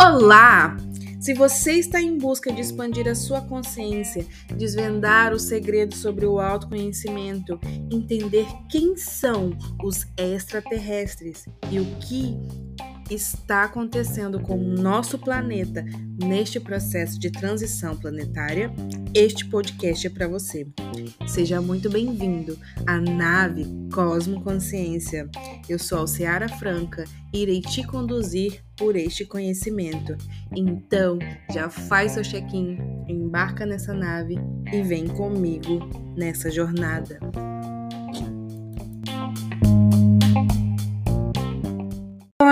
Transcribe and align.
Olá! 0.00 0.76
Se 1.20 1.34
você 1.34 1.72
está 1.72 2.00
em 2.00 2.16
busca 2.16 2.52
de 2.52 2.60
expandir 2.60 3.08
a 3.08 3.14
sua 3.14 3.40
consciência, 3.40 4.24
desvendar 4.56 5.34
os 5.34 5.42
segredos 5.42 5.98
sobre 5.98 6.24
o 6.24 6.38
autoconhecimento, 6.38 7.58
entender 7.92 8.46
quem 8.70 8.96
são 8.96 9.50
os 9.82 10.06
extraterrestres 10.16 11.44
e 11.70 11.80
o 11.80 11.84
que 11.96 12.38
está 13.10 13.64
acontecendo 13.64 14.40
com 14.40 14.58
o 14.58 14.68
nosso 14.80 15.18
planeta 15.18 15.84
neste 16.22 16.60
processo 16.60 17.18
de 17.18 17.30
transição 17.30 17.96
planetária, 17.96 18.72
este 19.14 19.44
podcast 19.46 20.06
é 20.06 20.10
para 20.10 20.28
você. 20.28 20.66
Seja 21.26 21.60
muito 21.60 21.88
bem-vindo 21.88 22.58
à 22.86 23.00
nave 23.00 23.66
Cosmo 23.92 24.42
Consciência. 24.42 25.28
Eu 25.68 25.78
sou 25.78 25.98
Alceara 25.98 26.48
Franca 26.48 27.04
e 27.32 27.42
irei 27.42 27.60
te 27.60 27.86
conduzir 27.86 28.62
por 28.76 28.96
este 28.96 29.24
conhecimento. 29.24 30.16
Então, 30.54 31.18
já 31.52 31.68
faz 31.70 32.12
seu 32.12 32.22
check-in, 32.22 32.78
embarca 33.08 33.64
nessa 33.64 33.92
nave 33.92 34.36
e 34.72 34.82
vem 34.82 35.06
comigo 35.08 35.80
nessa 36.16 36.50
jornada. 36.50 37.18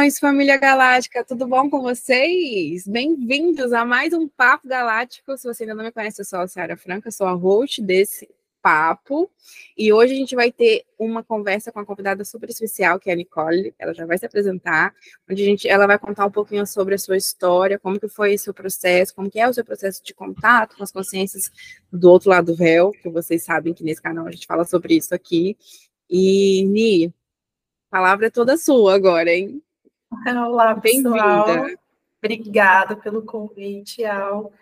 Saudações, 0.07 0.19
família 0.19 0.57
galáctica, 0.57 1.25
tudo 1.25 1.47
bom 1.47 1.69
com 1.69 1.83
vocês? 1.83 2.87
Bem-vindos 2.87 3.73
a 3.73 3.85
mais 3.85 4.13
um 4.13 4.29
Papo 4.29 4.69
Galáctico. 4.69 5.37
Se 5.37 5.47
você 5.47 5.65
ainda 5.65 5.75
não 5.75 5.85
me 5.85 5.91
conhece, 5.91 6.21
eu 6.21 6.25
sou 6.25 6.39
a 6.39 6.47
Ciara 6.47 6.77
Franca, 6.77 7.11
sou 7.11 7.27
a 7.27 7.33
host 7.33 7.83
desse 7.83 8.29
papo. 8.63 9.31
E 9.77 9.93
hoje 9.93 10.13
a 10.13 10.17
gente 10.17 10.37
vai 10.37 10.53
ter 10.53 10.85
uma 10.99 11.25
conversa 11.25 11.73
com 11.73 11.81
uma 11.81 11.87
convidada 11.87 12.25
super 12.25 12.49
especial, 12.49 13.01
que 13.01 13.11
é 13.11 13.15
a 13.15 13.17
Nicole. 13.17 13.75
Ela 13.79 13.93
já 13.95 14.07
vai 14.07 14.17
se 14.17 14.25
apresentar, 14.25 14.95
onde 15.29 15.43
a 15.43 15.45
gente, 15.45 15.69
ela 15.69 15.87
vai 15.87 15.99
contar 15.99 16.27
um 16.27 16.31
pouquinho 16.31 16.67
sobre 16.67 16.95
a 16.95 16.99
sua 16.99 17.17
história, 17.17 17.79
como 17.79 17.99
que 17.99 18.09
foi 18.09 18.35
o 18.35 18.39
seu 18.39 18.55
processo, 18.55 19.15
como 19.15 19.31
que 19.31 19.41
é 19.41 19.49
o 19.49 19.55
seu 19.55 19.65
processo 19.65 20.03
de 20.05 20.15
contato 20.15 20.77
com 20.77 20.85
as 20.85 20.93
consciências 20.93 21.51
do 21.93 22.11
outro 22.11 22.31
lado 22.31 22.53
do 22.53 22.57
véu, 22.57 22.93
que 22.93 23.09
vocês 23.09 23.43
sabem 23.43 23.75
que 23.75 23.83
nesse 23.83 24.03
canal 24.03 24.27
a 24.27 24.31
gente 24.31 24.47
fala 24.47 24.65
sobre 24.65 24.95
isso 24.97 25.15
aqui. 25.15 25.57
E, 26.09 26.65
Ni, 26.65 27.07
a 27.07 27.13
palavra 27.91 28.27
é 28.27 28.31
toda 28.31 28.57
sua 28.57 28.95
agora, 28.95 29.31
hein? 29.33 29.63
Olá, 30.25 30.75
pessoal. 30.75 31.47
Obrigada 32.23 32.97
pelo 32.97 33.23
convite, 33.23 34.05
Al. 34.05 34.53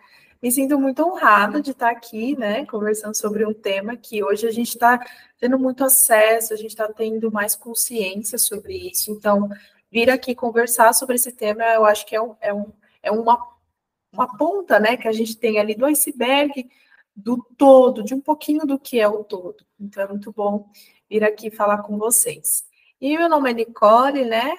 Me 0.41 0.51
sinto 0.51 0.79
muito 0.79 1.03
honrada 1.03 1.61
de 1.61 1.71
estar 1.71 1.89
aqui, 1.89 2.37
né, 2.37 2.65
conversando 2.65 3.15
sobre 3.15 3.45
um 3.45 3.53
tema 3.53 3.95
que 3.95 4.23
hoje 4.23 4.47
a 4.47 4.51
gente 4.51 4.69
está 4.69 5.03
tendo 5.39 5.57
muito 5.57 5.83
acesso, 5.83 6.53
a 6.53 6.57
gente 6.57 6.71
está 6.71 6.87
tendo 6.91 7.31
mais 7.31 7.55
consciência 7.55 8.37
sobre 8.37 8.89
isso. 8.89 9.11
Então, 9.11 9.49
vir 9.91 10.09
aqui 10.09 10.35
conversar 10.35 10.93
sobre 10.93 11.15
esse 11.15 11.31
tema, 11.31 11.63
eu 11.63 11.85
acho 11.85 12.05
que 12.05 12.15
é, 12.15 12.21
um, 12.21 12.35
é, 12.41 12.53
um, 12.53 12.71
é 13.01 13.11
uma, 13.11 13.39
uma 14.11 14.37
ponta, 14.37 14.79
né, 14.79 14.97
que 14.97 15.07
a 15.07 15.11
gente 15.11 15.35
tem 15.37 15.57
ali 15.57 15.73
do 15.73 15.85
iceberg, 15.85 16.69
do 17.15 17.43
todo, 17.57 18.03
de 18.03 18.13
um 18.13 18.21
pouquinho 18.21 18.67
do 18.67 18.77
que 18.77 18.99
é 18.99 19.07
o 19.07 19.23
todo. 19.23 19.65
Então, 19.79 20.03
é 20.03 20.07
muito 20.07 20.31
bom 20.31 20.69
vir 21.09 21.23
aqui 21.23 21.49
falar 21.49 21.79
com 21.79 21.97
vocês. 21.97 22.63
E 23.01 23.17
meu 23.17 23.29
nome 23.29 23.49
é 23.51 23.53
Nicole, 23.53 24.25
né? 24.25 24.55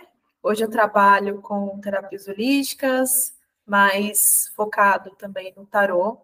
Hoje 0.48 0.62
eu 0.62 0.70
trabalho 0.70 1.42
com 1.42 1.76
terapias 1.80 2.28
holísticas, 2.28 3.34
mais 3.66 4.48
focado 4.54 5.10
também 5.16 5.52
no 5.56 5.66
tarô. 5.66 6.18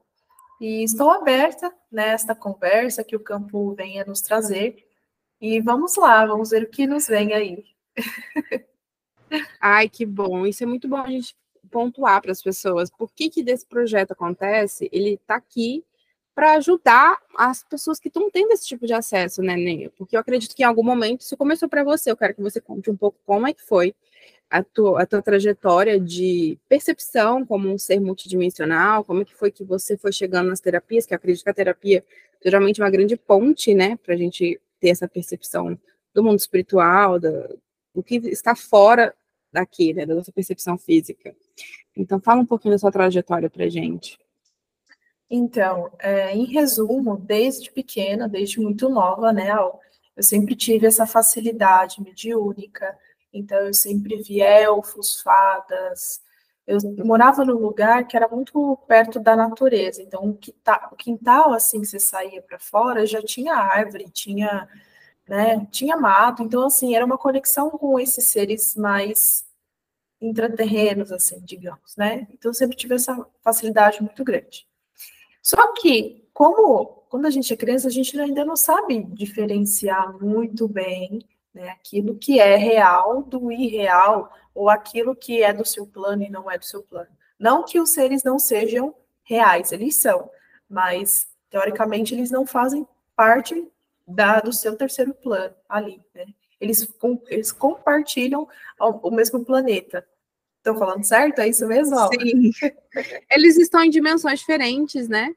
E 0.60 0.84
estou 0.84 1.10
aberta 1.10 1.74
nesta 1.90 2.32
conversa 2.32 3.02
que 3.02 3.16
o 3.16 3.20
campo 3.20 3.74
venha 3.74 4.04
nos 4.04 4.20
trazer. 4.20 4.86
E 5.40 5.60
vamos 5.60 5.96
lá, 5.96 6.24
vamos 6.24 6.50
ver 6.50 6.62
o 6.62 6.70
que 6.70 6.86
nos 6.86 7.08
vem 7.08 7.32
aí. 7.34 7.64
Ai, 9.60 9.88
que 9.88 10.06
bom. 10.06 10.46
Isso 10.46 10.62
é 10.62 10.66
muito 10.68 10.86
bom 10.86 10.98
a 10.98 11.10
gente 11.10 11.34
pontuar 11.68 12.22
para 12.22 12.30
as 12.30 12.40
pessoas. 12.40 12.92
Por 12.92 13.12
que, 13.12 13.28
que 13.28 13.42
desse 13.42 13.66
projeto 13.66 14.12
acontece? 14.12 14.88
Ele 14.92 15.14
está 15.14 15.34
aqui 15.34 15.84
para 16.32 16.52
ajudar 16.52 17.18
as 17.36 17.64
pessoas 17.64 17.98
que 17.98 18.06
estão 18.06 18.30
tendo 18.30 18.52
esse 18.52 18.68
tipo 18.68 18.86
de 18.86 18.94
acesso, 18.94 19.42
né, 19.42 19.56
Neia? 19.56 19.90
Porque 19.98 20.14
eu 20.14 20.20
acredito 20.20 20.54
que 20.54 20.62
em 20.62 20.66
algum 20.66 20.84
momento 20.84 21.22
isso 21.22 21.36
começou 21.36 21.68
para 21.68 21.82
você. 21.82 22.08
Eu 22.08 22.16
quero 22.16 22.36
que 22.36 22.40
você 22.40 22.60
conte 22.60 22.88
um 22.88 22.96
pouco 22.96 23.18
como 23.26 23.48
é 23.48 23.52
que 23.52 23.62
foi 23.62 23.92
a 24.52 24.62
tua, 24.62 25.02
a 25.02 25.06
tua 25.06 25.22
trajetória 25.22 25.98
de 25.98 26.58
percepção 26.68 27.46
como 27.46 27.72
um 27.72 27.78
ser 27.78 27.98
multidimensional, 27.98 29.02
como 29.02 29.22
é 29.22 29.24
que 29.24 29.34
foi 29.34 29.50
que 29.50 29.64
você 29.64 29.96
foi 29.96 30.12
chegando 30.12 30.50
nas 30.50 30.60
terapias, 30.60 31.06
que 31.06 31.14
eu 31.14 31.16
acredito 31.16 31.42
que 31.42 31.48
a 31.48 31.54
terapia 31.54 32.04
geralmente 32.44 32.78
é 32.78 32.84
uma 32.84 32.90
grande 32.90 33.16
ponte, 33.16 33.72
né, 33.72 33.96
para 33.96 34.12
a 34.12 34.16
gente 34.16 34.60
ter 34.78 34.90
essa 34.90 35.08
percepção 35.08 35.78
do 36.12 36.22
mundo 36.22 36.38
espiritual, 36.38 37.18
da, 37.18 37.48
do 37.94 38.02
que 38.02 38.16
está 38.16 38.54
fora 38.54 39.14
daqui, 39.50 39.94
né, 39.94 40.04
da 40.04 40.14
nossa 40.14 40.30
percepção 40.30 40.76
física. 40.76 41.34
Então, 41.96 42.20
fala 42.20 42.42
um 42.42 42.46
pouquinho 42.46 42.74
da 42.74 42.78
sua 42.78 42.92
trajetória 42.92 43.48
para 43.48 43.70
gente. 43.70 44.18
Então, 45.30 45.90
é, 45.98 46.36
em 46.36 46.44
resumo, 46.44 47.16
desde 47.16 47.72
pequena, 47.72 48.28
desde 48.28 48.60
muito 48.60 48.90
nova, 48.90 49.32
né, 49.32 49.50
eu 50.14 50.22
sempre 50.22 50.54
tive 50.54 50.86
essa 50.86 51.06
facilidade 51.06 52.02
mediúnica, 52.02 52.94
então 53.32 53.58
eu 53.58 53.74
sempre 53.74 54.22
vi 54.22 54.40
elfos, 54.40 55.20
fadas. 55.22 56.20
Eu 56.66 56.78
morava 57.04 57.44
num 57.44 57.58
lugar 57.58 58.06
que 58.06 58.16
era 58.16 58.28
muito 58.28 58.76
perto 58.86 59.18
da 59.18 59.34
natureza, 59.34 60.02
então 60.02 60.30
o 60.30 60.34
quintal, 60.36 60.88
o 60.92 60.96
quintal 60.96 61.52
assim 61.52 61.80
que 61.80 61.86
você 61.86 61.98
saía 61.98 62.40
para 62.42 62.58
fora 62.58 63.06
já 63.06 63.20
tinha 63.22 63.54
árvore, 63.54 64.08
tinha, 64.10 64.68
né, 65.28 65.66
tinha 65.72 65.96
mato, 65.96 66.42
então 66.42 66.64
assim 66.66 66.94
era 66.94 67.04
uma 67.04 67.18
conexão 67.18 67.70
com 67.70 67.98
esses 67.98 68.28
seres 68.28 68.76
mais 68.76 69.44
intraterrenos, 70.20 71.10
assim, 71.10 71.40
digamos, 71.40 71.96
né? 71.96 72.28
Então 72.32 72.50
eu 72.50 72.54
sempre 72.54 72.76
tive 72.76 72.94
essa 72.94 73.26
facilidade 73.42 74.00
muito 74.02 74.22
grande. 74.24 74.66
Só 75.42 75.72
que, 75.74 76.24
como 76.32 77.02
quando 77.10 77.26
a 77.26 77.30
gente 77.30 77.52
é 77.52 77.56
criança, 77.56 77.88
a 77.88 77.90
gente 77.90 78.18
ainda 78.18 78.44
não 78.44 78.56
sabe 78.56 79.02
diferenciar 79.02 80.16
muito 80.22 80.68
bem 80.68 81.20
né? 81.54 81.70
Aquilo 81.70 82.16
que 82.16 82.40
é 82.40 82.56
real 82.56 83.22
do 83.22 83.50
irreal, 83.52 84.32
ou 84.54 84.68
aquilo 84.68 85.14
que 85.14 85.42
é 85.42 85.52
do 85.52 85.64
seu 85.64 85.86
plano 85.86 86.22
e 86.22 86.30
não 86.30 86.50
é 86.50 86.58
do 86.58 86.64
seu 86.64 86.82
plano. 86.82 87.10
Não 87.38 87.64
que 87.64 87.80
os 87.80 87.90
seres 87.90 88.22
não 88.22 88.38
sejam 88.38 88.94
reais, 89.24 89.72
eles 89.72 89.96
são, 89.96 90.30
mas 90.68 91.26
teoricamente 91.50 92.14
eles 92.14 92.30
não 92.30 92.46
fazem 92.46 92.86
parte 93.16 93.66
da, 94.06 94.40
do 94.40 94.52
seu 94.52 94.76
terceiro 94.76 95.14
plano 95.14 95.54
ali, 95.68 96.00
né? 96.14 96.26
Eles, 96.60 96.86
com, 97.00 97.20
eles 97.26 97.50
compartilham 97.50 98.48
o, 98.78 99.08
o 99.08 99.10
mesmo 99.10 99.44
planeta. 99.44 100.06
Estou 100.58 100.76
falando 100.76 101.04
certo? 101.04 101.40
É 101.40 101.48
isso 101.48 101.66
mesmo? 101.66 101.96
Sim. 102.08 102.52
Eles 103.28 103.58
estão 103.58 103.82
em 103.82 103.90
dimensões 103.90 104.38
diferentes, 104.38 105.08
né? 105.08 105.34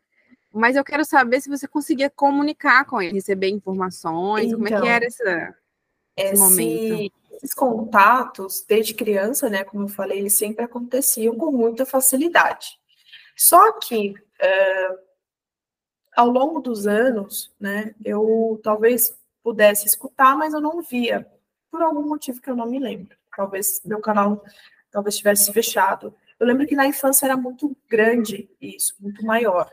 Mas 0.53 0.75
eu 0.75 0.83
quero 0.83 1.03
saber 1.03 1.41
se 1.41 1.49
você 1.49 1.67
conseguia 1.67 2.11
comunicar 2.11 2.85
com 2.85 3.01
eles, 3.01 3.25
receber 3.25 3.49
informações, 3.49 4.45
então, 4.45 4.57
como 4.59 4.67
é 4.67 4.71
que 4.71 4.77
então, 4.77 4.87
era 4.87 5.05
essa 5.05 5.55
esse, 6.15 7.11
esses 7.31 7.53
contatos, 7.53 8.63
desde 8.67 8.93
criança, 8.93 9.49
né, 9.49 9.63
como 9.63 9.83
eu 9.83 9.87
falei, 9.87 10.19
eles 10.19 10.33
sempre 10.33 10.63
aconteciam 10.63 11.35
com 11.35 11.51
muita 11.51 11.85
facilidade. 11.85 12.79
Só 13.35 13.73
que, 13.73 14.15
é, 14.39 14.89
ao 16.15 16.29
longo 16.29 16.61
dos 16.61 16.87
anos, 16.87 17.53
né, 17.59 17.93
eu 18.03 18.59
talvez 18.63 19.17
pudesse 19.43 19.85
escutar, 19.85 20.37
mas 20.37 20.53
eu 20.53 20.61
não 20.61 20.81
via, 20.81 21.29
por 21.69 21.81
algum 21.81 22.07
motivo 22.07 22.41
que 22.41 22.49
eu 22.49 22.55
não 22.55 22.65
me 22.65 22.79
lembro. 22.79 23.15
Talvez 23.35 23.81
meu 23.83 23.99
canal 23.99 24.43
talvez 24.89 25.17
tivesse 25.17 25.51
fechado. 25.51 26.15
Eu 26.39 26.47
lembro 26.47 26.65
que 26.65 26.75
na 26.75 26.87
infância 26.87 27.25
era 27.25 27.35
muito 27.35 27.75
grande 27.89 28.49
isso, 28.61 28.95
muito 28.99 29.25
maior. 29.25 29.69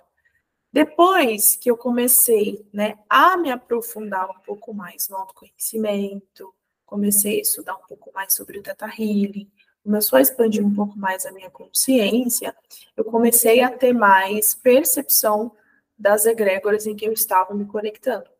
Depois 0.72 1.54
que 1.54 1.70
eu 1.70 1.76
comecei 1.76 2.66
né, 2.72 2.98
a 3.08 3.36
me 3.36 3.50
aprofundar 3.50 4.30
um 4.30 4.40
pouco 4.40 4.72
mais 4.72 5.06
no 5.08 5.16
autoconhecimento, 5.16 6.54
comecei 6.86 7.38
a 7.38 7.42
estudar 7.42 7.74
um 7.74 7.86
pouco 7.86 8.10
mais 8.14 8.32
sobre 8.32 8.58
o 8.58 8.62
Teta 8.62 8.86
Healing, 8.86 9.50
começou 9.84 10.16
a 10.16 10.22
expandir 10.22 10.64
um 10.64 10.74
pouco 10.74 10.98
mais 10.98 11.26
a 11.26 11.32
minha 11.32 11.50
consciência, 11.50 12.56
eu 12.96 13.04
comecei 13.04 13.60
a 13.60 13.70
ter 13.70 13.92
mais 13.92 14.54
percepção 14.54 15.52
das 15.98 16.24
egrégoras 16.24 16.86
em 16.86 16.96
que 16.96 17.04
eu 17.04 17.12
estava 17.12 17.52
me 17.52 17.66
conectando. 17.66 18.30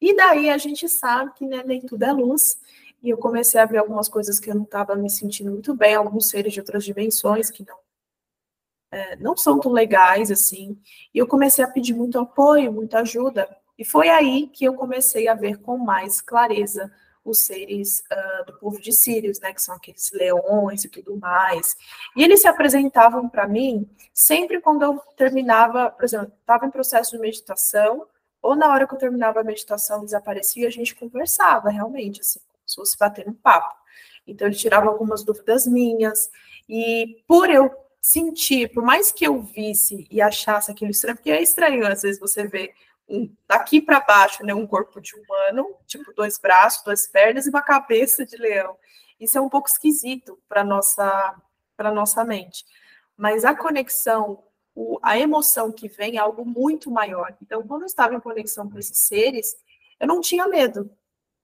E 0.00 0.16
daí 0.16 0.48
a 0.48 0.56
gente 0.56 0.88
sabe 0.88 1.32
que 1.34 1.46
né, 1.46 1.62
nem 1.64 1.82
tudo 1.82 2.04
é 2.04 2.12
luz, 2.12 2.58
e 3.02 3.10
eu 3.10 3.18
comecei 3.18 3.60
a 3.60 3.66
ver 3.66 3.78
algumas 3.78 4.08
coisas 4.08 4.40
que 4.40 4.50
eu 4.50 4.54
não 4.54 4.62
estava 4.62 4.94
me 4.94 5.10
sentindo 5.10 5.50
muito 5.50 5.74
bem, 5.74 5.94
alguns 5.94 6.30
seres 6.30 6.54
de 6.54 6.60
outras 6.60 6.84
dimensões 6.84 7.50
que 7.50 7.66
não 7.66 7.81
é, 8.92 9.16
não 9.16 9.34
são 9.36 9.58
tão 9.58 9.72
legais 9.72 10.30
assim. 10.30 10.78
E 11.14 11.18
eu 11.18 11.26
comecei 11.26 11.64
a 11.64 11.68
pedir 11.68 11.94
muito 11.94 12.18
apoio, 12.18 12.72
muita 12.72 13.00
ajuda. 13.00 13.48
E 13.78 13.84
foi 13.84 14.10
aí 14.10 14.46
que 14.48 14.64
eu 14.66 14.74
comecei 14.74 15.26
a 15.26 15.34
ver 15.34 15.58
com 15.58 15.78
mais 15.78 16.20
clareza 16.20 16.92
os 17.24 17.38
seres 17.38 18.02
uh, 18.12 18.44
do 18.46 18.58
povo 18.58 18.80
de 18.80 18.92
Sírios, 18.92 19.40
né, 19.40 19.52
que 19.52 19.62
são 19.62 19.74
aqueles 19.74 20.10
leões 20.12 20.84
e 20.84 20.88
tudo 20.88 21.16
mais. 21.16 21.74
E 22.16 22.22
eles 22.22 22.42
se 22.42 22.48
apresentavam 22.48 23.28
para 23.28 23.48
mim 23.48 23.88
sempre 24.12 24.60
quando 24.60 24.82
eu 24.82 24.98
terminava, 25.16 25.90
por 25.90 26.04
exemplo, 26.04 26.32
estava 26.40 26.66
em 26.66 26.70
processo 26.70 27.12
de 27.12 27.18
meditação, 27.18 28.06
ou 28.42 28.56
na 28.56 28.68
hora 28.68 28.86
que 28.86 28.94
eu 28.94 28.98
terminava 28.98 29.40
a 29.40 29.44
meditação, 29.44 30.00
eles 30.00 30.12
apareciam 30.12 30.64
e 30.64 30.66
a 30.66 30.70
gente 30.70 30.96
conversava 30.96 31.70
realmente, 31.70 32.20
assim, 32.20 32.40
como 32.40 32.62
se 32.66 32.74
fosse 32.74 32.98
bater 32.98 33.28
um 33.28 33.32
papo. 33.32 33.72
Então, 34.26 34.48
ele 34.48 34.56
tirava 34.56 34.88
algumas 34.88 35.24
dúvidas 35.24 35.64
minhas. 35.66 36.28
E 36.68 37.22
por 37.26 37.48
eu 37.48 37.70
sentir, 38.02 38.72
por 38.72 38.82
mais 38.82 39.12
que 39.12 39.24
eu 39.24 39.40
visse 39.40 40.08
e 40.10 40.20
achasse 40.20 40.72
aquilo 40.72 40.90
estranho, 40.90 41.16
porque 41.16 41.30
é 41.30 41.40
estranho, 41.40 41.86
às 41.86 42.02
vezes 42.02 42.18
você 42.20 42.48
vê 42.48 42.74
um, 43.08 43.32
daqui 43.46 43.80
para 43.80 44.00
baixo, 44.00 44.44
né, 44.44 44.52
um 44.52 44.66
corpo 44.66 45.00
de 45.00 45.14
humano, 45.14 45.76
tipo 45.86 46.12
dois 46.12 46.36
braços, 46.36 46.82
duas 46.82 47.06
pernas 47.06 47.46
e 47.46 47.50
uma 47.50 47.62
cabeça 47.62 48.26
de 48.26 48.36
leão. 48.36 48.76
Isso 49.20 49.38
é 49.38 49.40
um 49.40 49.48
pouco 49.48 49.68
esquisito 49.68 50.36
para 50.48 50.64
nossa 50.64 51.40
para 51.76 51.92
nossa 51.92 52.24
mente. 52.24 52.64
Mas 53.16 53.44
a 53.44 53.56
conexão, 53.56 54.42
o, 54.74 54.98
a 55.02 55.18
emoção 55.18 55.72
que 55.72 55.88
vem 55.88 56.16
é 56.16 56.20
algo 56.20 56.44
muito 56.44 56.90
maior. 56.90 57.36
Então, 57.40 57.62
quando 57.66 57.82
eu 57.82 57.86
estava 57.86 58.14
em 58.14 58.20
conexão 58.20 58.68
com 58.68 58.78
esses 58.78 58.98
seres, 58.98 59.56
eu 59.98 60.06
não 60.06 60.20
tinha 60.20 60.46
medo. 60.48 60.90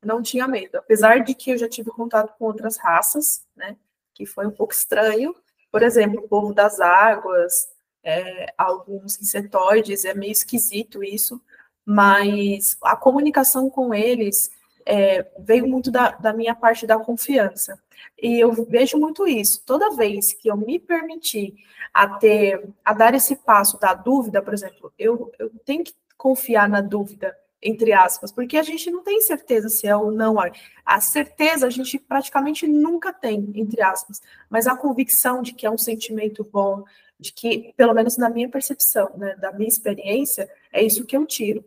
Não 0.04 0.22
tinha 0.22 0.46
medo. 0.46 0.78
Apesar 0.78 1.24
de 1.24 1.34
que 1.34 1.50
eu 1.50 1.58
já 1.58 1.68
tive 1.68 1.90
contato 1.90 2.36
com 2.38 2.44
outras 2.44 2.76
raças, 2.76 3.44
né? 3.56 3.76
Que 4.14 4.26
foi 4.26 4.46
um 4.46 4.50
pouco 4.50 4.72
estranho. 4.72 5.34
Por 5.70 5.82
exemplo, 5.82 6.20
o 6.20 6.28
povo 6.28 6.54
das 6.54 6.80
águas, 6.80 7.68
é, 8.02 8.52
alguns 8.56 9.20
insetoides, 9.20 10.04
é 10.04 10.14
meio 10.14 10.32
esquisito 10.32 11.04
isso, 11.04 11.40
mas 11.84 12.76
a 12.82 12.96
comunicação 12.96 13.70
com 13.70 13.94
eles 13.94 14.50
é, 14.84 15.26
veio 15.38 15.68
muito 15.68 15.90
da, 15.90 16.10
da, 16.12 16.32
minha 16.32 16.54
parte 16.54 16.86
da 16.86 16.98
confiança. 16.98 17.78
E 18.20 18.40
eu 18.42 18.52
vejo 18.64 18.98
muito 18.98 19.26
isso. 19.26 19.62
Toda 19.66 19.94
vez 19.94 20.32
que 20.32 20.50
eu 20.50 20.56
me 20.56 20.78
permitir 20.78 21.54
a 21.92 22.08
ter, 22.08 22.68
a 22.84 22.94
dar 22.94 23.14
esse 23.14 23.36
passo 23.36 23.78
da 23.78 23.92
dúvida, 23.92 24.40
por 24.40 24.54
exemplo, 24.54 24.92
eu, 24.98 25.30
eu 25.38 25.50
tenho 25.64 25.84
que 25.84 25.94
confiar 26.16 26.68
na 26.68 26.80
dúvida, 26.80 27.36
entre 27.62 27.92
aspas, 27.92 28.30
porque 28.30 28.56
a 28.56 28.62
gente 28.62 28.90
não 28.90 29.02
tem 29.02 29.20
certeza 29.20 29.68
se 29.68 29.86
é 29.86 29.96
ou 29.96 30.10
não. 30.12 30.36
A 30.84 31.00
certeza 31.00 31.66
a 31.66 31.70
gente 31.70 31.98
praticamente 31.98 32.66
nunca 32.66 33.12
tem, 33.12 33.50
entre 33.54 33.82
aspas, 33.82 34.20
mas 34.48 34.66
a 34.66 34.76
convicção 34.76 35.42
de 35.42 35.52
que 35.52 35.66
é 35.66 35.70
um 35.70 35.78
sentimento 35.78 36.44
bom, 36.44 36.84
de 37.18 37.32
que, 37.32 37.74
pelo 37.76 37.94
menos 37.94 38.16
na 38.16 38.30
minha 38.30 38.48
percepção, 38.48 39.10
né, 39.16 39.34
da 39.36 39.52
minha 39.52 39.68
experiência, 39.68 40.48
é 40.72 40.82
isso 40.82 41.04
que 41.04 41.16
eu 41.16 41.26
tiro. 41.26 41.64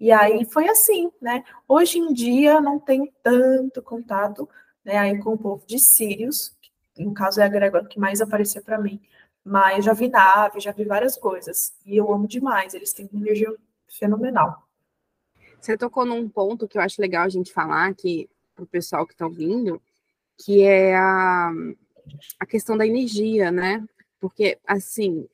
E 0.00 0.12
aí 0.12 0.44
foi 0.44 0.68
assim, 0.68 1.10
né? 1.20 1.42
Hoje 1.66 1.98
em 1.98 2.12
dia 2.12 2.60
não 2.60 2.78
tenho 2.78 3.10
tanto 3.22 3.82
contato 3.82 4.48
né, 4.84 4.96
aí 4.98 5.18
com 5.18 5.34
o 5.34 5.38
povo 5.38 5.66
de 5.66 5.78
Sírios, 5.78 6.54
no 6.98 7.12
caso 7.14 7.40
é 7.40 7.44
a 7.44 7.48
Gregória 7.48 7.88
que 7.88 7.98
mais 7.98 8.20
aparecia 8.20 8.62
para 8.62 8.78
mim, 8.78 9.00
mas 9.44 9.84
já 9.84 9.92
vi 9.92 10.08
nave, 10.08 10.60
já 10.60 10.72
vi 10.72 10.84
várias 10.84 11.16
coisas, 11.16 11.74
e 11.84 11.96
eu 11.96 12.12
amo 12.12 12.26
demais, 12.26 12.74
eles 12.74 12.92
têm 12.92 13.08
uma 13.12 13.20
energia 13.22 13.54
fenomenal. 13.88 14.65
Você 15.60 15.76
tocou 15.76 16.04
num 16.04 16.28
ponto 16.28 16.68
que 16.68 16.78
eu 16.78 16.82
acho 16.82 17.00
legal 17.00 17.24
a 17.24 17.28
gente 17.28 17.52
falar 17.52 17.86
aqui 17.86 18.28
para 18.54 18.64
o 18.64 18.66
pessoal 18.66 19.06
que 19.06 19.12
está 19.12 19.26
ouvindo, 19.26 19.80
que 20.38 20.62
é 20.62 20.96
a, 20.96 21.52
a 22.38 22.46
questão 22.46 22.76
da 22.76 22.86
energia, 22.86 23.50
né? 23.50 23.84
Porque, 24.20 24.58
assim, 24.66 25.26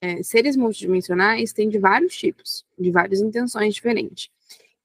é, 0.00 0.22
seres 0.22 0.56
multidimensionais 0.56 1.52
têm 1.52 1.68
de 1.68 1.78
vários 1.78 2.16
tipos, 2.16 2.64
de 2.78 2.90
várias 2.90 3.20
intenções 3.20 3.74
diferentes. 3.74 4.30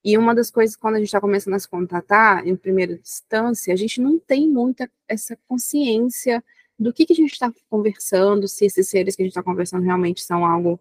E 0.04 0.16
uma 0.16 0.34
das 0.34 0.50
coisas, 0.50 0.76
quando 0.76 0.96
a 0.96 0.98
gente 0.98 1.08
está 1.08 1.20
começando 1.20 1.54
a 1.54 1.58
se 1.58 1.68
contatar, 1.68 2.46
em 2.46 2.54
primeira 2.54 2.92
instância, 2.92 3.72
a 3.72 3.76
gente 3.76 4.00
não 4.00 4.18
tem 4.18 4.48
muita 4.48 4.88
essa 5.08 5.36
consciência 5.48 6.44
do 6.78 6.92
que, 6.92 7.06
que 7.06 7.12
a 7.12 7.16
gente 7.16 7.32
está 7.32 7.52
conversando, 7.68 8.46
se 8.46 8.66
esses 8.66 8.88
seres 8.88 9.16
que 9.16 9.22
a 9.22 9.24
gente 9.24 9.32
está 9.32 9.42
conversando 9.42 9.82
realmente 9.82 10.22
são 10.22 10.44
algo 10.44 10.78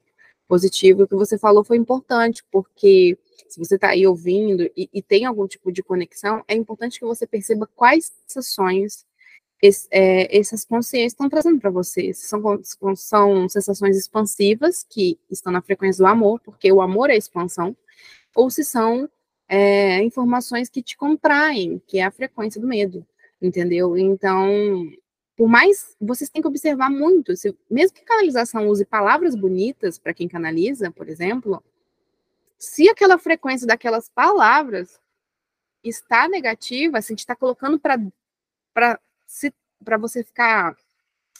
positivo. 0.47 1.03
O 1.03 1.07
que 1.07 1.15
você 1.15 1.37
falou 1.37 1.63
foi 1.63 1.77
importante, 1.77 2.43
porque 2.51 3.17
se 3.47 3.59
você 3.59 3.75
está 3.75 3.89
aí 3.89 4.05
ouvindo 4.05 4.63
e, 4.75 4.89
e, 4.93 5.01
tem 5.01 5.25
algum 5.25 5.47
tipo 5.47 5.71
de 5.71 5.83
conexão, 5.83 6.43
é 6.47 6.55
importante 6.55 6.99
que 6.99 7.05
você 7.05 7.25
perceba 7.27 7.69
quais 7.75 8.11
sensações 8.27 9.05
é, 9.91 10.37
essas 10.37 10.65
consciências 10.65 11.13
estão 11.13 11.29
trazendo 11.29 11.59
para 11.59 11.69
você. 11.69 12.13
São, 12.13 12.41
são 12.95 13.49
sensações 13.49 13.97
expansivas, 13.97 14.85
que 14.89 15.19
estão 15.29 15.51
na 15.51 15.61
frequência 15.61 16.03
do 16.03 16.07
amor, 16.07 16.39
porque 16.41 16.71
o 16.71 16.81
amor 16.81 17.09
é 17.09 17.17
expansão, 17.17 17.75
ou 18.35 18.49
se 18.49 18.63
são 18.63 19.09
é, 19.47 20.03
informações 20.03 20.69
que 20.69 20.81
te 20.81 20.97
contraem, 20.97 21.81
que 21.87 21.99
é 21.99 22.03
a 22.03 22.11
frequência 22.11 22.59
do 22.59 22.67
medo, 22.67 23.05
entendeu? 23.41 23.97
Então, 23.97 24.47
por 25.35 25.47
mais, 25.47 25.95
vocês 25.99 26.29
têm 26.29 26.41
que 26.41 26.47
observar 26.47 26.89
muito, 26.89 27.35
se, 27.35 27.55
mesmo 27.69 27.95
que 27.95 28.03
a 28.03 28.05
canalização 28.05 28.67
use 28.67 28.85
palavras 28.85 29.35
bonitas 29.35 29.99
para 29.99 30.13
quem 30.13 30.27
canaliza, 30.27 30.91
por 30.91 31.09
exemplo, 31.09 31.61
se 32.57 32.89
aquela 32.89 33.17
frequência 33.17 33.67
daquelas 33.67 34.09
palavras 34.09 34.99
está 35.83 36.27
negativa, 36.27 37.01
se 37.01 37.11
a 37.11 37.13
gente 37.13 37.19
está 37.19 37.35
colocando 37.35 37.79
para 37.79 37.99
para 39.83 39.97
você 39.97 40.23
ficar. 40.23 40.75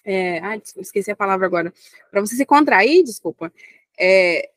É, 0.04 0.40
ai, 0.40 0.62
esqueci 0.78 1.10
a 1.10 1.16
palavra 1.16 1.48
agora. 1.48 1.74
Para 2.12 2.22
você 2.22 2.36
se 2.36 2.46
contrair, 2.46 3.04
desculpa, 3.04 3.52
é, 4.00 4.52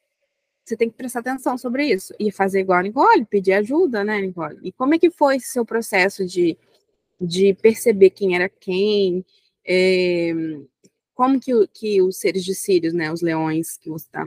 você 0.63 0.77
tem 0.77 0.91
que 0.91 0.97
prestar 0.97 1.21
atenção 1.21 1.57
sobre 1.57 1.87
isso 1.87 2.15
e 2.21 2.31
fazer 2.31 2.61
igual 2.61 2.81
a 2.81 2.83
Nicole, 2.83 3.25
pedir 3.25 3.55
ajuda, 3.55 4.05
né, 4.05 4.21
Nicole? 4.21 4.59
E 4.63 4.71
como 4.71 4.95
é 4.95 4.99
que 4.99 5.11
foi 5.11 5.41
seu 5.41 5.65
processo 5.65 6.27
de, 6.27 6.59
de 7.21 7.55
perceber 7.55 8.11
quem 8.11 8.35
era 8.35 8.49
quem? 8.49 9.25
É, 9.67 10.33
como 11.15 11.41
que, 11.41 11.53
que 11.69 12.01
os 12.01 12.19
seres 12.19 12.45
de 12.45 12.55
Sírios, 12.55 12.93
né, 12.95 13.13
os 13.13 13.23
leões 13.23 13.77
que 13.77 13.91
você 13.91 14.07
está 14.07 14.25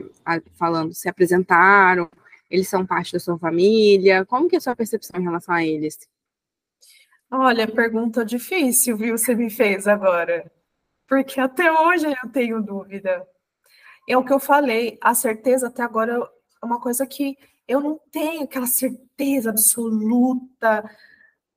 falando, 0.54 0.92
se 0.94 1.08
apresentaram? 1.08 2.10
Eles 2.50 2.68
são 2.68 2.84
parte 2.84 3.14
da 3.14 3.18
sua 3.18 3.38
família? 3.38 4.26
Como 4.26 4.48
que 4.48 4.56
é 4.56 4.58
a 4.58 4.60
sua 4.60 4.76
percepção 4.76 5.18
em 5.18 5.24
relação 5.24 5.54
a 5.54 5.64
eles? 5.64 5.98
Olha, 7.30 7.66
pergunta 7.66 8.26
difícil, 8.26 8.94
viu? 8.98 9.16
Você 9.16 9.34
me 9.34 9.48
fez 9.48 9.88
agora. 9.88 10.52
Porque 11.08 11.40
até 11.40 11.72
hoje 11.72 12.06
eu 12.06 12.30
tenho 12.30 12.62
dúvida. 12.62 13.26
É 14.06 14.16
o 14.16 14.24
que 14.24 14.32
eu 14.32 14.38
falei, 14.38 14.98
a 15.00 15.14
certeza 15.14 15.68
até 15.68 15.82
agora 15.82 16.12
é 16.62 16.66
uma 16.66 16.78
coisa 16.78 17.06
que 17.06 17.38
eu 17.66 17.80
não 17.80 17.98
tenho 18.10 18.42
aquela 18.42 18.66
certeza 18.66 19.48
absoluta, 19.48 20.84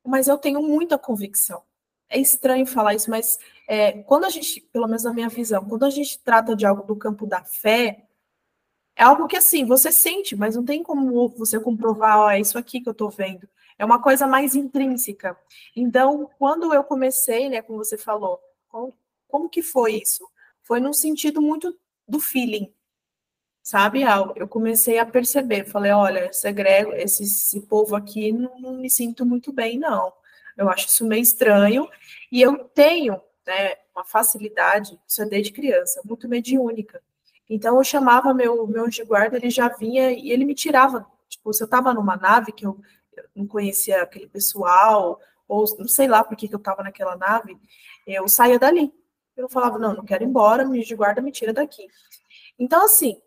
mas 0.05 0.27
eu 0.27 0.37
tenho 0.37 0.61
muita 0.61 0.97
convicção. 0.97 1.63
É 2.09 2.19
estranho 2.19 2.65
falar 2.65 2.93
isso, 2.93 3.09
mas 3.09 3.37
é, 3.67 4.03
quando 4.03 4.25
a 4.25 4.29
gente, 4.29 4.61
pelo 4.61 4.87
menos 4.87 5.03
na 5.03 5.13
minha 5.13 5.29
visão, 5.29 5.65
quando 5.65 5.85
a 5.85 5.89
gente 5.89 6.19
trata 6.19 6.55
de 6.55 6.65
algo 6.65 6.83
do 6.83 6.95
campo 6.95 7.25
da 7.25 7.43
fé, 7.43 8.05
é 8.95 9.03
algo 9.03 9.27
que 9.27 9.35
assim, 9.35 9.65
você 9.65 9.91
sente, 9.91 10.35
mas 10.35 10.55
não 10.55 10.63
tem 10.63 10.81
como 10.83 11.27
você 11.29 11.59
comprovar, 11.59 12.19
ó, 12.19 12.29
é 12.29 12.39
isso 12.39 12.57
aqui 12.57 12.79
que 12.79 12.87
eu 12.87 12.93
tô 12.93 13.09
vendo. 13.09 13.47
É 13.77 13.83
uma 13.83 14.01
coisa 14.01 14.25
mais 14.25 14.55
intrínseca. 14.55 15.37
Então, 15.75 16.29
quando 16.37 16.73
eu 16.73 16.83
comecei, 16.83 17.49
né, 17.49 17.61
como 17.61 17.79
você 17.83 17.97
falou, 17.97 18.39
como, 18.69 18.93
como 19.27 19.49
que 19.49 19.61
foi 19.61 19.95
isso? 19.95 20.25
Foi 20.63 20.79
num 20.79 20.93
sentido 20.93 21.41
muito 21.41 21.77
do 22.07 22.19
feeling, 22.19 22.73
sabe? 23.65 24.03
Eu 24.35 24.47
comecei 24.47 24.99
a 24.99 25.05
perceber, 25.05 25.65
falei, 25.65 25.91
olha, 25.91 26.27
esse, 26.29 26.51
grego, 26.51 26.93
esse, 26.93 27.23
esse 27.23 27.61
povo 27.61 27.95
aqui, 27.95 28.31
não, 28.31 28.59
não, 28.59 28.73
me 28.77 28.89
sinto 28.91 29.25
muito 29.25 29.51
bem, 29.51 29.79
não. 29.79 30.13
Eu 30.55 30.69
acho 30.69 30.87
isso 30.87 31.03
meio 31.05 31.23
estranho, 31.23 31.89
e 32.31 32.43
eu 32.43 32.59
tenho 32.65 33.19
né, 33.45 33.73
uma 33.95 34.05
facilidade, 34.05 34.99
isso 35.07 35.19
é 35.23 35.25
desde 35.25 35.51
criança, 35.51 35.99
muito 36.05 36.29
mediúnica. 36.29 37.01
Então, 37.49 37.77
eu 37.77 37.83
chamava 37.83 38.35
meu, 38.35 38.67
meu 38.67 38.87
de 38.87 39.03
guarda, 39.03 39.37
ele 39.37 39.49
já 39.49 39.67
vinha 39.67 40.11
e 40.11 40.31
ele 40.31 40.45
me 40.45 40.53
tirava. 40.53 41.03
Tipo, 41.27 41.51
se 41.51 41.63
eu 41.63 41.65
estava 41.65 41.91
numa 41.91 42.15
nave 42.15 42.51
que 42.51 42.67
eu 42.67 42.79
não 43.35 43.47
conhecia 43.47 44.03
aquele 44.03 44.27
pessoal, 44.27 45.19
ou 45.47 45.65
não 45.79 45.87
sei 45.87 46.07
lá 46.07 46.23
por 46.23 46.37
que, 46.37 46.47
que 46.47 46.53
eu 46.55 46.59
estava 46.59 46.83
naquela 46.83 47.15
nave, 47.17 47.57
eu 48.05 48.27
saía 48.27 48.59
dali. 48.59 48.93
Eu 49.35 49.49
falava, 49.49 49.79
não, 49.79 49.95
não 49.95 50.05
quero 50.05 50.23
ir 50.23 50.27
embora, 50.27 50.65
me 50.65 50.83
de 50.83 50.95
guarda 50.95 51.19
me 51.19 51.31
tira 51.31 51.51
daqui. 51.51 51.87
Então, 52.59 52.85
assim, 52.85 53.19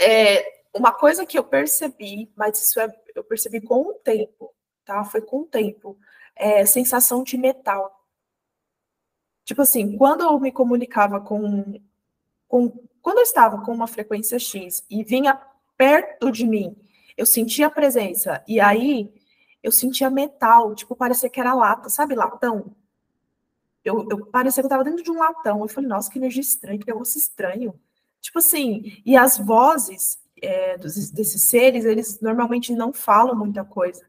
é, 0.00 0.44
uma 0.74 0.92
coisa 0.92 1.26
que 1.26 1.38
eu 1.38 1.44
percebi, 1.44 2.30
mas 2.36 2.62
isso 2.62 2.80
é, 2.80 2.88
eu 3.14 3.24
percebi 3.24 3.60
com 3.60 3.80
o 3.82 3.94
tempo, 3.94 4.54
tá? 4.84 5.04
Foi 5.04 5.20
com 5.20 5.40
o 5.40 5.46
tempo, 5.46 5.98
é 6.36 6.64
sensação 6.64 7.22
de 7.22 7.36
metal. 7.36 8.06
Tipo 9.44 9.62
assim, 9.62 9.96
quando 9.96 10.22
eu 10.22 10.38
me 10.40 10.52
comunicava 10.52 11.20
com, 11.20 11.80
com 12.48 12.70
quando 13.00 13.18
eu 13.18 13.24
estava 13.24 13.60
com 13.64 13.72
uma 13.72 13.88
frequência 13.88 14.38
X 14.38 14.84
e 14.88 15.02
vinha 15.02 15.40
perto 15.76 16.30
de 16.30 16.46
mim 16.46 16.76
eu 17.16 17.26
sentia 17.26 17.66
a 17.66 17.70
presença. 17.70 18.42
E 18.46 18.60
aí 18.60 19.12
eu 19.62 19.70
sentia 19.70 20.10
metal, 20.10 20.74
tipo, 20.74 20.96
parecia 20.96 21.30
que 21.30 21.40
era 21.40 21.54
lata, 21.54 21.88
sabe, 21.88 22.14
latão? 22.14 22.74
Eu, 23.84 24.06
eu 24.10 24.26
parecia 24.26 24.62
que 24.62 24.66
eu 24.66 24.68
estava 24.68 24.84
dentro 24.84 25.02
de 25.02 25.10
um 25.10 25.18
latão. 25.18 25.60
Eu 25.60 25.68
falei, 25.68 25.88
nossa, 25.88 26.10
que 26.10 26.18
energia 26.18 26.40
estranha, 26.40 26.78
que 26.78 26.86
negócio 26.86 27.18
estranho. 27.18 27.78
Tipo 28.22 28.38
assim, 28.38 29.02
e 29.04 29.16
as 29.16 29.36
vozes 29.36 30.16
é, 30.40 30.78
dos, 30.78 31.10
desses 31.10 31.42
seres, 31.42 31.84
eles 31.84 32.20
normalmente 32.20 32.72
não 32.72 32.92
falam 32.92 33.36
muita 33.36 33.64
coisa. 33.64 34.06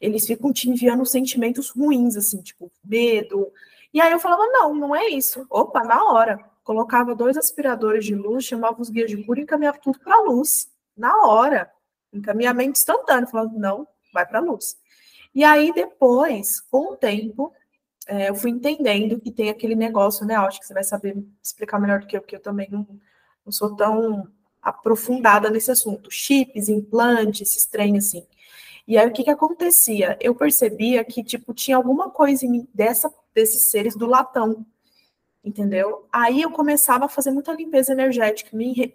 Eles 0.00 0.24
ficam 0.26 0.52
te 0.52 0.70
enviando 0.70 1.04
sentimentos 1.04 1.70
ruins, 1.70 2.16
assim, 2.16 2.40
tipo, 2.40 2.70
medo. 2.84 3.52
E 3.92 4.00
aí 4.00 4.12
eu 4.12 4.20
falava, 4.20 4.46
não, 4.46 4.72
não 4.72 4.94
é 4.94 5.08
isso. 5.08 5.44
Opa, 5.50 5.82
na 5.82 6.04
hora. 6.04 6.38
Colocava 6.62 7.16
dois 7.16 7.36
aspiradores 7.36 8.04
de 8.04 8.14
luz, 8.14 8.44
chamava 8.44 8.80
os 8.80 8.90
guias 8.90 9.10
de 9.10 9.24
cura 9.24 9.40
e 9.40 9.42
encaminhava 9.42 9.78
tudo 9.78 9.98
para 9.98 10.22
luz. 10.22 10.70
Na 10.96 11.26
hora. 11.26 11.68
Encaminhamento 12.12 12.78
instantâneo, 12.78 13.28
falando, 13.28 13.58
não, 13.58 13.88
vai 14.14 14.24
para 14.24 14.38
luz. 14.38 14.78
E 15.34 15.42
aí, 15.42 15.72
depois, 15.72 16.60
com 16.60 16.92
o 16.92 16.96
tempo, 16.96 17.52
é, 18.06 18.28
eu 18.30 18.36
fui 18.36 18.50
entendendo 18.50 19.20
que 19.20 19.32
tem 19.32 19.50
aquele 19.50 19.74
negócio, 19.74 20.24
né? 20.24 20.36
Acho 20.36 20.60
que 20.60 20.66
você 20.66 20.74
vai 20.74 20.84
saber 20.84 21.16
explicar 21.42 21.80
melhor 21.80 22.00
do 22.00 22.06
que 22.06 22.16
eu, 22.16 22.20
porque 22.20 22.36
eu 22.36 22.40
também 22.40 22.68
não, 22.70 22.86
não 23.48 23.52
sou 23.52 23.74
tão 23.74 24.28
aprofundada 24.60 25.48
nesse 25.48 25.70
assunto. 25.70 26.10
Chips, 26.10 26.68
implantes, 26.68 27.40
esses 27.40 27.64
trem 27.64 27.96
assim. 27.96 28.26
E 28.86 28.98
aí 28.98 29.08
o 29.08 29.12
que 29.12 29.24
que 29.24 29.30
acontecia? 29.30 30.18
Eu 30.20 30.34
percebia 30.34 31.02
que 31.04 31.24
tipo 31.24 31.54
tinha 31.54 31.76
alguma 31.76 32.10
coisa 32.10 32.44
em 32.44 32.50
mim 32.50 32.68
dessa 32.74 33.12
desses 33.34 33.70
seres 33.70 33.96
do 33.96 34.06
latão, 34.06 34.66
entendeu? 35.42 36.06
Aí 36.12 36.42
eu 36.42 36.50
começava 36.50 37.06
a 37.06 37.08
fazer 37.08 37.30
muita 37.30 37.52
limpeza 37.52 37.92
energética, 37.92 38.54
me 38.56 38.94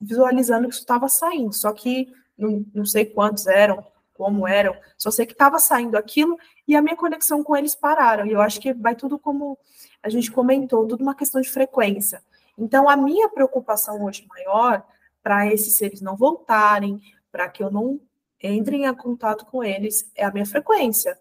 visualizando 0.00 0.66
que 0.66 0.74
isso 0.74 0.82
estava 0.82 1.08
saindo. 1.08 1.52
Só 1.52 1.72
que 1.72 2.12
não, 2.36 2.64
não 2.74 2.84
sei 2.84 3.04
quantos 3.06 3.46
eram, 3.46 3.86
como 4.14 4.48
eram, 4.48 4.74
só 4.98 5.10
sei 5.10 5.26
que 5.26 5.32
estava 5.32 5.58
saindo 5.58 5.96
aquilo 5.96 6.36
e 6.66 6.74
a 6.74 6.82
minha 6.82 6.96
conexão 6.96 7.44
com 7.44 7.56
eles 7.56 7.74
pararam. 7.74 8.26
E 8.26 8.32
eu 8.32 8.40
acho 8.40 8.60
que 8.60 8.72
vai 8.72 8.96
tudo 8.96 9.18
como 9.18 9.58
a 10.02 10.08
gente 10.08 10.30
comentou, 10.32 10.86
tudo 10.88 11.02
uma 11.02 11.14
questão 11.14 11.40
de 11.40 11.50
frequência. 11.50 12.22
Então, 12.56 12.88
a 12.88 12.96
minha 12.96 13.28
preocupação 13.28 14.04
hoje 14.04 14.26
maior 14.28 14.84
para 15.22 15.46
esses 15.46 15.76
seres 15.76 16.00
não 16.00 16.16
voltarem, 16.16 17.00
para 17.30 17.48
que 17.48 17.62
eu 17.62 17.70
não 17.70 18.00
entre 18.42 18.84
em 18.84 18.94
contato 18.94 19.46
com 19.46 19.62
eles, 19.62 20.10
é 20.16 20.24
a 20.24 20.32
minha 20.32 20.44
frequência. 20.44 21.18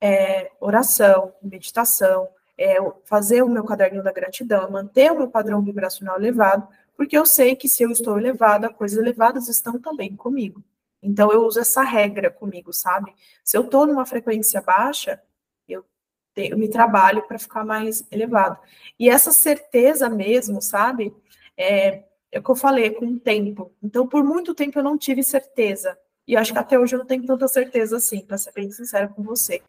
É 0.00 0.50
oração, 0.60 1.34
meditação, 1.42 2.28
é 2.56 2.76
fazer 3.04 3.42
o 3.42 3.48
meu 3.48 3.64
caderninho 3.64 4.02
da 4.02 4.12
gratidão, 4.12 4.70
manter 4.70 5.12
o 5.12 5.18
meu 5.18 5.28
padrão 5.28 5.62
vibracional 5.62 6.16
elevado, 6.16 6.66
porque 6.96 7.16
eu 7.16 7.26
sei 7.26 7.54
que 7.54 7.68
se 7.68 7.82
eu 7.82 7.90
estou 7.90 8.18
elevada, 8.18 8.72
coisas 8.72 8.98
elevadas 8.98 9.48
estão 9.48 9.78
também 9.78 10.16
comigo. 10.16 10.62
Então 11.02 11.30
eu 11.30 11.44
uso 11.44 11.60
essa 11.60 11.82
regra 11.82 12.30
comigo, 12.30 12.72
sabe? 12.72 13.14
Se 13.42 13.56
eu 13.56 13.62
estou 13.62 13.86
numa 13.86 14.06
frequência 14.06 14.62
baixa, 14.62 15.20
eu, 15.68 15.84
eu 16.36 16.58
me 16.58 16.68
trabalho 16.68 17.22
para 17.26 17.38
ficar 17.38 17.64
mais 17.64 18.04
elevado. 18.10 18.58
E 18.98 19.08
essa 19.08 19.32
certeza 19.32 20.08
mesmo, 20.08 20.60
sabe? 20.60 21.14
É, 21.56 22.02
é 22.32 22.38
o 22.38 22.42
que 22.42 22.50
eu 22.50 22.56
falei, 22.56 22.90
com 22.90 23.06
o 23.06 23.20
tempo. 23.20 23.72
Então, 23.82 24.06
por 24.06 24.24
muito 24.24 24.54
tempo 24.54 24.78
eu 24.78 24.82
não 24.82 24.98
tive 24.98 25.22
certeza. 25.22 25.96
E 26.26 26.36
acho 26.36 26.52
que 26.52 26.58
até 26.58 26.78
hoje 26.78 26.94
eu 26.94 26.98
não 27.00 27.06
tenho 27.06 27.24
tanta 27.24 27.46
certeza 27.48 27.96
assim, 27.96 28.20
para 28.24 28.38
ser 28.38 28.52
bem 28.52 28.70
sincera 28.70 29.08
com 29.08 29.22
você. 29.22 29.62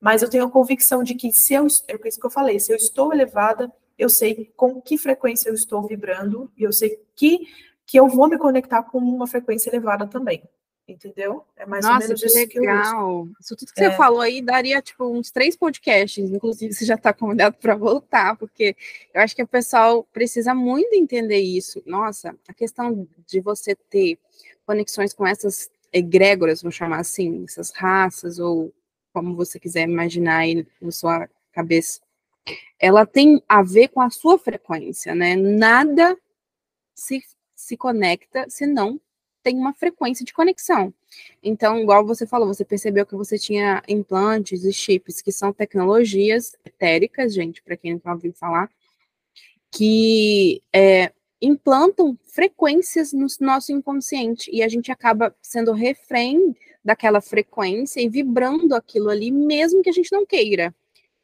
Mas 0.00 0.22
eu 0.22 0.30
tenho 0.30 0.44
a 0.46 0.50
convicção 0.50 1.02
de 1.02 1.14
que 1.14 1.32
se 1.32 1.54
eu, 1.54 1.66
é 1.88 2.08
isso 2.08 2.20
que 2.20 2.26
eu 2.26 2.30
falei, 2.30 2.58
se 2.58 2.72
eu 2.72 2.76
estou 2.76 3.12
elevada, 3.12 3.72
eu 3.98 4.08
sei 4.08 4.50
com 4.56 4.80
que 4.80 4.96
frequência 4.98 5.48
eu 5.50 5.54
estou 5.54 5.86
vibrando, 5.86 6.50
e 6.56 6.62
eu 6.62 6.72
sei 6.72 6.98
que, 7.14 7.46
que 7.86 7.98
eu 7.98 8.08
vou 8.08 8.28
me 8.28 8.38
conectar 8.38 8.82
com 8.82 8.98
uma 8.98 9.26
frequência 9.26 9.70
elevada 9.70 10.06
também 10.06 10.42
entendeu? 10.92 11.44
É 11.56 11.64
mais 11.64 11.84
Nossa, 11.84 11.94
ou 11.94 12.08
menos 12.08 12.20
que 12.20 12.26
isso 12.26 12.60
legal. 12.60 13.26
Que 13.26 13.42
isso 13.42 13.56
tudo 13.56 13.72
que 13.72 13.82
é. 13.82 13.90
você 13.90 13.96
falou 13.96 14.20
aí 14.20 14.42
daria 14.42 14.82
tipo 14.82 15.06
uns 15.06 15.30
três 15.30 15.56
podcasts, 15.56 16.30
inclusive 16.30 16.72
você 16.72 16.84
já 16.84 16.94
está 16.94 17.12
convidado 17.12 17.56
para 17.58 17.74
voltar, 17.76 18.36
porque 18.36 18.76
eu 19.14 19.20
acho 19.20 19.34
que 19.34 19.42
o 19.42 19.48
pessoal 19.48 20.04
precisa 20.12 20.54
muito 20.54 20.94
entender 20.94 21.38
isso. 21.38 21.82
Nossa, 21.86 22.36
a 22.48 22.54
questão 22.54 23.06
de 23.26 23.40
você 23.40 23.74
ter 23.74 24.18
conexões 24.66 25.12
com 25.12 25.26
essas 25.26 25.70
egrégoras, 25.92 26.62
vou 26.62 26.70
chamar 26.70 27.00
assim, 27.00 27.44
essas 27.44 27.70
raças 27.70 28.38
ou 28.38 28.72
como 29.12 29.34
você 29.34 29.58
quiser 29.58 29.82
imaginar 29.82 30.38
aí 30.38 30.66
na 30.80 30.90
sua 30.90 31.28
cabeça, 31.52 32.00
ela 32.78 33.04
tem 33.04 33.42
a 33.48 33.62
ver 33.62 33.88
com 33.88 34.00
a 34.00 34.10
sua 34.10 34.38
frequência, 34.38 35.14
né? 35.14 35.36
Nada 35.36 36.16
se, 36.94 37.20
se 37.54 37.76
conecta 37.76 38.48
se 38.48 38.66
não 38.66 39.00
tem 39.42 39.56
uma 39.56 39.72
frequência 39.72 40.24
de 40.24 40.32
conexão. 40.32 40.92
Então, 41.42 41.78
igual 41.78 42.04
você 42.06 42.26
falou, 42.26 42.48
você 42.48 42.64
percebeu 42.64 43.06
que 43.06 43.14
você 43.14 43.38
tinha 43.38 43.82
implantes 43.88 44.64
e 44.64 44.72
chips, 44.72 45.20
que 45.20 45.32
são 45.32 45.52
tecnologias 45.52 46.56
etéricas, 46.64 47.34
gente, 47.34 47.62
para 47.62 47.76
quem 47.76 48.00
não 48.04 48.12
ouviu 48.12 48.32
falar, 48.32 48.70
que 49.70 50.62
é, 50.72 51.12
implantam 51.40 52.18
frequências 52.24 53.12
no 53.12 53.26
nosso 53.40 53.72
inconsciente 53.72 54.50
e 54.52 54.62
a 54.62 54.68
gente 54.68 54.92
acaba 54.92 55.34
sendo 55.40 55.72
refém 55.72 56.54
daquela 56.84 57.20
frequência 57.20 58.00
e 58.00 58.08
vibrando 58.08 58.74
aquilo 58.74 59.10
ali, 59.10 59.30
mesmo 59.30 59.82
que 59.82 59.90
a 59.90 59.92
gente 59.92 60.12
não 60.12 60.26
queira. 60.26 60.74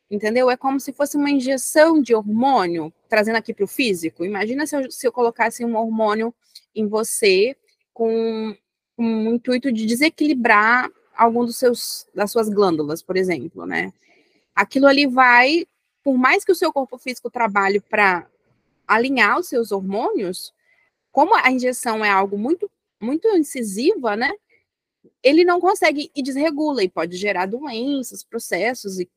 Entendeu? 0.09 0.49
É 0.49 0.57
como 0.57 0.79
se 0.79 0.93
fosse 0.93 1.17
uma 1.17 1.31
injeção 1.31 2.01
de 2.01 2.15
hormônio, 2.15 2.93
trazendo 3.09 3.37
aqui 3.37 3.53
para 3.53 3.65
o 3.65 3.69
físico. 3.69 4.25
Imagina 4.25 4.67
se 4.67 4.77
eu, 4.77 4.91
se 4.91 5.07
eu 5.07 5.13
colocasse 5.13 5.65
um 5.65 5.77
hormônio 5.77 6.33
em 6.75 6.87
você 6.87 7.57
com, 7.97 8.55
o 8.99 9.03
intuito 9.03 9.73
de 9.73 9.87
desequilibrar 9.87 10.91
algum 11.17 11.47
dos 11.47 11.57
seus 11.57 12.07
das 12.15 12.31
suas 12.31 12.47
glândulas, 12.51 13.03
por 13.03 13.17
exemplo, 13.17 13.65
né? 13.65 13.91
Aquilo 14.55 14.87
ali 14.87 15.07
vai, 15.07 15.67
por 16.05 16.19
mais 16.19 16.45
que 16.45 16.53
o 16.53 16.55
seu 16.55 16.71
corpo 16.71 16.99
físico 16.99 17.31
trabalhe 17.31 17.81
para 17.81 18.27
alinhar 18.87 19.39
os 19.39 19.49
seus 19.49 19.73
hormônios, 19.73 20.53
como 21.11 21.35
a 21.35 21.51
injeção 21.51 22.05
é 22.05 22.11
algo 22.11 22.37
muito 22.37 22.71
muito 23.01 23.27
incisiva, 23.29 24.15
né? 24.15 24.31
Ele 25.23 25.43
não 25.43 25.59
consegue 25.59 26.11
e 26.15 26.23
desregula 26.23 26.85
e 26.85 26.91
pode 26.91 27.17
gerar 27.17 27.47
doenças, 27.47 28.23
processos 28.23 29.01
e 29.01 29.09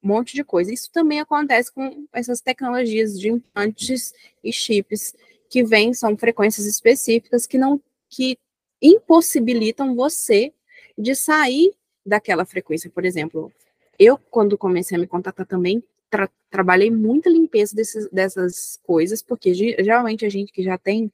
um 0.00 0.08
monte 0.08 0.34
de 0.34 0.44
coisa. 0.44 0.72
Isso 0.72 0.88
também 0.92 1.18
acontece 1.18 1.72
com 1.72 2.06
essas 2.12 2.40
tecnologias 2.40 3.18
de 3.18 3.28
implantes 3.28 4.14
e 4.42 4.52
chips 4.52 5.16
que 5.50 5.64
vêm, 5.64 5.92
são 5.92 6.16
frequências 6.16 6.66
específicas 6.66 7.44
que 7.46 7.58
não 7.58 7.80
que 8.14 8.38
impossibilitam 8.80 9.94
você 9.94 10.52
de 10.96 11.14
sair 11.14 11.72
daquela 12.04 12.44
frequência. 12.44 12.90
Por 12.90 13.04
exemplo, 13.04 13.52
eu, 13.98 14.18
quando 14.30 14.58
comecei 14.58 14.96
a 14.96 15.00
me 15.00 15.06
contatar 15.06 15.46
também, 15.46 15.82
tra 16.10 16.28
trabalhei 16.50 16.88
muita 16.88 17.28
limpeza 17.28 17.74
desses, 17.74 18.08
dessas 18.10 18.78
coisas, 18.84 19.20
porque 19.20 19.52
geralmente 19.52 20.24
a 20.24 20.28
gente 20.28 20.52
que 20.52 20.62
já 20.62 20.78
tem 20.78 21.10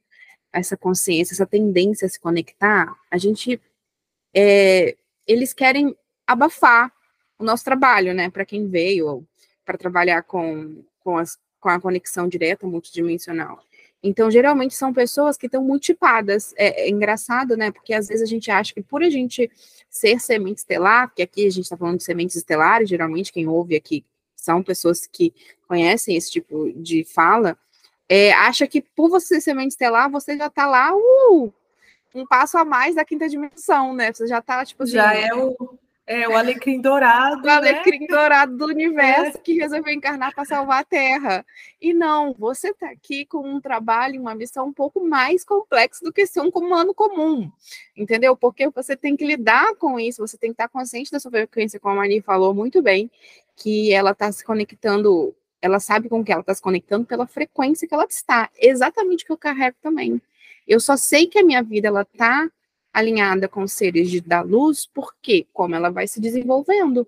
essa 0.53 0.77
consciência, 0.77 1.33
essa 1.33 1.47
tendência 1.47 2.05
a 2.05 2.09
se 2.09 2.19
conectar, 2.19 2.95
a 3.09 3.17
gente. 3.17 3.59
É, 4.33 4.95
eles 5.27 5.53
querem 5.53 5.95
abafar 6.27 6.91
o 7.39 7.43
nosso 7.43 7.63
trabalho, 7.63 8.13
né? 8.13 8.29
Para 8.29 8.45
quem 8.45 8.67
veio 8.67 9.25
para 9.65 9.77
trabalhar 9.77 10.23
com, 10.23 10.83
com, 10.99 11.17
as, 11.17 11.39
com 11.59 11.69
a 11.69 11.79
conexão 11.79 12.27
direta 12.27 12.67
multidimensional. 12.67 13.63
Então, 14.03 14.31
geralmente 14.31 14.73
são 14.73 14.91
pessoas 14.91 15.37
que 15.37 15.45
estão 15.45 15.63
multipadas. 15.63 16.53
É, 16.57 16.85
é, 16.85 16.89
engraçado, 16.89 17.55
né? 17.55 17.71
Porque 17.71 17.93
às 17.93 18.07
vezes 18.07 18.23
a 18.23 18.25
gente 18.25 18.49
acha 18.49 18.73
que 18.73 18.81
por 18.81 19.03
a 19.03 19.09
gente 19.09 19.49
ser 19.89 20.19
semente 20.19 20.59
estelar, 20.59 21.07
porque 21.07 21.21
aqui 21.21 21.45
a 21.45 21.51
gente 21.51 21.63
está 21.63 21.77
falando 21.77 21.97
de 21.97 22.03
sementes 22.03 22.35
estelares, 22.35 22.89
geralmente 22.89 23.31
quem 23.31 23.47
ouve 23.47 23.75
aqui 23.75 24.05
são 24.35 24.63
pessoas 24.63 25.05
que 25.05 25.33
conhecem 25.67 26.15
esse 26.15 26.31
tipo 26.31 26.71
de 26.73 27.03
fala, 27.03 27.55
é, 28.09 28.33
acha 28.33 28.67
que 28.67 28.81
por 28.81 29.09
você 29.09 29.35
ser 29.35 29.41
semente 29.41 29.69
estelar, 29.69 30.09
você 30.09 30.35
já 30.35 30.47
está 30.47 30.65
lá, 30.65 30.91
uh, 30.95 31.53
um 32.13 32.25
passo 32.25 32.57
a 32.57 32.65
mais 32.65 32.95
da 32.95 33.05
quinta 33.05 33.29
dimensão, 33.29 33.93
né? 33.93 34.11
Você 34.11 34.27
já 34.27 34.39
está, 34.39 34.65
tipo 34.65 34.83
assim. 34.83 34.93
Já 34.93 35.13
é 35.13 35.33
o 35.33 35.55
é, 36.11 36.27
o 36.27 36.35
alecrim 36.35 36.81
dourado. 36.81 37.41
o 37.41 37.45
né? 37.45 37.53
alecrim 37.53 38.05
dourado 38.05 38.57
do 38.57 38.65
universo 38.65 39.37
é. 39.37 39.41
que 39.41 39.53
resolveu 39.53 39.93
encarnar 39.93 40.35
para 40.35 40.43
salvar 40.43 40.81
a 40.81 40.83
Terra. 40.83 41.45
E 41.81 41.93
não, 41.93 42.33
você 42.33 42.71
está 42.71 42.89
aqui 42.89 43.25
com 43.25 43.47
um 43.47 43.61
trabalho, 43.61 44.19
uma 44.19 44.35
missão 44.35 44.67
um 44.67 44.73
pouco 44.73 45.01
mais 45.01 45.45
complexa 45.45 46.03
do 46.03 46.11
que 46.11 46.27
ser 46.27 46.41
um 46.41 46.49
humano 46.49 46.93
comum. 46.93 47.49
Entendeu? 47.95 48.35
Porque 48.35 48.69
você 48.69 48.97
tem 48.97 49.15
que 49.15 49.25
lidar 49.25 49.73
com 49.75 49.97
isso, 49.97 50.25
você 50.25 50.37
tem 50.37 50.49
que 50.49 50.55
estar 50.55 50.67
consciente 50.67 51.11
da 51.11 51.19
sua 51.19 51.31
frequência, 51.31 51.79
como 51.79 51.93
a 51.93 51.97
Mani 51.99 52.19
falou 52.19 52.53
muito 52.53 52.81
bem, 52.81 53.09
que 53.55 53.93
ela 53.93 54.11
está 54.11 54.29
se 54.33 54.43
conectando, 54.43 55.33
ela 55.61 55.79
sabe 55.79 56.09
com 56.09 56.21
que 56.25 56.31
ela 56.33 56.41
está 56.41 56.53
se 56.53 56.61
conectando 56.61 57.05
pela 57.05 57.25
frequência 57.25 57.87
que 57.87 57.93
ela 57.93 58.05
está. 58.05 58.49
Exatamente 58.59 59.23
o 59.23 59.27
que 59.27 59.31
eu 59.31 59.37
carrego 59.37 59.77
também. 59.81 60.21
Eu 60.67 60.81
só 60.81 60.97
sei 60.97 61.25
que 61.25 61.39
a 61.39 61.43
minha 61.43 61.63
vida 61.63 61.87
ela 61.87 62.01
está 62.01 62.51
alinhada 62.93 63.47
com 63.47 63.67
seres 63.67 64.09
de, 64.09 64.21
da 64.21 64.41
luz, 64.41 64.85
porque 64.85 65.47
como 65.53 65.75
ela 65.75 65.89
vai 65.89 66.07
se 66.07 66.19
desenvolvendo, 66.19 67.07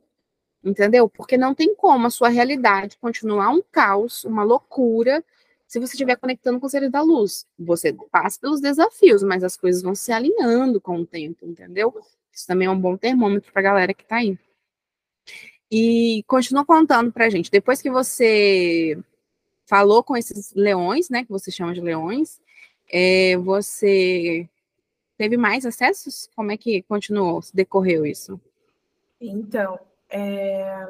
entendeu? 0.64 1.10
Porque 1.10 1.38
não 1.38 1.54
tem 1.54 1.76
como 1.76 2.08
a 2.08 2.10
sua 2.10 2.30
realidade 2.30 2.98
continuar 2.98 3.50
um 3.50 3.62
caos, 3.72 4.24
uma 4.24 4.44
loucura, 4.44 5.24
se 5.68 5.80
você 5.80 5.94
estiver 5.94 6.16
conectando 6.16 6.60
com 6.60 6.70
seres 6.70 6.92
da 6.92 7.02
luz. 7.02 7.46
Você 7.58 7.94
passa 8.12 8.40
pelos 8.40 8.62
desafios, 8.62 9.24
mas 9.24 9.44
as 9.44 9.58
coisas 9.58 9.82
vão 9.82 9.96
se 9.96 10.12
alinhando 10.12 10.80
com 10.80 11.00
o 11.00 11.06
tempo, 11.06 11.46
entendeu? 11.46 11.94
Isso 12.32 12.48
também 12.48 12.68
é 12.68 12.72
um 12.72 12.80
bom 12.80 12.96
termômetro 12.98 13.52
para 13.52 13.60
a 13.62 13.64
galera 13.64 13.94
que 13.94 14.04
está 14.04 14.18
aí. 14.18 14.38
E 15.72 16.24
continua 16.28 16.66
contando 16.66 17.12
para 17.12 17.26
a 17.26 17.30
gente. 17.30 17.50
Depois 17.50 17.82
que 17.82 17.90
você 17.90 18.98
falou 19.66 20.04
com 20.04 20.16
esses 20.16 20.54
leões, 20.54 21.10
né, 21.10 21.24
que 21.24 21.32
você 21.32 21.50
chama 21.50 21.74
de 21.74 21.82
leões, 21.82 22.40
é, 22.92 23.36
você 23.38 24.48
teve 25.24 25.38
mais 25.38 25.66
acessos? 25.66 26.30
Como 26.36 26.52
é 26.52 26.58
que 26.58 26.82
continuou, 26.84 27.42
se 27.42 27.56
decorreu 27.56 28.06
isso? 28.06 28.40
Então, 29.22 29.80
é... 30.10 30.86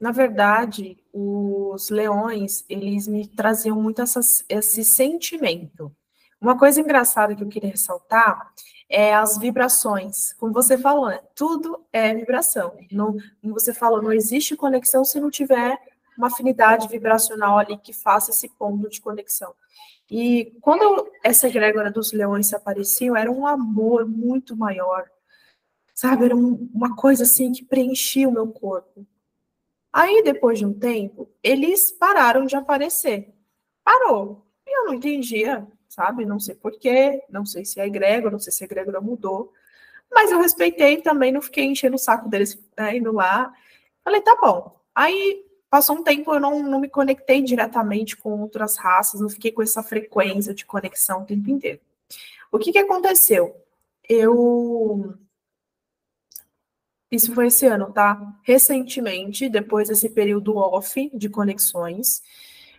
na 0.00 0.10
verdade, 0.10 0.98
os 1.12 1.88
leões, 1.88 2.64
eles 2.68 3.06
me 3.06 3.28
traziam 3.28 3.80
muito 3.80 4.02
essa, 4.02 4.18
esse 4.48 4.84
sentimento. 4.84 5.94
Uma 6.40 6.58
coisa 6.58 6.80
engraçada 6.80 7.34
que 7.36 7.44
eu 7.44 7.48
queria 7.48 7.70
ressaltar 7.70 8.52
é 8.88 9.14
as 9.14 9.38
vibrações. 9.38 10.32
Como 10.32 10.52
você 10.52 10.76
falou, 10.76 11.08
né? 11.08 11.20
tudo 11.36 11.84
é 11.92 12.12
vibração. 12.12 12.76
Não, 12.90 13.16
como 13.40 13.54
você 13.54 13.72
falou, 13.72 14.02
não 14.02 14.12
existe 14.12 14.56
conexão 14.56 15.04
se 15.04 15.20
não 15.20 15.30
tiver 15.30 15.78
uma 16.18 16.26
afinidade 16.26 16.88
vibracional 16.88 17.58
ali 17.58 17.78
que 17.78 17.92
faça 17.92 18.32
esse 18.32 18.48
ponto 18.48 18.88
de 18.90 19.00
conexão. 19.00 19.54
E 20.10 20.52
quando 20.60 21.10
essa 21.22 21.48
egrégora 21.48 21.92
dos 21.92 22.12
leões 22.12 22.52
apareceu, 22.52 23.16
era 23.16 23.30
um 23.30 23.46
amor 23.46 24.06
muito 24.06 24.56
maior, 24.56 25.08
sabe? 25.94 26.24
Era 26.24 26.36
um, 26.36 26.68
uma 26.74 26.96
coisa 26.96 27.22
assim 27.22 27.52
que 27.52 27.64
preenchia 27.64 28.28
o 28.28 28.32
meu 28.32 28.48
corpo. 28.48 29.06
Aí, 29.92 30.22
depois 30.22 30.58
de 30.58 30.66
um 30.66 30.72
tempo, 30.72 31.30
eles 31.42 31.90
pararam 31.90 32.46
de 32.46 32.56
aparecer. 32.56 33.32
Parou. 33.84 34.44
E 34.66 34.78
eu 34.78 34.86
não 34.86 34.94
entendia, 34.94 35.66
sabe? 35.88 36.26
Não 36.26 36.40
sei 36.40 36.54
porquê, 36.54 37.22
não 37.30 37.46
sei 37.46 37.64
se 37.64 37.80
é 37.80 37.86
egrégora, 37.86 38.32
não 38.32 38.40
sei 38.40 38.52
se 38.52 38.64
a 38.64 38.66
egrégora 38.66 39.00
mudou. 39.00 39.52
Mas 40.10 40.32
eu 40.32 40.40
respeitei 40.40 41.00
também, 41.00 41.30
não 41.30 41.42
fiquei 41.42 41.64
enchendo 41.64 41.96
o 41.96 41.98
saco 41.98 42.28
deles 42.28 42.58
né, 42.76 42.96
indo 42.96 43.12
lá. 43.12 43.52
Falei, 44.02 44.20
tá 44.20 44.36
bom. 44.40 44.80
Aí 44.94 45.47
passou 45.70 45.96
um 45.96 46.02
tempo, 46.02 46.32
eu 46.32 46.40
não, 46.40 46.62
não 46.62 46.80
me 46.80 46.88
conectei 46.88 47.42
diretamente 47.42 48.16
com 48.16 48.40
outras 48.40 48.76
raças, 48.76 49.20
não 49.20 49.28
fiquei 49.28 49.52
com 49.52 49.62
essa 49.62 49.82
frequência 49.82 50.54
de 50.54 50.64
conexão 50.64 51.22
o 51.22 51.26
tempo 51.26 51.50
inteiro. 51.50 51.80
O 52.50 52.58
que, 52.58 52.72
que 52.72 52.78
aconteceu? 52.78 53.54
Eu. 54.08 55.14
Isso 57.10 57.34
foi 57.34 57.46
esse 57.46 57.66
ano, 57.66 57.90
tá? 57.92 58.20
Recentemente, 58.42 59.48
depois 59.48 59.88
desse 59.88 60.10
período 60.10 60.56
off 60.56 61.10
de 61.14 61.28
conexões 61.28 62.22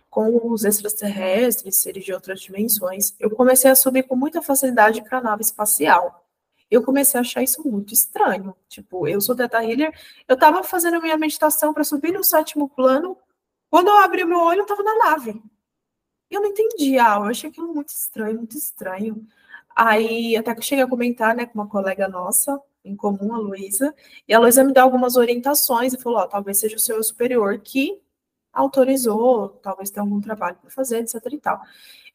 com 0.08 0.52
os 0.52 0.64
extraterrestres, 0.64 1.76
seres 1.76 2.04
de 2.04 2.12
outras 2.12 2.40
dimensões, 2.40 3.14
eu 3.18 3.30
comecei 3.30 3.70
a 3.70 3.76
subir 3.76 4.04
com 4.04 4.16
muita 4.16 4.42
facilidade 4.42 5.02
para 5.02 5.18
a 5.18 5.22
nave 5.22 5.42
espacial 5.42 6.24
eu 6.70 6.82
comecei 6.82 7.18
a 7.18 7.22
achar 7.22 7.42
isso 7.42 7.66
muito 7.68 7.92
estranho. 7.92 8.54
Tipo, 8.68 9.08
eu 9.08 9.20
sou 9.20 9.34
Teta 9.34 9.62
Healer, 9.62 9.92
eu 10.28 10.34
estava 10.34 10.62
fazendo 10.62 11.00
minha 11.02 11.16
meditação 11.16 11.74
para 11.74 11.84
subir 11.84 12.12
no 12.12 12.22
sétimo 12.22 12.68
plano, 12.68 13.16
quando 13.70 13.88
eu 13.88 13.98
abri 13.98 14.24
meu 14.24 14.38
olho, 14.40 14.60
eu 14.60 14.62
estava 14.62 14.82
na 14.82 14.96
nave. 14.98 15.42
Eu 16.30 16.40
não 16.40 16.50
entendia, 16.50 17.02
eu 17.02 17.24
achei 17.24 17.50
aquilo 17.50 17.72
muito 17.74 17.88
estranho, 17.90 18.38
muito 18.38 18.56
estranho. 18.56 19.26
Aí, 19.74 20.36
até 20.36 20.52
que 20.52 20.60
eu 20.60 20.64
cheguei 20.64 20.84
a 20.84 20.88
comentar, 20.88 21.34
né, 21.34 21.46
com 21.46 21.54
uma 21.54 21.68
colega 21.68 22.08
nossa, 22.08 22.60
em 22.84 22.96
comum, 22.96 23.34
a 23.34 23.38
Luísa, 23.38 23.94
e 24.26 24.34
a 24.34 24.38
Luísa 24.38 24.64
me 24.64 24.72
deu 24.72 24.82
algumas 24.82 25.16
orientações 25.16 25.92
e 25.92 25.98
falou, 26.00 26.18
ó, 26.20 26.26
talvez 26.26 26.58
seja 26.58 26.76
o 26.76 26.80
seu 26.80 27.02
superior 27.02 27.58
que 27.60 28.00
autorizou, 28.52 29.48
talvez 29.62 29.90
tenha 29.90 30.02
algum 30.02 30.20
trabalho 30.20 30.56
para 30.60 30.70
fazer, 30.70 30.98
etc 30.98 31.14
e 31.32 31.38
tal. 31.38 31.60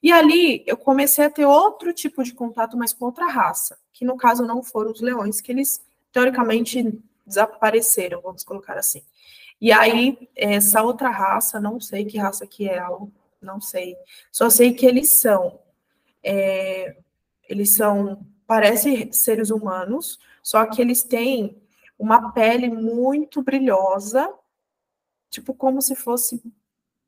E 0.01 0.11
ali 0.11 0.63
eu 0.67 0.77
comecei 0.77 1.25
a 1.25 1.29
ter 1.29 1.45
outro 1.45 1.93
tipo 1.93 2.23
de 2.23 2.33
contato, 2.33 2.77
mas 2.77 2.93
com 2.93 3.05
outra 3.05 3.27
raça, 3.27 3.77
que 3.93 4.05
no 4.05 4.17
caso 4.17 4.45
não 4.45 4.61
foram 4.61 4.91
os 4.91 5.01
leões, 5.01 5.41
que 5.41 5.51
eles 5.51 5.81
teoricamente 6.11 7.01
desapareceram, 7.25 8.21
vamos 8.21 8.43
colocar 8.43 8.77
assim. 8.77 9.01
E 9.59 9.71
aí, 9.71 10.29
essa 10.35 10.83
outra 10.83 11.09
raça, 11.09 11.59
não 11.59 11.79
sei 11.79 12.05
que 12.05 12.17
raça 12.17 12.45
que 12.45 12.69
é, 12.69 12.81
não 13.41 13.61
sei. 13.61 13.95
Só 14.31 14.49
sei 14.49 14.73
que 14.73 14.85
eles 14.85 15.11
são, 15.11 15.59
é, 16.21 16.97
eles 17.47 17.75
são, 17.75 18.25
parecem 18.45 19.11
seres 19.11 19.49
humanos, 19.49 20.19
só 20.43 20.65
que 20.65 20.81
eles 20.81 21.03
têm 21.03 21.57
uma 21.97 22.31
pele 22.31 22.69
muito 22.69 23.41
brilhosa, 23.41 24.31
tipo 25.35 25.53
como 25.53 25.81
se 25.81 25.95
fosse 25.95 26.41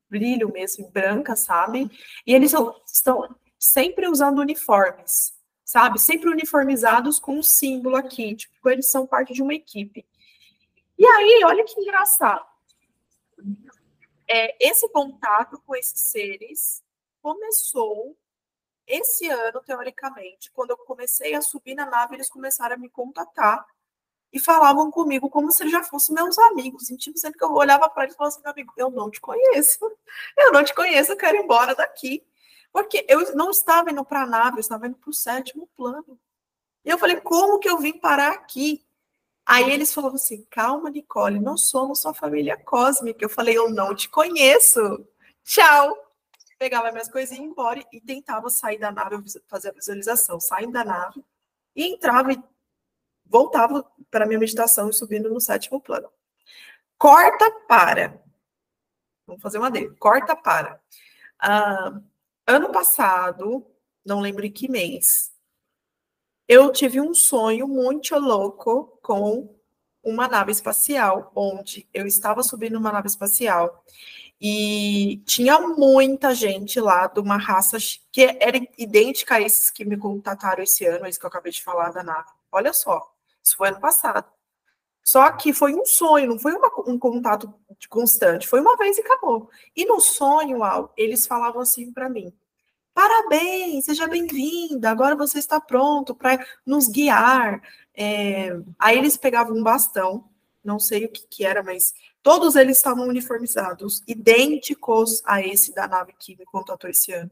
brilho 0.09 0.51
mesmo, 0.51 0.89
branca, 0.89 1.35
sabe? 1.35 1.89
E 2.25 2.33
eles 2.33 2.53
estão 2.85 3.35
sempre 3.57 4.07
usando 4.07 4.39
uniformes, 4.39 5.33
sabe? 5.63 5.99
Sempre 5.99 6.29
uniformizados 6.29 7.19
com 7.19 7.39
um 7.39 7.43
símbolo 7.43 7.95
aqui, 7.95 8.35
tipo, 8.35 8.69
eles 8.69 8.89
são 8.91 9.07
parte 9.07 9.33
de 9.33 9.41
uma 9.41 9.53
equipe. 9.53 10.05
E 10.97 11.05
aí, 11.05 11.41
olha 11.45 11.63
que 11.63 11.79
engraçado. 11.79 12.45
É, 14.29 14.67
esse 14.69 14.89
contato 14.89 15.61
com 15.65 15.75
esses 15.75 15.99
seres 16.11 16.83
começou 17.21 18.17
esse 18.85 19.27
ano, 19.27 19.61
teoricamente, 19.65 20.51
quando 20.51 20.71
eu 20.71 20.77
comecei 20.77 21.33
a 21.33 21.41
subir 21.41 21.75
na 21.75 21.85
nave, 21.85 22.15
eles 22.15 22.29
começaram 22.29 22.75
a 22.75 22.79
me 22.79 22.89
contatar 22.89 23.65
e 24.37 24.39
falavam 24.39 24.91
comigo 24.91 25.29
como 25.29 25.51
se 25.51 25.63
eles 25.63 25.71
já 25.71 25.83
fossem 25.83 26.13
meus 26.13 26.37
amigos 26.37 26.91
íntimos, 26.91 27.19
sendo 27.19 27.35
que 27.35 27.43
eu 27.43 27.51
olhava 27.51 27.89
para 27.89 28.03
eles 28.03 28.13
e 28.13 28.17
falava 28.17 28.35
assim, 28.35 28.43
meu 28.43 28.51
amigo, 28.51 28.73
eu 28.77 28.91
não 28.91 29.09
te 29.09 29.19
conheço, 29.19 29.79
eu 30.37 30.51
não 30.51 30.63
te 30.63 30.75
conheço, 30.75 31.11
eu 31.11 31.17
quero 31.17 31.37
ir 31.37 31.43
embora 31.43 31.73
daqui. 31.73 32.23
Porque 32.71 33.03
eu 33.09 33.35
não 33.35 33.49
estava 33.49 33.89
indo 33.89 34.05
para 34.05 34.21
a 34.21 34.25
nave, 34.27 34.57
eu 34.57 34.61
estava 34.61 34.85
indo 34.85 34.95
para 34.97 35.09
o 35.09 35.13
sétimo 35.13 35.67
plano. 35.75 36.19
E 36.85 36.89
eu 36.89 36.99
falei, 36.99 37.19
como 37.19 37.57
que 37.57 37.67
eu 37.67 37.79
vim 37.79 37.93
parar 37.93 38.31
aqui? 38.33 38.85
Aí 39.43 39.71
eles 39.71 39.91
falavam 39.91 40.17
assim, 40.17 40.45
calma, 40.51 40.91
Nicole, 40.91 41.39
não 41.39 41.57
somos 41.57 42.01
sua 42.01 42.13
família 42.13 42.55
cósmica. 42.63 43.25
Eu 43.25 43.29
falei, 43.29 43.57
eu 43.57 43.71
não 43.71 43.95
te 43.95 44.07
conheço. 44.07 44.79
Tchau. 45.43 45.97
Pegava 46.59 46.91
minhas 46.91 47.09
coisinhas 47.09 47.39
e 47.39 47.43
ia 47.43 47.49
embora 47.49 47.83
e 47.91 48.01
tentava 48.01 48.49
sair 48.49 48.77
da 48.77 48.91
nave, 48.91 49.17
fazer 49.47 49.69
a 49.69 49.73
visualização, 49.73 50.39
saindo 50.39 50.73
da 50.73 50.83
nave, 50.83 51.23
e 51.75 51.85
entrava 51.85 52.33
e 52.33 52.43
voltava 53.29 53.85
para 54.09 54.25
minha 54.25 54.39
meditação 54.39 54.89
e 54.89 54.93
subindo 54.93 55.29
no 55.29 55.39
sétimo 55.39 55.81
plano. 55.81 56.09
Corta 56.97 57.51
para. 57.67 58.21
Vamos 59.25 59.41
fazer 59.41 59.57
uma 59.57 59.71
dele. 59.71 59.95
Corta 59.99 60.35
para. 60.35 60.81
Ah, 61.39 61.99
ano 62.45 62.71
passado, 62.71 63.65
não 64.05 64.21
lembro 64.21 64.45
em 64.45 64.51
que 64.51 64.69
mês, 64.69 65.31
eu 66.47 66.71
tive 66.71 67.01
um 67.01 67.13
sonho 67.13 67.67
muito 67.67 68.17
louco 68.17 68.97
com 69.01 69.53
uma 70.03 70.27
nave 70.27 70.51
espacial, 70.51 71.31
onde 71.35 71.87
eu 71.93 72.07
estava 72.07 72.41
subindo 72.41 72.77
uma 72.77 72.91
nave 72.91 73.07
espacial 73.07 73.83
e 74.39 75.21
tinha 75.25 75.59
muita 75.59 76.33
gente 76.33 76.79
lá 76.79 77.07
de 77.07 77.19
uma 77.19 77.37
raça 77.37 77.77
que 78.11 78.37
era 78.39 78.57
idêntica 78.77 79.35
a 79.35 79.41
esses 79.41 79.71
que 79.71 79.83
me 79.83 79.97
contataram 79.97 80.63
esse 80.63 80.85
ano, 80.85 81.07
esse 81.07 81.19
que 81.19 81.25
eu 81.25 81.29
acabei 81.29 81.51
de 81.51 81.63
falar 81.63 81.91
da 81.91 82.03
nave. 82.03 82.29
Olha 82.51 82.71
só. 82.71 83.16
Isso 83.47 83.55
foi 83.55 83.69
ano 83.69 83.79
passado. 83.79 84.29
Só 85.01 85.31
que 85.31 85.53
foi 85.53 85.73
um 85.73 85.85
sonho, 85.85 86.27
não 86.27 86.39
foi 86.39 86.53
uma, 86.53 86.69
um 86.85 86.99
contato 86.99 87.53
constante, 87.89 88.45
foi 88.45 88.59
uma 88.59 88.75
vez 88.75 88.97
e 88.97 89.01
acabou. 89.01 89.49
E 89.73 89.85
no 89.85 90.01
sonho, 90.01 90.63
Al, 90.63 90.93
eles 90.97 91.25
falavam 91.25 91.61
assim 91.61 91.93
para 91.93 92.09
mim: 92.09 92.33
parabéns, 92.93 93.85
seja 93.85 94.05
bem-vinda, 94.05 94.89
agora 94.89 95.15
você 95.15 95.39
está 95.39 95.61
pronto 95.61 96.13
para 96.13 96.45
nos 96.65 96.89
guiar. 96.89 97.61
É... 97.95 98.49
Aí 98.77 98.97
eles 98.97 99.15
pegavam 99.15 99.55
um 99.55 99.63
bastão, 99.63 100.29
não 100.61 100.77
sei 100.77 101.05
o 101.05 101.09
que, 101.09 101.25
que 101.25 101.45
era, 101.45 101.63
mas 101.63 101.93
todos 102.21 102.57
eles 102.57 102.75
estavam 102.75 103.07
uniformizados, 103.07 104.03
idênticos 104.05 105.21
a 105.25 105.41
esse 105.41 105.73
da 105.73 105.87
nave 105.87 106.13
que 106.19 106.35
me 106.35 106.43
contatou 106.45 106.89
esse 106.89 107.13
ano. 107.13 107.31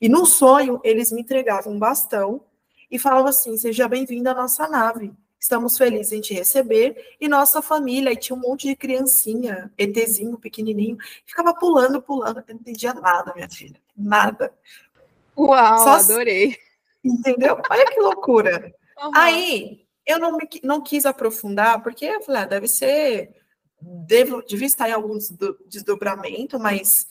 E 0.00 0.08
no 0.08 0.24
sonho, 0.24 0.80
eles 0.84 1.10
me 1.10 1.22
entregavam 1.22 1.72
um 1.72 1.78
bastão 1.80 2.44
e 2.88 2.96
falavam 2.96 3.26
assim: 3.26 3.56
seja 3.56 3.88
bem-vinda 3.88 4.30
à 4.30 4.34
nossa 4.34 4.68
nave. 4.68 5.12
Estamos 5.38 5.78
felizes 5.78 6.12
em 6.12 6.20
te 6.20 6.34
receber. 6.34 7.16
E 7.20 7.28
nossa 7.28 7.62
família, 7.62 8.12
e 8.12 8.16
tinha 8.16 8.36
um 8.36 8.40
monte 8.40 8.66
de 8.66 8.74
criancinha, 8.74 9.72
ETzinho, 9.78 10.36
pequenininho, 10.38 10.98
ficava 11.24 11.54
pulando, 11.54 12.02
pulando. 12.02 12.40
Eu 12.40 12.54
não 12.54 12.60
entendia 12.60 12.92
nada, 12.94 13.32
minha 13.34 13.48
filha. 13.48 13.80
Nada. 13.96 14.52
Uau, 15.36 15.78
Só... 15.78 15.90
adorei. 15.90 16.56
Entendeu? 17.04 17.60
Olha 17.70 17.86
que 17.86 18.00
loucura. 18.00 18.74
Uhum. 19.00 19.10
Aí, 19.14 19.86
eu 20.04 20.18
não, 20.18 20.36
me, 20.36 20.48
não 20.64 20.80
quis 20.80 21.06
aprofundar, 21.06 21.82
porque 21.82 22.04
eu 22.04 22.20
falei, 22.22 22.42
ah, 22.42 22.46
deve 22.46 22.66
ser. 22.66 23.36
Devo, 23.80 24.42
devia 24.42 24.66
estar 24.66 24.88
em 24.88 24.92
algum 24.92 25.16
desdobramento, 25.66 26.58
mas 26.58 27.06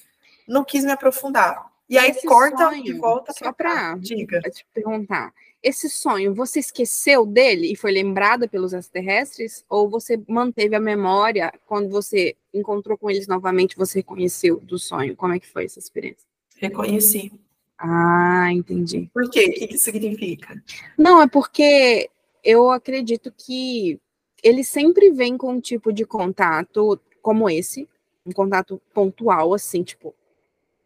não 0.46 0.66
quis 0.66 0.84
me 0.84 0.92
aprofundar. 0.92 1.72
E 1.90 1.98
aí 1.98 2.10
Esse 2.10 2.28
corta 2.28 2.70
sonho, 2.70 2.86
e 2.86 2.94
volta 2.94 3.34
para 3.34 3.54
cá. 3.54 3.98
Diga. 3.98 4.42
te 4.42 4.66
perguntar 4.74 5.34
esse 5.62 5.89
sonho, 5.89 6.34
você 6.34 6.60
esqueceu 6.60 7.26
dele 7.26 7.72
e 7.72 7.76
foi 7.76 7.91
lembrada 7.91 8.48
pelos 8.48 8.74
extraterrestres? 8.74 9.65
Ou 9.70 9.89
você 9.89 10.22
manteve 10.28 10.76
a 10.76 10.80
memória 10.80 11.52
quando 11.65 11.89
você 11.89 12.36
encontrou 12.54 12.98
com 12.98 13.10
eles 13.10 13.28
novamente, 13.28 13.78
você 13.78 14.00
reconheceu 14.00 14.60
do 14.60 14.78
sonho? 14.78 15.15
Como 15.15 15.34
é 15.34 15.39
que 15.39 15.48
foi 15.48 15.65
essa 15.65 15.80
experiência? 15.80 16.28
Reconheci. 16.58 17.32
Ah, 17.78 18.52
entendi. 18.52 19.10
Por 19.13 19.30
quê? 19.30 19.46
O 19.46 19.54
que 19.54 19.76
isso 19.76 19.86
significa? 19.86 20.62
Não, 20.98 21.22
é 21.22 21.28
porque 21.28 22.10
eu 22.43 22.72
acredito 22.72 23.32
que 23.32 24.00
ele 24.41 24.63
sempre 24.63 25.12
vem 25.12 25.38
com 25.38 25.54
um 25.54 25.60
tipo 25.60 25.91
de 25.91 26.06
contato 26.06 27.00
como 27.22 27.50
esse, 27.50 27.88
um 28.26 28.32
contato 28.32 28.82
pontual, 28.93 29.54
assim, 29.54 29.84
tipo, 29.84 30.15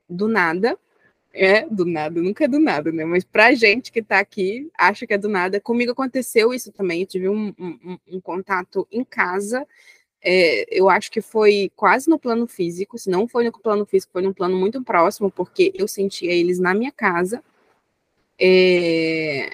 do 0.09 0.27
nada, 0.27 0.77
é 1.33 1.67
do 1.67 1.85
nada, 1.85 2.21
nunca 2.21 2.45
é 2.45 2.47
do 2.47 2.59
nada, 2.59 2.91
né? 2.91 3.05
Mas 3.05 3.23
pra 3.23 3.53
gente 3.53 3.91
que 3.91 4.01
tá 4.01 4.19
aqui, 4.19 4.69
acha 4.77 5.07
que 5.07 5.13
é 5.13 5.17
do 5.17 5.29
nada. 5.29 5.59
Comigo 5.61 5.91
aconteceu 5.91 6.53
isso 6.53 6.71
também. 6.71 7.01
Eu 7.01 7.07
tive 7.07 7.29
um, 7.29 7.53
um, 7.57 7.97
um 8.07 8.21
contato 8.21 8.87
em 8.91 9.03
casa. 9.03 9.65
É, 10.21 10.65
eu 10.69 10.89
acho 10.89 11.11
que 11.11 11.21
foi 11.21 11.71
quase 11.75 12.09
no 12.09 12.19
plano 12.19 12.47
físico. 12.47 12.97
Se 12.97 13.09
não 13.09 13.27
foi 13.27 13.45
no 13.45 13.51
plano 13.51 13.85
físico, 13.85 14.13
foi 14.13 14.21
num 14.21 14.33
plano 14.33 14.57
muito 14.57 14.83
próximo, 14.83 15.31
porque 15.31 15.71
eu 15.75 15.87
sentia 15.87 16.31
eles 16.31 16.59
na 16.59 16.73
minha 16.73 16.91
casa. 16.91 17.43
É... 18.39 19.51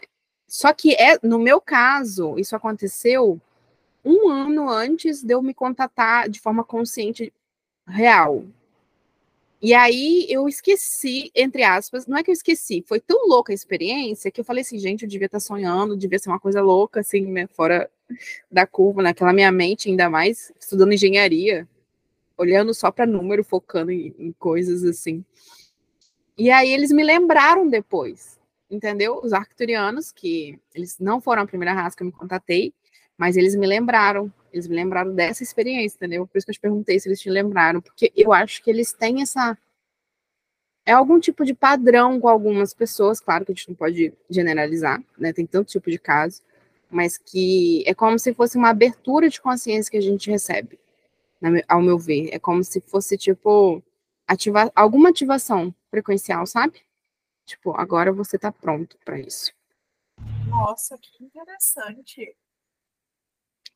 Só 0.47 0.73
que 0.73 0.93
é, 0.95 1.19
no 1.23 1.37
meu 1.39 1.59
caso, 1.59 2.39
isso 2.39 2.55
aconteceu 2.55 3.39
um 4.03 4.29
ano 4.29 4.69
antes 4.69 5.21
de 5.21 5.33
eu 5.33 5.41
me 5.41 5.53
contatar 5.53 6.29
de 6.29 6.39
forma 6.39 6.63
consciente 6.63 7.33
real. 7.85 8.45
E 9.61 9.73
aí 9.73 10.27
eu 10.29 10.47
esqueci, 10.47 11.31
entre 11.33 11.63
aspas, 11.63 12.05
não 12.05 12.17
é 12.17 12.23
que 12.23 12.29
eu 12.29 12.33
esqueci, 12.33 12.83
foi 12.85 12.99
tão 12.99 13.27
louca 13.27 13.51
a 13.51 13.55
experiência 13.55 14.29
que 14.29 14.39
eu 14.39 14.45
falei 14.45 14.61
assim, 14.61 14.77
gente, 14.77 15.01
eu 15.01 15.09
devia 15.09 15.25
estar 15.25 15.39
sonhando, 15.39 15.97
devia 15.97 16.19
ser 16.19 16.29
uma 16.29 16.39
coisa 16.39 16.61
louca, 16.61 16.99
assim, 16.99 17.21
né, 17.25 17.47
fora 17.47 17.89
da 18.51 18.67
curva, 18.67 19.01
naquela 19.01 19.33
minha 19.33 19.51
mente, 19.51 19.89
ainda 19.89 20.09
mais 20.09 20.53
estudando 20.59 20.93
engenharia, 20.93 21.67
olhando 22.37 22.71
só 22.73 22.91
para 22.91 23.07
número, 23.07 23.43
focando 23.43 23.91
em, 23.91 24.13
em 24.19 24.31
coisas 24.33 24.83
assim. 24.83 25.25
E 26.37 26.51
aí 26.51 26.71
eles 26.71 26.91
me 26.91 27.03
lembraram 27.03 27.67
depois, 27.67 28.39
entendeu? 28.69 29.19
Os 29.23 29.33
arcturianos, 29.33 30.11
que 30.11 30.59
eles 30.75 30.99
não 30.99 31.19
foram 31.19 31.41
a 31.41 31.47
primeira 31.47 31.73
raça 31.73 31.97
que 31.97 32.03
eu 32.03 32.07
me 32.07 32.13
contatei, 32.13 32.73
mas 33.17 33.35
eles 33.35 33.55
me 33.55 33.65
lembraram, 33.65 34.31
eles 34.53 34.67
me 34.67 34.75
lembraram 34.75 35.13
dessa 35.13 35.43
experiência, 35.43 35.95
entendeu? 35.97 36.27
Por 36.27 36.37
isso 36.37 36.45
que 36.45 36.51
eu 36.51 36.55
te 36.55 36.59
perguntei 36.59 36.99
se 36.99 37.07
eles 37.09 37.19
te 37.19 37.29
lembraram, 37.29 37.81
porque 37.81 38.11
eu 38.15 38.31
acho 38.31 38.61
que 38.63 38.69
eles 38.69 38.93
têm 38.93 39.21
essa. 39.21 39.57
É 40.85 40.93
algum 40.93 41.19
tipo 41.19 41.43
de 41.43 41.53
padrão 41.53 42.19
com 42.19 42.29
algumas 42.29 42.73
pessoas, 42.73 43.19
claro 43.19 43.45
que 43.45 43.51
a 43.51 43.55
gente 43.55 43.69
não 43.69 43.75
pode 43.75 44.13
generalizar, 44.29 45.03
né? 45.17 45.33
Tem 45.33 45.45
tanto 45.45 45.69
tipo 45.69 45.91
de 45.91 45.99
caso, 45.99 46.41
mas 46.89 47.17
que 47.17 47.83
é 47.85 47.93
como 47.93 48.17
se 48.17 48.33
fosse 48.33 48.57
uma 48.57 48.69
abertura 48.69 49.29
de 49.29 49.41
consciência 49.41 49.91
que 49.91 49.97
a 49.97 50.01
gente 50.01 50.29
recebe, 50.31 50.79
ao 51.67 51.81
meu 51.81 51.97
ver. 51.97 52.29
É 52.31 52.39
como 52.39 52.63
se 52.63 52.79
fosse, 52.81 53.17
tipo, 53.17 53.83
ativar 54.25 54.71
alguma 54.73 55.09
ativação 55.09 55.75
frequencial, 55.89 56.45
sabe? 56.45 56.81
Tipo, 57.45 57.71
agora 57.77 58.13
você 58.13 58.37
tá 58.37 58.51
pronto 58.51 58.97
para 59.03 59.19
isso. 59.19 59.51
Nossa, 60.47 60.97
que 60.97 61.23
interessante. 61.23 62.35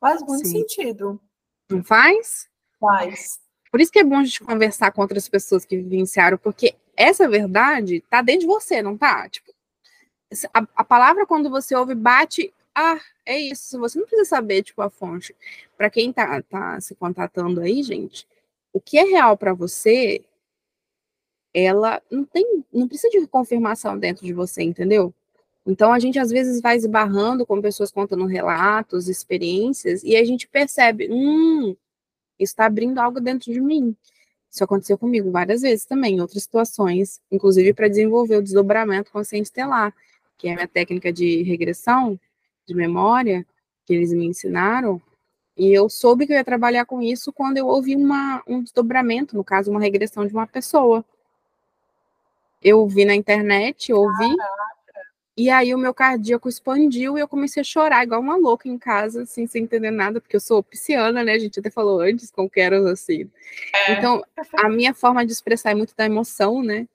Faz 0.01 0.21
muito 0.23 0.47
Sim. 0.47 0.67
sentido. 0.67 1.21
Não 1.69 1.83
faz? 1.83 2.49
Faz. 2.79 3.39
Por 3.71 3.79
isso 3.79 3.91
que 3.91 3.99
é 3.99 4.03
bom 4.03 4.17
a 4.17 4.23
gente 4.23 4.43
conversar 4.43 4.91
com 4.91 5.01
outras 5.01 5.29
pessoas 5.29 5.63
que 5.63 5.77
vivenciaram, 5.77 6.39
porque 6.39 6.75
essa 6.97 7.29
verdade 7.29 8.01
tá 8.09 8.21
dentro 8.23 8.41
de 8.41 8.47
você, 8.47 8.81
não 8.81 8.97
tá? 8.97 9.29
Tipo, 9.29 9.53
a, 10.53 10.67
a 10.75 10.83
palavra 10.83 11.25
quando 11.27 11.49
você 11.51 11.75
ouve 11.75 11.93
bate, 11.93 12.51
ah, 12.73 12.99
é 13.25 13.39
isso. 13.39 13.79
Você 13.79 13.99
não 13.99 14.05
precisa 14.07 14.27
saber, 14.27 14.63
tipo, 14.63 14.81
a 14.81 14.89
fonte. 14.89 15.35
Para 15.77 15.89
quem 15.89 16.11
tá, 16.11 16.41
tá 16.41 16.81
se 16.81 16.95
contatando 16.95 17.61
aí, 17.61 17.83
gente, 17.83 18.27
o 18.73 18.81
que 18.81 18.97
é 18.97 19.03
real 19.03 19.37
para 19.37 19.53
você, 19.53 20.25
ela 21.53 22.01
não 22.09 22.25
tem, 22.25 22.65
não 22.73 22.87
precisa 22.87 23.19
de 23.19 23.27
confirmação 23.27 23.97
dentro 23.99 24.25
de 24.25 24.33
você, 24.33 24.63
entendeu? 24.63 25.13
Então, 25.65 25.91
a 25.93 25.99
gente 25.99 26.17
às 26.17 26.31
vezes 26.31 26.61
vai 26.61 26.75
esbarrando 26.75 27.45
com 27.45 27.61
pessoas 27.61 27.91
contando 27.91 28.25
relatos, 28.25 29.07
experiências, 29.07 30.03
e 30.03 30.15
a 30.15 30.25
gente 30.25 30.47
percebe, 30.47 31.07
hum, 31.11 31.75
está 32.39 32.65
abrindo 32.65 32.99
algo 32.99 33.19
dentro 33.19 33.51
de 33.51 33.61
mim. 33.61 33.95
Isso 34.49 34.63
aconteceu 34.63 34.97
comigo 34.97 35.31
várias 35.31 35.61
vezes 35.61 35.85
também, 35.85 36.15
em 36.15 36.21
outras 36.21 36.43
situações, 36.43 37.21
inclusive 37.31 37.73
para 37.73 37.87
desenvolver 37.87 38.37
o 38.37 38.41
desdobramento 38.41 39.11
consciente 39.11 39.45
estelar, 39.47 39.93
que 40.37 40.47
é 40.47 40.51
a 40.51 40.55
minha 40.55 40.67
técnica 40.67 41.13
de 41.13 41.43
regressão, 41.43 42.19
de 42.65 42.73
memória, 42.75 43.45
que 43.85 43.93
eles 43.93 44.11
me 44.11 44.25
ensinaram. 44.25 45.01
E 45.55 45.71
eu 45.71 45.87
soube 45.89 46.25
que 46.25 46.33
eu 46.33 46.37
ia 46.37 46.43
trabalhar 46.43 46.85
com 46.85 47.01
isso 47.01 47.31
quando 47.31 47.57
eu 47.57 47.67
ouvi 47.67 47.95
uma, 47.95 48.41
um 48.47 48.61
desdobramento, 48.61 49.35
no 49.35 49.43
caso, 49.43 49.69
uma 49.69 49.79
regressão 49.79 50.25
de 50.25 50.33
uma 50.33 50.47
pessoa. 50.47 51.05
Eu 52.61 52.87
vi 52.87 53.05
na 53.05 53.15
internet, 53.15 53.93
ouvi, 53.93 54.35
e 55.37 55.49
aí 55.49 55.73
o 55.73 55.77
meu 55.77 55.93
cardíaco 55.93 56.49
expandiu 56.49 57.17
e 57.17 57.21
eu 57.21 57.27
comecei 57.27 57.61
a 57.61 57.63
chorar 57.63 58.03
igual 58.03 58.19
uma 58.19 58.35
louca 58.35 58.67
em 58.67 58.77
casa, 58.77 59.23
assim, 59.23 59.47
sem 59.47 59.63
entender 59.63 59.91
nada, 59.91 60.19
porque 60.19 60.35
eu 60.35 60.41
sou 60.41 60.61
pisciana, 60.61 61.23
né? 61.23 61.33
A 61.33 61.39
gente 61.39 61.59
até 61.59 61.69
falou 61.69 62.01
antes 62.01 62.29
como 62.29 62.49
que 62.49 62.59
era 62.59 62.77
assim. 62.91 63.29
É. 63.73 63.93
Então, 63.93 64.21
a 64.57 64.69
minha 64.69 64.93
forma 64.93 65.25
de 65.25 65.31
expressar 65.31 65.71
é 65.71 65.75
muito 65.75 65.95
da 65.95 66.05
emoção, 66.05 66.61
né? 66.61 66.87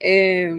É... 0.00 0.50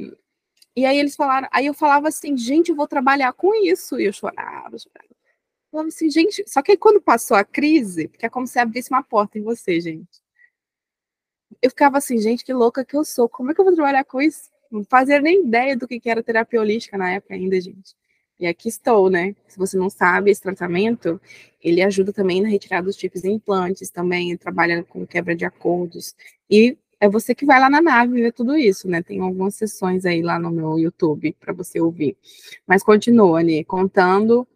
E 0.76 0.86
aí 0.86 0.98
eles 0.98 1.16
falaram, 1.16 1.48
aí 1.52 1.66
eu 1.66 1.74
falava 1.74 2.08
assim, 2.10 2.38
gente, 2.38 2.70
eu 2.70 2.76
vou 2.76 2.88
trabalhar 2.88 3.34
com 3.34 3.54
isso. 3.56 4.00
E 4.00 4.06
eu 4.06 4.14
chorava, 4.14 4.78
chorava. 4.78 5.10
Eu 5.10 5.72
falava 5.72 5.88
assim, 5.90 6.10
gente, 6.10 6.44
só 6.48 6.62
que 6.62 6.72
aí 6.72 6.78
quando 6.78 7.02
passou 7.02 7.38
a 7.38 7.44
crise, 7.46 8.08
porque 8.08 8.26
é 8.26 8.30
como 8.30 8.48
se 8.48 8.60
abrisse 8.60 8.90
uma 8.92 9.04
porta 9.04 9.38
em 9.38 9.42
você, 9.42 9.80
gente. 9.80 10.22
Eu 11.62 11.70
ficava 11.70 11.98
assim, 11.98 12.18
gente, 12.20 12.44
que 12.44 12.54
louca 12.54 12.86
que 12.86 12.96
eu 12.96 13.04
sou, 13.06 13.28
como 13.30 13.52
é 13.52 13.54
que 13.54 13.62
eu 13.62 13.66
vou 13.66 13.74
trabalhar 13.74 14.04
com 14.06 14.22
isso? 14.22 14.50
Não 14.72 14.84
fazia 14.84 15.20
nem 15.20 15.46
ideia 15.46 15.76
do 15.76 15.88
que 15.88 16.02
era 16.06 16.24
terapia 16.24 16.60
holística 16.60 16.98
na 16.98 17.12
época 17.14 17.34
ainda, 17.34 17.60
gente. 17.60 17.96
E 18.40 18.48
aqui 18.48 18.70
estou, 18.70 19.10
né? 19.10 19.36
Se 19.48 19.58
você 19.58 19.78
não 19.78 19.90
sabe, 19.90 20.32
esse 20.32 20.42
tratamento, 20.42 21.20
ele 21.62 21.82
ajuda 21.82 22.14
também 22.14 22.42
na 22.42 22.48
retirada 22.48 22.86
dos 22.86 22.96
tipos 22.96 23.22
de 23.22 23.30
implantes, 23.30 23.90
também 23.90 24.36
trabalha 24.38 24.84
com 24.84 25.06
quebra 25.06 25.36
de 25.36 25.44
acordos. 25.44 26.16
E 26.50 26.78
é 27.02 27.10
você 27.10 27.36
que 27.36 27.46
vai 27.46 27.60
lá 27.60 27.70
na 27.70 27.82
nave 27.82 28.22
ver 28.22 28.32
tudo 28.32 28.56
isso, 28.56 28.88
né? 28.88 29.02
Tem 29.02 29.20
algumas 29.20 29.56
sessões 29.56 30.06
aí 30.06 30.22
lá 30.22 30.40
no 30.40 30.52
meu 30.52 30.80
YouTube 30.80 31.36
para 31.40 31.54
você 31.54 31.82
ouvir. 31.82 32.16
Mas 32.66 32.82
continua, 32.84 33.44
né? 33.44 33.64
Contando 33.66 34.48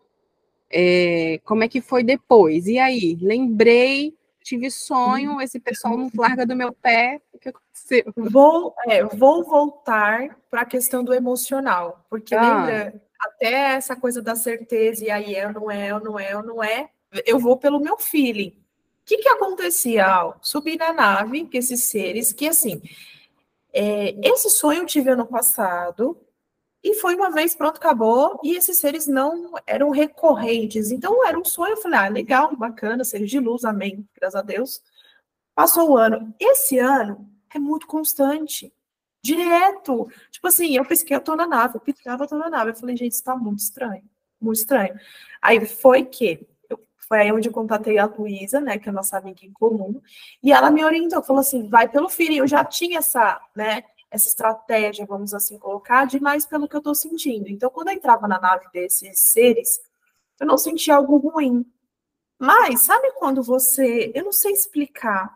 é, 0.69 1.39
como 1.43 1.63
é 1.63 1.67
que 1.67 1.81
foi 1.81 2.03
depois. 2.03 2.67
E 2.67 2.79
aí, 2.79 3.17
lembrei 3.21 4.13
tive 4.43 4.69
sonho, 4.69 5.41
esse 5.41 5.59
pessoal 5.59 5.97
não 5.97 6.11
larga 6.15 6.45
do 6.45 6.55
meu 6.55 6.73
pé, 6.73 7.21
o 7.33 7.39
que 7.39 7.49
aconteceu? 7.49 8.13
Vou, 8.15 8.75
é, 8.85 9.03
vou 9.03 9.43
voltar 9.43 10.37
para 10.51 10.61
a 10.61 10.65
questão 10.65 11.03
do 11.03 11.13
emocional, 11.13 12.05
porque 12.09 12.35
ah. 12.35 12.41
lembra, 12.41 13.01
até 13.19 13.75
essa 13.75 13.95
coisa 13.95 14.21
da 14.21 14.35
certeza, 14.35 15.05
e 15.05 15.09
aí 15.09 15.35
é, 15.35 15.51
não 15.51 15.71
é, 15.71 15.99
não 15.99 16.19
é, 16.19 16.33
não 16.43 16.63
é, 16.63 16.89
eu 17.25 17.39
vou 17.39 17.57
pelo 17.57 17.79
meu 17.79 17.97
feeling. 17.97 18.49
O 18.49 19.05
que 19.05 19.17
que 19.17 19.29
acontecia 19.29 20.05
ao 20.05 20.37
subir 20.41 20.77
na 20.77 20.93
nave, 20.93 21.45
que 21.45 21.57
esses 21.57 21.85
seres, 21.85 22.31
que 22.31 22.47
assim, 22.47 22.81
é, 23.73 24.15
esse 24.27 24.49
sonho 24.49 24.81
eu 24.81 24.85
tive 24.85 25.09
ano 25.09 25.25
passado, 25.25 26.17
e 26.83 26.95
foi 26.95 27.15
uma 27.15 27.31
vez, 27.31 27.55
pronto, 27.55 27.77
acabou. 27.77 28.39
E 28.43 28.57
esses 28.57 28.77
seres 28.77 29.07
não 29.07 29.53
eram 29.65 29.89
recorrentes. 29.89 30.91
Então 30.91 31.25
era 31.25 31.39
um 31.39 31.45
sonho. 31.45 31.73
Eu 31.73 31.77
falei, 31.77 31.99
ah, 31.99 32.07
legal, 32.09 32.55
bacana, 32.55 33.05
seres 33.05 33.29
de 33.29 33.39
luz, 33.39 33.63
amém, 33.63 34.05
graças 34.13 34.35
a 34.35 34.41
Deus. 34.41 34.83
Passou 35.55 35.91
o 35.91 35.97
ano. 35.97 36.33
Esse 36.37 36.77
ano 36.77 37.29
é 37.53 37.57
muito 37.57 37.87
constante. 37.87 38.73
Direto. 39.23 40.09
Tipo 40.29 40.47
assim, 40.47 40.75
eu 40.75 40.83
pisquei, 40.85 41.15
eu 41.15 41.21
tô 41.21 41.35
na 41.37 41.47
nave. 41.47 41.77
Eu 41.77 41.81
piscava, 41.81 42.25
eu 42.25 42.27
tô 42.27 42.37
na 42.37 42.49
nave. 42.49 42.71
Eu 42.71 42.75
falei, 42.75 42.97
gente, 42.97 43.13
isso 43.13 43.23
tá 43.23 43.35
muito 43.35 43.59
estranho. 43.59 44.03
Muito 44.41 44.57
estranho. 44.57 44.99
Aí 45.41 45.65
foi 45.65 46.03
que 46.03 46.45
foi 47.07 47.19
aí 47.21 47.31
onde 47.31 47.47
eu 47.47 47.53
contatei 47.53 47.97
a 47.97 48.05
Luísa, 48.05 48.59
né, 48.59 48.77
que 48.77 48.89
é 48.89 48.91
a 48.91 48.93
nossa 48.93 49.17
amiga 49.17 49.45
em 49.45 49.51
comum, 49.51 50.01
e 50.41 50.51
ela 50.51 50.71
me 50.71 50.83
orientou, 50.83 51.21
falou 51.21 51.41
assim, 51.41 51.67
vai 51.67 51.87
pelo 51.87 52.09
filho, 52.09 52.37
eu 52.37 52.47
já 52.47 52.63
tinha 52.63 52.99
essa, 52.99 53.39
né, 53.55 53.83
essa 54.13 54.27
estratégia, 54.27 55.07
vamos 55.07 55.33
assim 55.33 55.57
colocar, 55.57 56.05
demais 56.05 56.45
pelo 56.45 56.67
que 56.67 56.75
eu 56.75 56.79
estou 56.79 56.93
sentindo. 56.93 57.49
Então, 57.49 57.69
quando 57.71 57.87
eu 57.87 57.95
entrava 57.95 58.27
na 58.27 58.39
nave 58.39 58.65
desses 58.71 59.19
seres, 59.19 59.81
eu 60.39 60.45
não 60.45 60.57
sentia 60.57 60.95
algo 60.95 61.17
ruim. 61.17 61.65
Mas, 62.37 62.81
sabe 62.81 63.11
quando 63.13 63.41
você. 63.41 64.11
Eu 64.13 64.25
não 64.25 64.31
sei 64.31 64.53
explicar. 64.53 65.35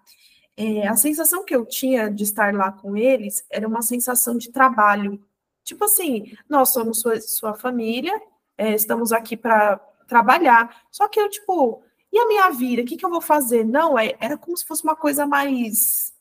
É, 0.55 0.87
a 0.87 0.95
sensação 0.95 1.43
que 1.43 1.55
eu 1.55 1.65
tinha 1.65 2.09
de 2.09 2.23
estar 2.23 2.53
lá 2.53 2.71
com 2.71 2.95
eles 2.95 3.43
era 3.49 3.67
uma 3.67 3.81
sensação 3.81 4.37
de 4.37 4.51
trabalho. 4.51 5.23
Tipo 5.63 5.85
assim, 5.85 6.35
nós 6.47 6.69
somos 6.69 7.01
sua, 7.01 7.19
sua 7.21 7.53
família, 7.55 8.13
é, 8.57 8.73
estamos 8.73 9.11
aqui 9.11 9.35
para 9.35 9.77
trabalhar. 10.07 10.83
Só 10.91 11.07
que 11.07 11.19
eu, 11.19 11.29
tipo, 11.29 11.83
e 12.11 12.19
a 12.19 12.27
minha 12.27 12.49
vida? 12.51 12.83
O 12.83 12.85
que, 12.85 12.97
que 12.97 13.05
eu 13.05 13.09
vou 13.09 13.21
fazer? 13.21 13.65
Não, 13.65 13.97
é, 13.97 14.15
era 14.19 14.37
como 14.37 14.55
se 14.55 14.65
fosse 14.65 14.83
uma 14.83 14.95
coisa 14.95 15.25
mais 15.25 16.13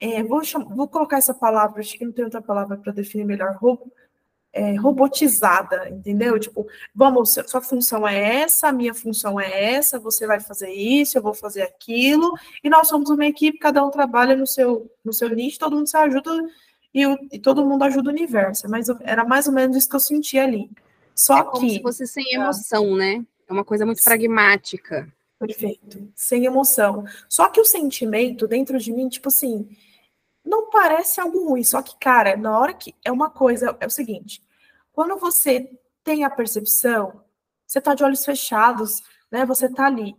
é, 0.00 0.22
vou, 0.22 0.42
chamar, 0.42 0.74
vou 0.74 0.88
colocar 0.88 1.18
essa 1.18 1.34
palavra, 1.34 1.80
acho 1.80 1.96
que 1.96 2.04
não 2.04 2.12
tem 2.12 2.24
outra 2.24 2.40
palavra 2.40 2.76
para 2.76 2.92
definir 2.92 3.24
melhor, 3.24 3.58
é, 4.52 4.74
robotizada, 4.76 5.88
entendeu? 5.90 6.38
Tipo, 6.40 6.66
vamos, 6.94 7.36
sua 7.46 7.60
função 7.60 8.08
é 8.08 8.40
essa, 8.42 8.68
a 8.68 8.72
minha 8.72 8.94
função 8.94 9.38
é 9.38 9.74
essa, 9.74 9.98
você 9.98 10.26
vai 10.26 10.40
fazer 10.40 10.70
isso, 10.70 11.16
eu 11.16 11.22
vou 11.22 11.34
fazer 11.34 11.62
aquilo, 11.62 12.34
e 12.64 12.70
nós 12.70 12.88
somos 12.88 13.10
uma 13.10 13.26
equipe, 13.26 13.58
cada 13.58 13.84
um 13.84 13.90
trabalha 13.90 14.34
no 14.34 14.46
seu, 14.46 14.90
no 15.04 15.12
seu 15.12 15.28
nicho, 15.28 15.58
todo 15.58 15.76
mundo 15.76 15.86
se 15.86 15.96
ajuda 15.96 16.30
e, 16.92 17.06
o, 17.06 17.16
e 17.30 17.38
todo 17.38 17.64
mundo 17.64 17.84
ajuda 17.84 18.10
o 18.10 18.12
universo. 18.12 18.68
Mas 18.68 18.88
era 19.02 19.24
mais 19.24 19.46
ou 19.46 19.52
menos 19.52 19.76
isso 19.76 19.88
que 19.88 19.96
eu 19.96 20.00
senti 20.00 20.38
ali. 20.38 20.70
Só 21.14 21.38
é 21.38 21.44
como 21.44 21.66
que. 21.66 21.74
se 21.74 21.82
fosse 21.82 22.06
sem 22.06 22.34
emoção, 22.34 22.96
né? 22.96 23.24
É 23.48 23.52
uma 23.52 23.64
coisa 23.64 23.86
muito 23.86 24.02
pragmática. 24.02 25.12
Perfeito. 25.38 26.08
Sem 26.14 26.44
emoção. 26.44 27.04
Só 27.28 27.48
que 27.48 27.60
o 27.60 27.64
sentimento 27.64 28.46
dentro 28.46 28.78
de 28.78 28.92
mim, 28.92 29.08
tipo 29.08 29.28
assim, 29.28 29.68
não 30.50 30.70
parece 30.70 31.20
algo 31.20 31.48
ruim, 31.48 31.64
só 31.64 31.82
que, 31.82 31.96
cara, 31.98 32.36
na 32.36 32.58
hora 32.58 32.74
que. 32.74 32.94
É 33.04 33.12
uma 33.12 33.30
coisa, 33.30 33.76
é 33.80 33.86
o 33.86 33.90
seguinte: 33.90 34.42
quando 34.92 35.16
você 35.18 35.70
tem 36.04 36.24
a 36.24 36.30
percepção, 36.30 37.24
você 37.66 37.80
tá 37.80 37.94
de 37.94 38.04
olhos 38.04 38.24
fechados, 38.24 39.02
né? 39.30 39.46
Você 39.46 39.68
tá 39.68 39.86
ali, 39.86 40.16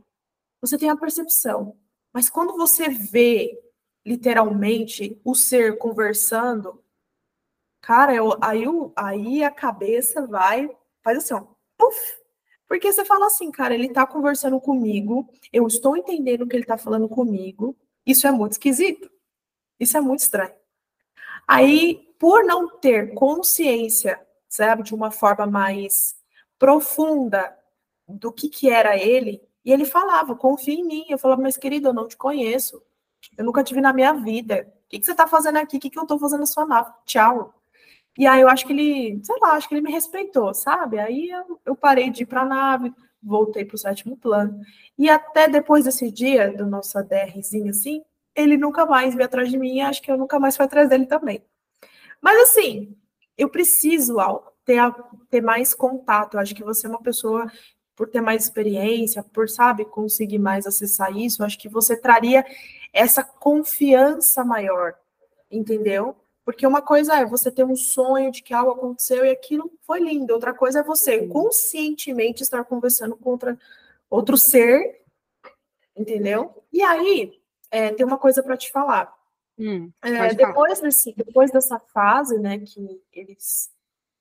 você 0.61 0.77
tem 0.77 0.89
a 0.89 0.97
percepção. 0.97 1.77
Mas 2.13 2.29
quando 2.29 2.57
você 2.57 2.89
vê, 2.89 3.51
literalmente, 4.05 5.19
o 5.23 5.35
ser 5.35 5.77
conversando, 5.77 6.81
Cara, 7.81 8.13
eu, 8.13 8.37
aí, 8.41 8.63
aí 8.95 9.43
a 9.43 9.49
cabeça 9.49 10.25
vai, 10.27 10.69
faz 11.03 11.17
assim, 11.17 11.33
ó, 11.33 11.43
puff, 11.77 11.97
porque 12.67 12.91
você 12.93 13.03
fala 13.03 13.25
assim, 13.25 13.51
cara, 13.51 13.73
ele 13.73 13.89
tá 13.89 14.05
conversando 14.05 14.59
comigo, 14.61 15.27
eu 15.51 15.65
estou 15.67 15.97
entendendo 15.97 16.43
o 16.43 16.47
que 16.47 16.55
ele 16.55 16.65
tá 16.65 16.77
falando 16.77 17.09
comigo, 17.09 17.75
isso 18.05 18.27
é 18.27 18.31
muito 18.31 18.53
esquisito, 18.53 19.09
isso 19.81 19.97
é 19.97 20.01
muito 20.01 20.19
estranho. 20.19 20.53
Aí, 21.47 22.07
por 22.19 22.45
não 22.45 22.69
ter 22.79 23.13
consciência, 23.13 24.21
sabe, 24.47 24.83
de 24.83 24.93
uma 24.93 25.09
forma 25.11 25.47
mais 25.47 26.15
profunda 26.59 27.57
do 28.07 28.31
que 28.31 28.47
que 28.47 28.69
era 28.69 28.95
ele, 28.95 29.41
e 29.65 29.71
ele 29.71 29.85
falava, 29.85 30.35
confia 30.35 30.75
em 30.75 30.85
mim, 30.85 31.05
eu 31.09 31.17
falava, 31.17 31.41
mas 31.41 31.57
querido, 31.57 31.89
eu 31.89 31.93
não 31.93 32.07
te 32.07 32.15
conheço, 32.15 32.81
eu 33.37 33.43
nunca 33.43 33.63
te 33.63 33.73
vi 33.73 33.81
na 33.81 33.91
minha 33.91 34.13
vida, 34.13 34.71
o 34.85 34.89
que, 34.89 34.99
que 34.99 35.05
você 35.05 35.15
tá 35.15 35.27
fazendo 35.27 35.57
aqui, 35.57 35.77
o 35.77 35.79
que, 35.79 35.89
que 35.89 35.99
eu 35.99 36.05
tô 36.05 36.19
fazendo 36.19 36.41
na 36.41 36.45
sua 36.45 36.65
nave, 36.65 36.91
tchau. 37.05 37.53
E 38.17 38.27
aí 38.27 38.41
eu 38.41 38.49
acho 38.49 38.65
que 38.65 38.73
ele, 38.73 39.19
sei 39.23 39.35
lá, 39.41 39.53
acho 39.53 39.67
que 39.67 39.73
ele 39.73 39.81
me 39.81 39.91
respeitou, 39.91 40.53
sabe? 40.53 40.99
Aí 40.99 41.29
eu, 41.29 41.59
eu 41.65 41.75
parei 41.75 42.09
de 42.09 42.23
ir 42.23 42.25
para 42.25 42.41
a 42.41 42.45
nave, 42.45 42.93
voltei 43.23 43.63
para 43.63 43.75
o 43.75 43.77
sétimo 43.79 44.17
plano. 44.17 44.59
E 44.97 45.09
até 45.09 45.47
depois 45.47 45.85
desse 45.85 46.11
dia, 46.11 46.51
do 46.51 46.65
nosso 46.65 46.97
ADRzinho 46.97 47.69
assim, 47.69 48.03
ele 48.35 48.57
nunca 48.57 48.85
mais 48.85 49.13
veio 49.13 49.25
atrás 49.25 49.49
de 49.49 49.57
mim 49.57 49.77
e 49.77 49.81
acho 49.81 50.01
que 50.01 50.11
eu 50.11 50.17
nunca 50.17 50.39
mais 50.39 50.55
fui 50.55 50.65
atrás 50.65 50.89
dele 50.89 51.05
também. 51.05 51.43
Mas 52.21 52.49
assim, 52.49 52.95
eu 53.37 53.49
preciso 53.49 54.17
ter, 54.65 54.79
ter 55.29 55.41
mais 55.41 55.73
contato. 55.73 56.35
Eu 56.35 56.39
acho 56.39 56.55
que 56.55 56.63
você 56.63 56.87
é 56.87 56.89
uma 56.89 57.01
pessoa, 57.01 57.51
por 57.95 58.09
ter 58.09 58.21
mais 58.21 58.43
experiência, 58.43 59.23
por, 59.23 59.49
sabe, 59.49 59.85
conseguir 59.85 60.39
mais 60.39 60.65
acessar 60.65 61.15
isso, 61.15 61.43
acho 61.43 61.57
que 61.57 61.69
você 61.69 61.95
traria 61.95 62.45
essa 62.93 63.23
confiança 63.23 64.43
maior, 64.43 64.95
entendeu? 65.49 66.15
Porque 66.43 66.65
uma 66.65 66.81
coisa 66.81 67.15
é 67.15 67.25
você 67.25 67.51
ter 67.51 67.63
um 67.63 67.75
sonho 67.75 68.31
de 68.31 68.41
que 68.41 68.53
algo 68.53 68.71
aconteceu 68.71 69.23
e 69.25 69.29
aquilo 69.29 69.71
foi 69.83 69.99
lindo. 69.99 70.33
Outra 70.33 70.53
coisa 70.53 70.79
é 70.79 70.83
você 70.83 71.27
conscientemente 71.27 72.41
estar 72.41 72.63
conversando 72.63 73.15
com 73.15 73.29
outra, 73.29 73.57
outro 74.09 74.35
ser, 74.37 75.01
entendeu? 75.95 76.63
E 76.73 76.81
aí, 76.81 77.40
é, 77.71 77.93
tem 77.93 78.05
uma 78.05 78.17
coisa 78.17 78.43
para 78.43 78.57
te 78.57 78.69
falar. 78.69 79.11
Hum, 79.57 79.91
é, 80.01 80.33
depois, 80.33 80.79
desse, 80.79 81.13
depois 81.15 81.51
dessa 81.51 81.79
fase, 81.79 82.37
né, 82.37 82.59
que 82.59 83.01
eles. 83.13 83.71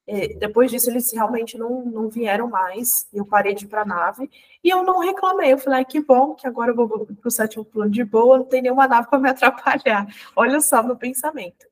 É, 0.06 0.28
depois 0.34 0.70
disso, 0.70 0.90
eles 0.90 1.12
realmente 1.12 1.56
não, 1.58 1.84
não 1.84 2.08
vieram 2.08 2.48
mais. 2.48 3.06
Eu 3.12 3.24
parei 3.24 3.54
de 3.54 3.64
ir 3.64 3.68
para 3.68 3.82
a 3.82 3.84
nave 3.84 4.30
e 4.62 4.68
eu 4.68 4.82
não 4.82 5.00
reclamei. 5.00 5.52
Eu 5.52 5.58
falei, 5.58 5.84
que 5.84 6.00
bom 6.00 6.34
que 6.34 6.46
agora 6.46 6.70
eu 6.70 6.76
vou 6.76 7.06
para 7.06 7.28
o 7.28 7.30
sétimo 7.30 7.64
plano 7.64 7.90
de 7.90 8.04
boa, 8.04 8.38
não 8.38 8.44
tem 8.44 8.62
nenhuma 8.62 8.88
nave 8.88 9.08
para 9.10 9.18
me 9.18 9.30
atrapalhar. 9.30 10.06
Olha 10.34 10.60
só 10.60 10.82
meu 10.82 10.96
pensamento. 10.96 11.66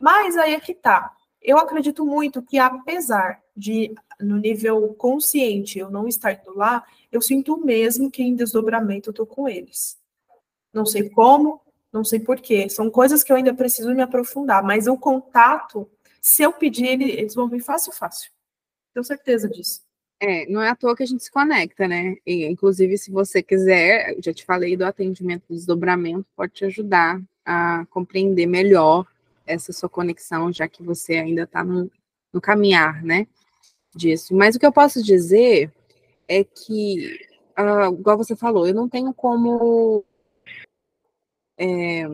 Mas 0.00 0.36
aí 0.36 0.54
é 0.54 0.60
que 0.60 0.74
tá. 0.74 1.14
Eu 1.40 1.58
acredito 1.58 2.06
muito 2.06 2.42
que, 2.42 2.58
apesar 2.58 3.42
de, 3.54 3.94
no 4.18 4.38
nível 4.38 4.94
consciente, 4.94 5.78
eu 5.78 5.90
não 5.90 6.08
estar 6.08 6.32
indo 6.32 6.56
lá, 6.56 6.82
eu 7.12 7.20
sinto 7.20 7.58
mesmo 7.58 8.10
que 8.10 8.22
em 8.22 8.34
desdobramento 8.34 9.10
eu 9.10 9.14
tô 9.14 9.26
com 9.26 9.46
eles. 9.46 9.98
Não 10.74 10.84
sei 10.84 11.08
como, 11.08 11.60
não 11.92 12.04
sei 12.04 12.18
porquê. 12.18 12.68
São 12.68 12.90
coisas 12.90 13.22
que 13.22 13.30
eu 13.30 13.36
ainda 13.36 13.54
preciso 13.54 13.94
me 13.94 14.02
aprofundar, 14.02 14.62
mas 14.62 14.86
o 14.88 14.98
contato, 14.98 15.88
se 16.20 16.42
eu 16.42 16.52
pedir, 16.52 17.00
eles 17.00 17.34
vão 17.34 17.48
vir 17.48 17.62
fácil, 17.62 17.92
fácil. 17.92 18.30
Tenho 18.92 19.04
certeza 19.04 19.48
disso. 19.48 19.82
É, 20.20 20.46
não 20.46 20.62
é 20.62 20.70
à 20.70 20.76
toa 20.76 20.96
que 20.96 21.02
a 21.02 21.06
gente 21.06 21.22
se 21.22 21.30
conecta, 21.30 21.86
né? 21.86 22.16
E, 22.26 22.46
inclusive, 22.46 22.96
se 22.98 23.10
você 23.10 23.42
quiser, 23.42 24.16
já 24.20 24.32
te 24.32 24.44
falei 24.44 24.76
do 24.76 24.84
atendimento 24.84 25.44
do 25.48 25.54
desdobramento, 25.54 26.26
pode 26.36 26.52
te 26.52 26.64
ajudar 26.64 27.20
a 27.44 27.84
compreender 27.90 28.46
melhor 28.46 29.06
essa 29.46 29.72
sua 29.72 29.88
conexão, 29.88 30.52
já 30.52 30.66
que 30.66 30.82
você 30.82 31.16
ainda 31.16 31.42
está 31.42 31.62
no, 31.62 31.90
no 32.32 32.40
caminhar, 32.40 33.02
né, 33.02 33.26
disso. 33.94 34.34
Mas 34.34 34.56
o 34.56 34.58
que 34.58 34.66
eu 34.66 34.72
posso 34.72 35.02
dizer 35.02 35.70
é 36.26 36.42
que, 36.42 37.18
uh, 37.58 37.92
igual 37.92 38.16
você 38.16 38.34
falou, 38.34 38.66
eu 38.66 38.74
não 38.74 38.88
tenho 38.88 39.12
como 39.12 40.04
é, 41.58 42.04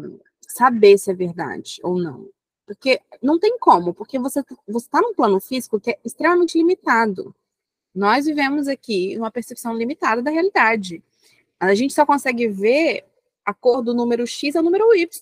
saber 0.40 0.98
se 0.98 1.10
é 1.10 1.14
verdade 1.14 1.80
ou 1.82 1.98
não. 1.98 2.28
Porque 2.66 3.00
não 3.22 3.38
tem 3.38 3.58
como, 3.58 3.92
porque 3.92 4.18
você 4.18 4.44
está 4.68 5.00
num 5.00 5.14
plano 5.14 5.40
físico 5.40 5.80
que 5.80 5.90
é 5.90 5.98
extremamente 6.04 6.56
limitado. 6.56 7.34
Nós 7.94 8.26
vivemos 8.26 8.68
aqui 8.68 9.16
uma 9.18 9.30
percepção 9.30 9.74
limitada 9.76 10.22
da 10.22 10.30
realidade. 10.30 11.02
A 11.58 11.74
gente 11.74 11.92
só 11.92 12.06
consegue 12.06 12.46
ver 12.48 13.04
a 13.44 13.52
cor 13.52 13.82
do 13.82 13.92
número 13.92 14.26
X 14.26 14.54
ao 14.54 14.62
número 14.62 14.94
Y 14.94 15.20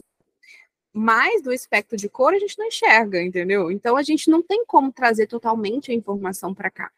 mais 0.99 1.43
do 1.43 1.53
espectro 1.53 1.97
de 1.97 2.09
cor 2.09 2.35
a 2.35 2.39
gente 2.39 2.59
não 2.59 2.67
enxerga, 2.67 3.23
entendeu? 3.23 3.71
Então 3.71 3.97
a 3.97 4.03
gente 4.03 4.29
não 4.29 4.43
tem 4.43 4.65
como 4.67 4.93
trazer 4.93 5.27
totalmente 5.27 5.91
a 5.91 5.95
informação 5.95 6.53
para 6.53 6.71
cá. 6.71 6.91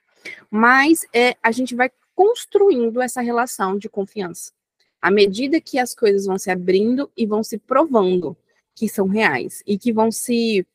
Mas 0.51 1.07
é, 1.13 1.37
a 1.43 1.53
gente 1.53 1.75
vai 1.75 1.91
construindo 2.15 3.01
essa 3.01 3.21
relação 3.21 3.77
de 3.79 3.89
confiança. 3.89 4.53
À 5.01 5.11
medida 5.11 5.61
que 5.61 5.79
as 5.79 5.95
coisas 5.95 6.27
vão 6.27 6.39
se 6.39 6.51
abrindo 6.51 7.11
e 7.17 7.27
vão 7.27 7.43
se 7.43 7.59
provando 7.59 8.37
que 8.75 8.89
são 8.89 9.07
reais 9.07 9.63
e 9.67 9.79
que 9.79 9.93
vão 9.93 10.11
se 10.11 10.67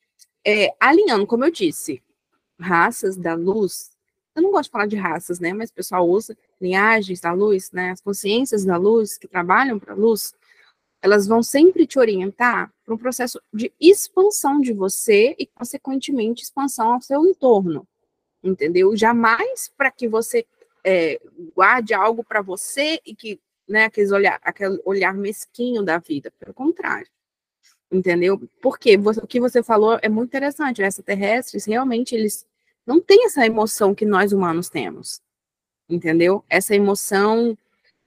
é, 0.45 0.73
alinhando, 0.79 1.27
como 1.27 1.45
eu 1.45 1.51
disse, 1.51 2.01
raças 2.59 3.15
da 3.15 3.33
luz. 3.33 3.91
Eu 4.35 4.43
não 4.43 4.51
gosto 4.51 4.65
de 4.65 4.71
falar 4.71 4.87
de 4.87 4.95
raças, 4.95 5.39
né? 5.39 5.53
Mas 5.53 5.69
o 5.69 5.73
pessoal 5.73 6.07
usa 6.07 6.37
linhagens 6.59 7.21
da 7.21 7.31
luz, 7.31 7.71
né? 7.71 7.91
As 7.91 8.01
consciências 8.01 8.65
da 8.65 8.77
luz 8.77 9.17
que 9.17 9.27
trabalham 9.27 9.79
para 9.79 9.93
a 9.93 9.97
luz 9.97 10.33
elas 11.05 11.27
vão 11.27 11.43
sempre 11.43 11.85
te 11.85 11.99
orientar 11.99 12.73
para 12.83 12.95
um 12.95 12.97
processo 12.97 13.39
de 13.53 13.71
expansão 13.79 14.59
de 14.59 14.73
você 14.73 15.35
e, 15.37 15.45
consequentemente, 15.45 16.41
expansão 16.41 16.93
ao 16.93 17.01
seu 17.01 17.27
entorno, 17.27 17.87
entendeu? 18.43 18.95
Jamais 18.97 19.71
para 19.77 19.91
que 19.91 20.07
você 20.07 20.47
é, 20.83 21.21
guarde 21.55 21.93
algo 21.93 22.23
para 22.23 22.41
você 22.41 22.99
e 23.05 23.15
que, 23.15 23.39
né, 23.67 23.85
aqueles 23.85 24.11
olhar, 24.11 24.39
aquele 24.41 24.79
olhar 24.85 25.13
mesquinho 25.13 25.83
da 25.83 25.97
vida, 25.97 26.31
pelo 26.39 26.53
contrário, 26.53 27.07
entendeu? 27.91 28.41
Porque 28.61 28.97
você, 28.97 29.19
o 29.19 29.27
que 29.27 29.39
você 29.39 29.63
falou 29.63 29.99
é 30.01 30.09
muito 30.09 30.29
interessante, 30.29 30.81
né? 30.81 30.87
extraterrestres, 30.87 31.65
realmente, 31.65 32.15
eles 32.15 32.45
não 32.85 32.99
têm 32.99 33.25
essa 33.25 33.45
emoção 33.45 33.95
que 33.95 34.05
nós 34.05 34.31
humanos 34.31 34.69
temos, 34.69 35.21
entendeu? 35.89 36.43
Essa 36.49 36.75
emoção 36.75 37.57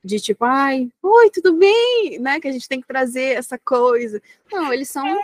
de 0.05 0.21
tipo, 0.21 0.45
ai, 0.45 0.89
oi, 1.03 1.31
tudo 1.31 1.55
bem, 1.55 2.19
né? 2.21 2.41
Que 2.41 2.49
a 2.49 2.53
gente 2.53 2.69
tem 2.69 2.81
que 2.81 2.87
trazer 2.87 3.37
essa 3.37 3.59
coisa. 3.59 4.23
Não, 4.51 4.73
eles 4.73 4.89
são 4.89 5.07
é, 5.07 5.19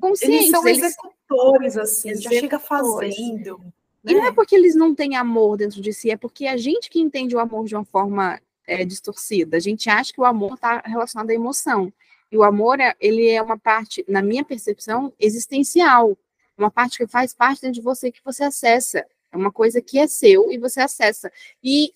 conscientes. 0.00 0.40
Eles 0.40 0.50
são 0.50 0.66
eles... 0.66 0.82
executores, 0.82 1.76
assim, 1.76 2.10
executores. 2.10 2.34
já 2.34 2.40
chega 2.40 2.58
fazendo. 2.58 3.58
Né? 4.02 4.12
E 4.12 4.14
não 4.14 4.24
é 4.24 4.32
porque 4.32 4.56
eles 4.56 4.74
não 4.74 4.94
têm 4.94 5.16
amor 5.16 5.56
dentro 5.56 5.80
de 5.80 5.92
si, 5.92 6.10
é 6.10 6.16
porque 6.16 6.46
a 6.46 6.56
gente 6.56 6.90
que 6.90 7.00
entende 7.00 7.36
o 7.36 7.38
amor 7.38 7.64
de 7.66 7.76
uma 7.76 7.84
forma 7.84 8.40
é, 8.66 8.84
distorcida. 8.84 9.56
A 9.56 9.60
gente 9.60 9.88
acha 9.90 10.12
que 10.12 10.20
o 10.20 10.24
amor 10.24 10.54
está 10.54 10.80
relacionado 10.84 11.30
à 11.30 11.34
emoção. 11.34 11.92
E 12.30 12.36
o 12.36 12.42
amor, 12.42 12.80
é, 12.80 12.94
ele 13.00 13.28
é 13.28 13.42
uma 13.42 13.58
parte, 13.58 14.04
na 14.08 14.22
minha 14.22 14.44
percepção, 14.44 15.12
existencial. 15.18 16.16
Uma 16.56 16.70
parte 16.70 16.98
que 16.98 17.06
faz 17.06 17.34
parte 17.34 17.70
de 17.70 17.80
você, 17.80 18.10
que 18.10 18.24
você 18.24 18.44
acessa. 18.44 19.06
É 19.30 19.36
uma 19.36 19.52
coisa 19.52 19.80
que 19.80 19.98
é 19.98 20.06
seu 20.06 20.50
e 20.52 20.58
você 20.58 20.80
acessa. 20.80 21.30
E 21.62 21.92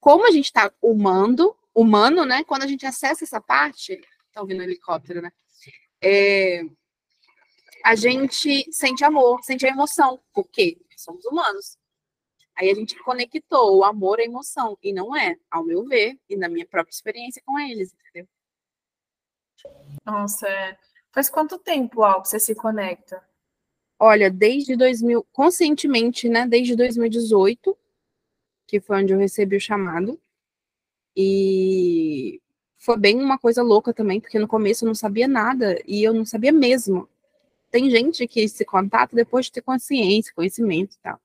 como 0.00 0.26
a 0.26 0.30
gente 0.30 0.46
está 0.46 0.72
humano, 0.80 1.54
humano, 1.74 2.24
né? 2.24 2.44
Quando 2.44 2.64
a 2.64 2.66
gente 2.66 2.84
acessa 2.84 3.24
essa 3.24 3.40
parte, 3.40 4.00
tá 4.32 4.40
ouvindo 4.40 4.60
o 4.60 4.62
helicóptero, 4.62 5.22
né? 5.22 5.30
É, 6.02 6.62
a 7.84 7.94
gente 7.94 8.66
sente 8.72 9.04
amor, 9.04 9.42
sente 9.42 9.66
a 9.66 9.70
emoção, 9.70 10.20
porque 10.32 10.78
somos 10.96 11.24
humanos. 11.24 11.78
Aí 12.56 12.70
a 12.70 12.74
gente 12.74 12.98
conectou 13.02 13.78
o 13.78 13.84
amor 13.84 14.20
à 14.20 14.24
emoção, 14.24 14.76
e 14.82 14.92
não 14.92 15.16
é, 15.16 15.36
ao 15.50 15.64
meu 15.64 15.84
ver, 15.84 16.18
e 16.28 16.36
na 16.36 16.48
minha 16.48 16.66
própria 16.66 16.92
experiência 16.92 17.42
com 17.44 17.58
eles, 17.58 17.94
entendeu? 17.94 18.28
Nossa, 20.04 20.48
é... 20.48 20.76
faz 21.10 21.30
quanto 21.30 21.58
tempo, 21.58 22.02
Al, 22.02 22.22
que 22.22 22.28
você 22.28 22.38
se 22.38 22.54
conecta? 22.54 23.22
Olha, 23.98 24.30
desde 24.30 24.76
2000, 24.76 25.24
conscientemente, 25.32 26.28
né, 26.28 26.46
desde 26.46 26.74
2018, 26.76 27.76
que 28.66 28.80
foi 28.80 29.02
onde 29.02 29.12
eu 29.12 29.18
recebi 29.18 29.56
o 29.56 29.60
chamado. 29.60 30.20
E 31.16 32.40
foi 32.78 32.96
bem 32.96 33.22
uma 33.22 33.38
coisa 33.38 33.62
louca 33.62 33.94
também, 33.94 34.20
porque 34.20 34.38
no 34.38 34.48
começo 34.48 34.84
eu 34.84 34.88
não 34.88 34.94
sabia 34.94 35.28
nada 35.28 35.80
e 35.86 36.02
eu 36.02 36.12
não 36.12 36.24
sabia 36.24 36.50
mesmo. 36.50 37.08
Tem 37.70 37.88
gente 37.88 38.26
que 38.26 38.48
se 38.48 38.64
contata 38.64 39.14
depois 39.14 39.46
de 39.46 39.52
ter 39.52 39.62
consciência, 39.62 40.32
conhecimento 40.34 40.94
e 40.94 40.98
tal. 40.98 41.20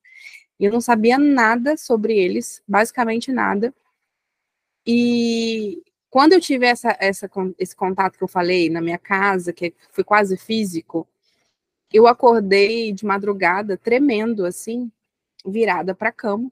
E 0.60 0.66
eu 0.66 0.72
não 0.72 0.82
sabia 0.82 1.18
nada 1.18 1.78
sobre 1.78 2.18
eles, 2.18 2.64
basicamente 2.68 3.32
nada. 3.32 3.74
E 4.86 5.84
quando 6.10 6.34
eu 6.34 6.42
tive 6.42 6.66
essa, 6.66 6.96
essa, 7.00 7.30
esse 7.60 7.76
contato 7.76 8.18
que 8.18 8.24
eu 8.24 8.28
falei 8.28 8.70
na 8.70 8.82
minha 8.82 8.98
casa, 8.98 9.54
que 9.54 9.74
foi 9.92 10.04
quase 10.04 10.38
físico, 10.38 11.08
eu 11.94 12.08
acordei 12.08 12.92
de 12.92 13.06
madrugada 13.06 13.78
tremendo 13.78 14.46
assim, 14.46 14.92
virada 15.46 15.94
para 15.96 16.10
a 16.10 16.14
cama. 16.14 16.52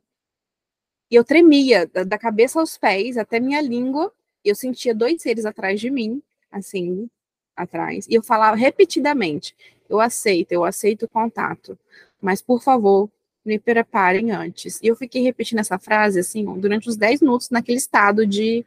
E 1.09 1.15
eu 1.15 1.23
tremia 1.23 1.87
da 1.87 2.17
cabeça 2.17 2.59
aos 2.59 2.77
pés, 2.77 3.17
até 3.17 3.39
minha 3.39 3.61
língua, 3.61 4.13
eu 4.43 4.55
sentia 4.55 4.93
dois 4.93 5.21
seres 5.21 5.45
atrás 5.45 5.79
de 5.79 5.89
mim, 5.89 6.21
assim, 6.51 7.09
atrás. 7.55 8.07
E 8.09 8.15
eu 8.15 8.23
falava 8.23 8.55
repetidamente: 8.55 9.55
eu 9.89 9.99
aceito, 9.99 10.51
eu 10.51 10.63
aceito 10.63 11.03
o 11.03 11.09
contato, 11.09 11.77
mas 12.21 12.41
por 12.41 12.61
favor, 12.61 13.09
me 13.45 13.59
preparem 13.59 14.31
antes. 14.31 14.79
E 14.81 14.87
eu 14.87 14.95
fiquei 14.95 15.21
repetindo 15.21 15.59
essa 15.59 15.77
frase, 15.77 16.19
assim, 16.19 16.43
durante 16.59 16.89
uns 16.89 16.97
10 16.97 17.21
minutos, 17.21 17.49
naquele 17.49 17.77
estado 17.77 18.25
de. 18.25 18.65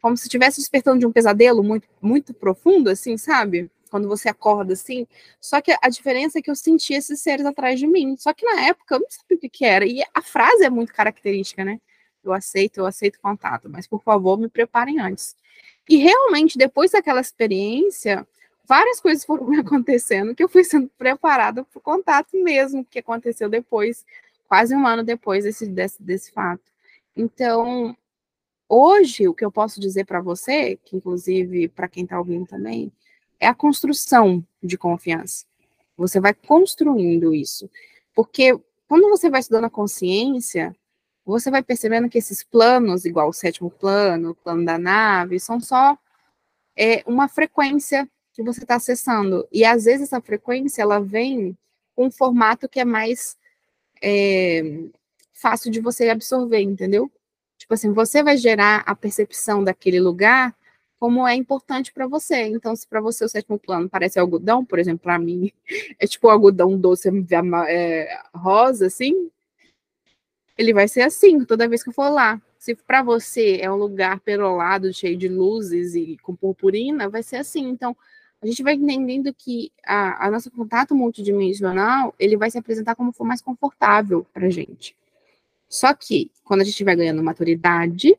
Como 0.00 0.16
se 0.16 0.24
estivesse 0.24 0.58
despertando 0.58 0.98
de 0.98 1.06
um 1.06 1.12
pesadelo 1.12 1.62
muito, 1.62 1.86
muito 2.00 2.34
profundo, 2.34 2.90
assim, 2.90 3.16
sabe? 3.16 3.70
Quando 3.88 4.08
você 4.08 4.28
acorda 4.28 4.72
assim. 4.72 5.06
Só 5.40 5.60
que 5.60 5.76
a 5.80 5.88
diferença 5.88 6.38
é 6.38 6.42
que 6.42 6.50
eu 6.50 6.56
senti 6.56 6.94
esses 6.94 7.20
seres 7.20 7.46
atrás 7.46 7.78
de 7.78 7.86
mim. 7.86 8.16
Só 8.16 8.32
que 8.32 8.44
na 8.44 8.62
época 8.62 8.96
eu 8.96 9.00
não 9.00 9.10
sabia 9.10 9.36
o 9.36 9.40
que, 9.40 9.48
que 9.48 9.64
era. 9.64 9.86
E 9.86 10.02
a 10.12 10.22
frase 10.22 10.64
é 10.64 10.70
muito 10.70 10.92
característica, 10.92 11.64
né? 11.64 11.78
Eu 12.24 12.32
aceito, 12.32 12.78
eu 12.78 12.86
aceito 12.86 13.20
contato, 13.20 13.68
mas 13.68 13.86
por 13.86 14.02
favor, 14.02 14.38
me 14.38 14.48
preparem 14.48 14.98
antes. 14.98 15.36
E 15.88 15.96
realmente, 15.96 16.56
depois 16.56 16.92
daquela 16.92 17.20
experiência, 17.20 18.26
várias 18.72 19.02
coisas 19.02 19.22
foram 19.22 19.52
acontecendo 19.60 20.34
que 20.34 20.42
eu 20.42 20.48
fui 20.48 20.64
sendo 20.64 20.88
preparada 20.96 21.62
para 21.62 21.78
o 21.78 21.82
contato 21.82 22.42
mesmo 22.42 22.82
que 22.82 23.00
aconteceu 23.00 23.50
depois, 23.50 24.02
quase 24.48 24.74
um 24.74 24.86
ano 24.86 25.02
depois 25.02 25.44
desse, 25.44 25.66
desse, 25.66 26.02
desse 26.02 26.32
fato. 26.32 26.62
Então, 27.14 27.94
hoje, 28.66 29.28
o 29.28 29.34
que 29.34 29.44
eu 29.44 29.52
posso 29.52 29.78
dizer 29.78 30.06
para 30.06 30.22
você, 30.22 30.76
que 30.86 30.96
inclusive 30.96 31.68
para 31.68 31.86
quem 31.86 32.04
está 32.04 32.18
ouvindo 32.18 32.46
também, 32.46 32.90
é 33.38 33.46
a 33.46 33.54
construção 33.54 34.42
de 34.62 34.78
confiança. 34.78 35.44
Você 35.94 36.18
vai 36.18 36.32
construindo 36.32 37.34
isso. 37.34 37.68
Porque 38.14 38.58
quando 38.88 39.10
você 39.10 39.28
vai 39.28 39.40
estudando 39.40 39.64
a 39.66 39.70
consciência, 39.70 40.74
você 41.26 41.50
vai 41.50 41.62
percebendo 41.62 42.08
que 42.08 42.16
esses 42.16 42.42
planos, 42.42 43.04
igual 43.04 43.28
o 43.28 43.34
sétimo 43.34 43.70
plano, 43.70 44.30
o 44.30 44.34
plano 44.34 44.64
da 44.64 44.78
nave, 44.78 45.38
são 45.38 45.60
só 45.60 45.98
é, 46.74 47.02
uma 47.06 47.28
frequência 47.28 48.08
que 48.32 48.42
você 48.42 48.62
está 48.62 48.76
acessando. 48.76 49.46
E 49.52 49.64
às 49.64 49.84
vezes 49.84 50.02
essa 50.02 50.20
frequência 50.20 50.82
ela 50.82 51.00
vem 51.00 51.56
com 51.94 52.06
um 52.06 52.10
formato 52.10 52.68
que 52.68 52.80
é 52.80 52.84
mais 52.84 53.36
é, 54.02 54.62
fácil 55.32 55.70
de 55.70 55.80
você 55.80 56.08
absorver, 56.08 56.60
entendeu? 56.60 57.10
Tipo 57.58 57.74
assim, 57.74 57.92
você 57.92 58.22
vai 58.22 58.36
gerar 58.36 58.82
a 58.86 58.94
percepção 58.94 59.62
daquele 59.62 60.00
lugar 60.00 60.54
como 60.98 61.26
é 61.26 61.34
importante 61.34 61.92
para 61.92 62.06
você. 62.06 62.42
Então, 62.42 62.76
se 62.76 62.86
para 62.86 63.00
você 63.00 63.24
o 63.24 63.28
sétimo 63.28 63.58
plano 63.58 63.88
parece 63.88 64.18
algodão, 64.18 64.64
por 64.64 64.78
exemplo, 64.78 65.02
para 65.02 65.18
mim 65.18 65.50
é 65.98 66.06
tipo 66.06 66.28
algodão 66.28 66.78
doce 66.78 67.08
é, 67.68 68.20
rosa, 68.34 68.86
assim, 68.86 69.30
ele 70.56 70.72
vai 70.72 70.86
ser 70.86 71.02
assim 71.02 71.44
toda 71.44 71.68
vez 71.68 71.82
que 71.82 71.88
eu 71.90 71.92
for 71.94 72.08
lá. 72.08 72.40
Se 72.58 72.74
para 72.74 73.02
você 73.02 73.58
é 73.60 73.70
um 73.70 73.76
lugar 73.76 74.20
perolado, 74.20 74.94
cheio 74.94 75.16
de 75.16 75.28
luzes 75.28 75.96
e 75.96 76.16
com 76.22 76.36
purpurina, 76.36 77.08
vai 77.08 77.22
ser 77.22 77.36
assim. 77.36 77.68
Então, 77.68 77.96
a 78.42 78.46
gente 78.46 78.62
vai 78.62 78.74
entendendo 78.74 79.32
que 79.32 79.70
a, 79.86 80.26
a 80.26 80.30
nosso 80.30 80.50
contato 80.50 80.96
multidimensional, 80.96 82.12
ele 82.18 82.36
vai 82.36 82.50
se 82.50 82.58
apresentar 82.58 82.96
como 82.96 83.12
for 83.12 83.24
mais 83.24 83.40
confortável 83.40 84.26
para 84.32 84.50
gente. 84.50 84.96
Só 85.68 85.94
que, 85.94 86.28
quando 86.42 86.62
a 86.62 86.64
gente 86.64 86.82
vai 86.82 86.96
ganhando 86.96 87.22
maturidade, 87.22 88.18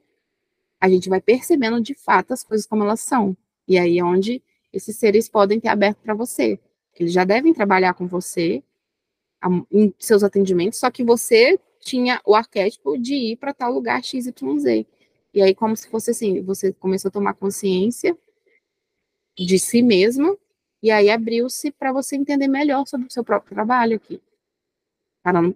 a 0.80 0.90
gente 0.90 1.10
vai 1.10 1.20
percebendo 1.20 1.82
de 1.82 1.94
fato 1.94 2.32
as 2.32 2.42
coisas 2.42 2.66
como 2.66 2.84
elas 2.84 3.02
são. 3.02 3.36
E 3.68 3.78
aí 3.78 4.00
é 4.00 4.04
onde 4.04 4.42
esses 4.72 4.96
seres 4.96 5.28
podem 5.28 5.60
ter 5.60 5.68
aberto 5.68 5.98
para 5.98 6.14
você. 6.14 6.58
Eles 6.98 7.12
já 7.12 7.26
devem 7.26 7.54
trabalhar 7.54 7.94
com 7.94 8.08
você 8.08 8.64
em 9.70 9.94
seus 10.00 10.24
atendimentos, 10.24 10.80
só 10.80 10.90
que 10.90 11.04
você 11.04 11.60
tinha 11.82 12.22
o 12.26 12.34
arquétipo 12.34 12.98
de 12.98 13.14
ir 13.14 13.36
para 13.36 13.54
tal 13.54 13.74
lugar 13.74 14.02
XYZ. 14.02 14.34
E 15.34 15.42
aí, 15.42 15.54
como 15.54 15.76
se 15.76 15.90
fosse 15.90 16.12
assim, 16.12 16.42
você 16.42 16.72
começou 16.72 17.10
a 17.10 17.12
tomar 17.12 17.34
consciência 17.34 18.18
de 19.38 19.58
si 19.58 19.82
mesma, 19.82 20.38
e 20.82 20.92
aí 20.92 21.10
abriu-se 21.10 21.72
para 21.72 21.92
você 21.92 22.16
entender 22.16 22.48
melhor 22.48 22.86
sobre 22.86 23.08
o 23.08 23.12
seu 23.12 23.24
próprio 23.24 23.54
trabalho 23.54 23.96
aqui. 23.96 24.22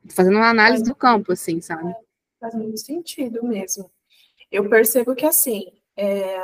Fazendo 0.09 0.37
uma 0.37 0.49
análise 0.49 0.83
do 0.83 0.95
campo, 0.95 1.33
assim, 1.33 1.59
sabe? 1.59 1.93
Faz 2.39 2.55
muito 2.55 2.77
sentido 2.77 3.43
mesmo. 3.43 3.91
Eu 4.49 4.69
percebo 4.69 5.13
que, 5.13 5.25
assim, 5.25 5.65
é... 5.95 6.37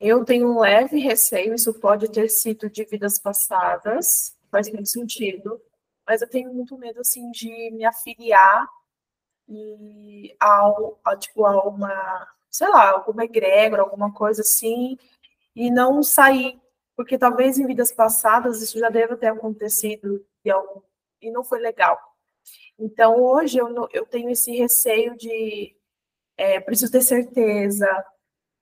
eu 0.00 0.24
tenho 0.24 0.50
um 0.50 0.60
leve 0.60 0.98
receio, 0.98 1.54
isso 1.54 1.74
pode 1.74 2.10
ter 2.10 2.30
sido 2.30 2.70
de 2.70 2.84
vidas 2.84 3.18
passadas, 3.18 4.34
faz 4.50 4.72
muito 4.72 4.88
sentido, 4.88 5.60
mas 6.06 6.22
eu 6.22 6.28
tenho 6.28 6.52
muito 6.54 6.78
medo, 6.78 7.00
assim, 7.00 7.30
de 7.30 7.70
me 7.72 7.84
afiliar 7.84 8.66
e 9.46 10.34
ao, 10.40 10.98
a, 11.04 11.14
tipo, 11.16 11.44
a 11.44 11.68
uma, 11.68 12.28
sei 12.50 12.68
lá, 12.68 12.92
alguma 12.92 13.24
egrégora, 13.24 13.82
alguma 13.82 14.12
coisa 14.12 14.40
assim, 14.40 14.96
e 15.54 15.70
não 15.70 16.02
sair, 16.02 16.60
porque 16.96 17.18
talvez 17.18 17.58
em 17.58 17.66
vidas 17.66 17.92
passadas 17.92 18.62
isso 18.62 18.78
já 18.78 18.88
deve 18.88 19.16
ter 19.16 19.28
acontecido 19.28 20.24
e, 20.44 20.50
e 21.20 21.30
não 21.30 21.44
foi 21.44 21.60
legal. 21.60 21.98
Então, 22.78 23.20
hoje 23.20 23.58
eu, 23.58 23.88
eu 23.92 24.06
tenho 24.06 24.30
esse 24.30 24.52
receio 24.52 25.16
de 25.16 25.74
é, 26.36 26.60
preciso 26.60 26.90
ter 26.90 27.02
certeza, 27.02 27.86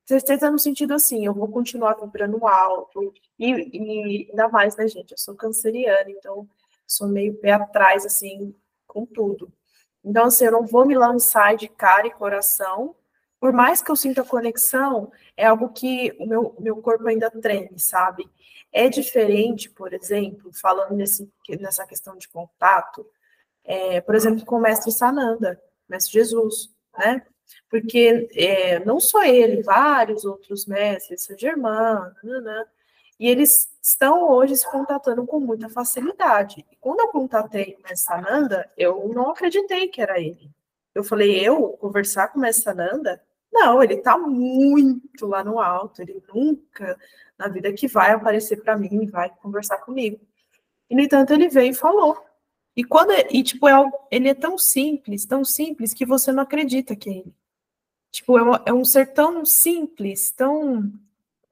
certeza 0.04 0.50
no 0.50 0.58
sentido 0.58 0.94
assim, 0.94 1.24
eu 1.24 1.34
vou 1.34 1.48
continuar 1.48 1.94
vibrando 1.94 2.46
alto, 2.46 3.12
e, 3.38 3.50
e 3.50 4.28
ainda 4.30 4.48
mais, 4.48 4.76
né, 4.76 4.86
gente, 4.86 5.12
eu 5.12 5.18
sou 5.18 5.34
canceriana, 5.34 6.10
então 6.10 6.48
sou 6.86 7.08
meio 7.08 7.34
pé 7.40 7.52
atrás, 7.52 8.04
assim, 8.04 8.54
com 8.86 9.06
tudo. 9.06 9.50
Então, 10.04 10.26
assim, 10.26 10.44
eu 10.44 10.52
não 10.52 10.66
vou 10.66 10.84
me 10.84 10.94
lançar 10.94 11.56
de 11.56 11.68
cara 11.68 12.06
e 12.06 12.10
coração, 12.12 12.94
por 13.42 13.52
mais 13.52 13.82
que 13.82 13.90
eu 13.90 13.96
sinta 13.96 14.22
conexão, 14.22 15.10
é 15.36 15.46
algo 15.46 15.70
que 15.70 16.16
o 16.20 16.28
meu, 16.28 16.54
meu 16.60 16.76
corpo 16.76 17.08
ainda 17.08 17.28
treme, 17.28 17.76
sabe? 17.76 18.30
É 18.72 18.88
diferente, 18.88 19.68
por 19.68 19.92
exemplo, 19.92 20.52
falando 20.52 20.94
nesse, 20.94 21.28
nessa 21.58 21.84
questão 21.84 22.16
de 22.16 22.28
contato, 22.28 23.04
é, 23.64 24.00
por 24.00 24.14
exemplo, 24.14 24.44
com 24.44 24.58
o 24.58 24.60
mestre 24.60 24.92
Sananda, 24.92 25.60
mestre 25.88 26.12
Jesus, 26.12 26.70
né? 26.96 27.26
Porque 27.68 28.28
é, 28.36 28.78
não 28.84 29.00
só 29.00 29.24
ele, 29.24 29.60
vários 29.64 30.24
outros 30.24 30.64
mestres, 30.64 31.24
Saint 31.24 31.40
Germain, 31.40 32.12
né? 32.22 32.64
e 33.18 33.28
eles 33.28 33.68
estão 33.82 34.30
hoje 34.30 34.54
se 34.56 34.70
contatando 34.70 35.26
com 35.26 35.40
muita 35.40 35.68
facilidade. 35.68 36.64
E 36.70 36.76
quando 36.76 37.00
eu 37.00 37.08
contatei 37.08 37.76
o 37.76 37.82
mestre 37.82 38.20
Sananda, 38.20 38.70
eu 38.76 39.10
não 39.12 39.30
acreditei 39.30 39.88
que 39.88 40.00
era 40.00 40.20
ele. 40.20 40.48
Eu 40.94 41.02
falei, 41.02 41.40
eu 41.40 41.70
conversar 41.70 42.28
com 42.28 42.38
o 42.38 42.40
mestre 42.40 42.62
Sananda? 42.62 43.20
Não, 43.52 43.82
ele 43.82 43.94
está 43.94 44.16
muito 44.16 45.26
lá 45.26 45.44
no 45.44 45.60
alto, 45.60 46.00
ele 46.00 46.22
nunca 46.32 46.98
na 47.38 47.48
vida 47.48 47.72
que 47.72 47.86
vai 47.86 48.12
aparecer 48.12 48.62
para 48.62 48.76
mim 48.76 49.02
e 49.02 49.06
vai 49.06 49.28
conversar 49.28 49.78
comigo. 49.78 50.20
E, 50.88 50.94
no 50.94 51.02
entanto, 51.02 51.32
ele 51.32 51.48
veio 51.48 51.72
e 51.72 51.74
falou. 51.74 52.16
E 52.76 52.84
quando 52.84 53.12
é, 53.12 53.28
e 53.30 53.42
tipo, 53.42 53.68
é, 53.68 53.74
ele 54.10 54.28
é 54.28 54.34
tão 54.34 54.56
simples, 54.56 55.26
tão 55.26 55.44
simples 55.44 55.92
que 55.92 56.06
você 56.06 56.32
não 56.32 56.42
acredita 56.42 56.96
que 56.96 57.10
é 57.10 57.12
ele. 57.18 57.34
Tipo, 58.10 58.38
é, 58.38 58.62
é 58.66 58.72
um 58.72 58.84
ser 58.84 59.12
tão 59.12 59.44
simples, 59.44 60.30
tão 60.30 60.92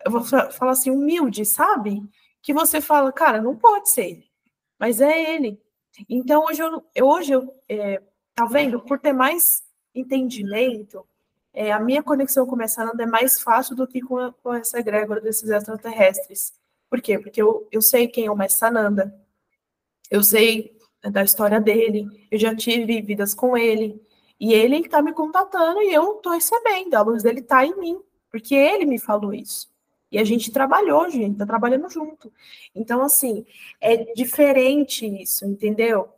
eu 0.04 0.10
vou 0.10 0.22
falar 0.24 0.72
assim, 0.72 0.90
humilde, 0.90 1.44
sabe? 1.44 2.02
Que 2.42 2.54
você 2.54 2.80
fala, 2.80 3.12
cara, 3.12 3.40
não 3.40 3.56
pode 3.56 3.90
ser 3.90 4.06
ele, 4.06 4.30
mas 4.78 5.00
é 5.00 5.34
ele. 5.34 5.60
Então 6.08 6.44
hoje 6.44 6.62
eu, 6.62 7.06
hoje 7.06 7.32
eu, 7.32 7.54
é, 7.68 8.02
tá 8.34 8.46
vendo? 8.46 8.80
Por 8.80 8.98
ter 8.98 9.12
mais 9.12 9.62
entendimento, 9.94 11.06
é, 11.52 11.72
a 11.72 11.80
minha 11.80 12.02
conexão 12.02 12.46
com 12.46 12.54
o 12.54 12.58
Messananda 12.58 13.02
é 13.02 13.06
mais 13.06 13.40
fácil 13.40 13.74
do 13.74 13.86
que 13.86 14.00
com, 14.00 14.18
a, 14.18 14.32
com 14.32 14.54
essa 14.54 14.78
egrégora 14.78 15.20
desses 15.20 15.48
extraterrestres. 15.48 16.52
Por 16.88 17.00
quê? 17.00 17.18
Porque 17.18 17.40
eu, 17.40 17.68
eu 17.70 17.82
sei 17.82 18.08
quem 18.08 18.26
é 18.26 18.30
o 18.30 18.36
Messananda, 18.36 19.14
eu 20.10 20.22
sei 20.22 20.76
da 21.02 21.22
história 21.22 21.60
dele, 21.60 22.06
eu 22.30 22.38
já 22.38 22.54
tive 22.54 23.00
vidas 23.00 23.32
com 23.32 23.56
ele, 23.56 24.00
e 24.38 24.52
ele 24.52 24.78
está 24.78 25.02
me 25.02 25.12
contatando 25.12 25.82
e 25.82 25.92
eu 25.92 26.16
estou 26.16 26.32
recebendo, 26.32 26.94
a 26.94 27.02
luz 27.02 27.22
dele 27.22 27.40
está 27.40 27.64
em 27.64 27.78
mim, 27.78 28.00
porque 28.30 28.54
ele 28.54 28.86
me 28.86 28.98
falou 28.98 29.32
isso. 29.34 29.70
E 30.10 30.18
a 30.18 30.24
gente 30.24 30.50
trabalhou, 30.50 31.08
gente, 31.08 31.32
está 31.32 31.46
trabalhando 31.46 31.88
junto. 31.88 32.32
Então, 32.74 33.02
assim, 33.02 33.46
é 33.80 34.12
diferente 34.14 35.06
isso, 35.06 35.46
entendeu? 35.46 36.08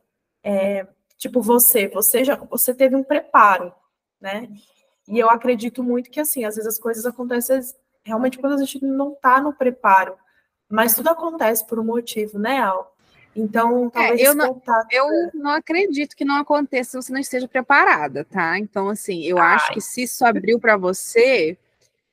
É, 0.42 0.86
tipo, 1.18 1.42
você, 1.42 1.88
você 1.88 2.24
já 2.24 2.36
você 2.36 2.74
teve 2.74 2.96
um 2.96 3.04
preparo, 3.04 3.72
né? 4.20 4.48
E 5.08 5.18
eu 5.18 5.28
acredito 5.28 5.82
muito 5.82 6.10
que, 6.10 6.20
assim, 6.20 6.44
às 6.44 6.54
vezes 6.54 6.68
as 6.68 6.78
coisas 6.78 7.04
acontecem 7.04 7.60
realmente 8.04 8.38
quando 8.38 8.54
a 8.54 8.64
gente 8.64 8.84
não 8.84 9.12
está 9.12 9.40
no 9.40 9.52
preparo. 9.52 10.14
Mas 10.68 10.94
tudo 10.94 11.08
acontece 11.08 11.66
por 11.66 11.78
um 11.78 11.84
motivo, 11.84 12.38
né, 12.38 12.60
Al? 12.60 12.92
Então, 13.34 13.86
é, 13.86 13.90
talvez 13.90 14.20
é, 14.20 14.26
eu, 14.26 14.34
não, 14.34 14.54
contato... 14.54 14.86
eu 14.90 15.06
não 15.34 15.50
acredito 15.52 16.14
que 16.14 16.24
não 16.24 16.36
aconteça 16.36 16.90
se 16.90 16.96
você 16.96 17.12
não 17.12 17.20
esteja 17.20 17.48
preparada, 17.48 18.24
tá? 18.24 18.58
Então, 18.58 18.88
assim, 18.88 19.22
eu 19.24 19.38
Ai. 19.38 19.54
acho 19.54 19.72
que 19.72 19.80
se 19.80 20.02
isso 20.02 20.24
abriu 20.24 20.58
para 20.60 20.76
você, 20.76 21.56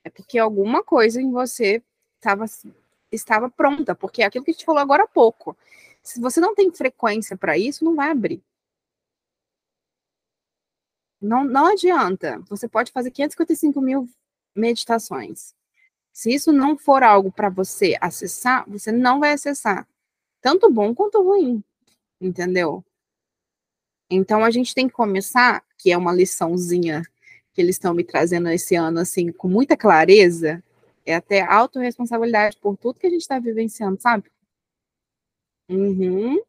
é 0.04 0.10
porque 0.10 0.40
alguma 0.40 0.84
coisa 0.84 1.22
em 1.22 1.32
você 1.32 1.84
estava 2.18 2.46
estava 3.12 3.50
pronta, 3.50 3.96
porque 3.96 4.22
é 4.22 4.26
aquilo 4.26 4.46
que 4.46 4.52
a 4.52 4.54
gente 4.54 4.66
falou 4.66 4.82
agora 4.82 5.04
há 5.04 5.08
pouco. 5.08 5.58
Se 6.02 6.20
você 6.22 6.40
não 6.40 6.56
tem 6.56 6.72
frequência 6.72 7.36
para 7.36 7.58
isso, 7.58 7.84
não 7.84 7.96
vai 7.96 8.12
abrir. 8.12 8.42
Não, 11.22 11.44
não 11.44 11.68
adianta. 11.68 12.40
Você 12.50 12.68
pode 12.68 12.92
fazer 12.92 13.12
555 13.12 13.82
mil 13.82 14.10
meditações. 14.56 15.54
Se 16.12 16.34
isso 16.34 16.52
não 16.52 16.78
for 16.78 17.04
algo 17.04 17.32
para 17.32 17.50
você 17.50 17.96
acessar, 18.02 18.70
você 18.70 18.92
não 18.92 19.20
vai 19.20 19.34
acessar. 19.34 19.88
tanto 20.42 20.72
bom 20.72 20.96
quanto 20.96 21.22
ruim, 21.22 21.64
entendeu? 22.22 22.84
Então 24.10 24.44
a 24.44 24.50
gente 24.50 24.74
tem 24.74 24.88
que 24.88 24.94
começar, 24.94 25.64
que 25.78 25.92
é 25.92 25.98
uma 25.98 26.14
liçãozinha 26.14 27.04
que 27.54 27.62
eles 27.62 27.76
estão 27.76 27.94
me 27.94 28.04
trazendo 28.04 28.50
esse 28.50 28.76
ano, 28.76 29.00
assim, 29.00 29.32
com 29.32 29.48
muita 29.50 29.76
clareza, 29.76 30.64
é 31.06 31.16
até 31.16 31.42
autorresponsabilidade 31.42 32.58
por 32.58 32.78
tudo 32.78 33.00
que 33.00 33.08
a 33.08 33.10
gente 33.10 33.22
está 33.22 33.40
vivenciando, 33.40 34.02
sabe? 34.02 34.32
Uhum. 35.70 36.42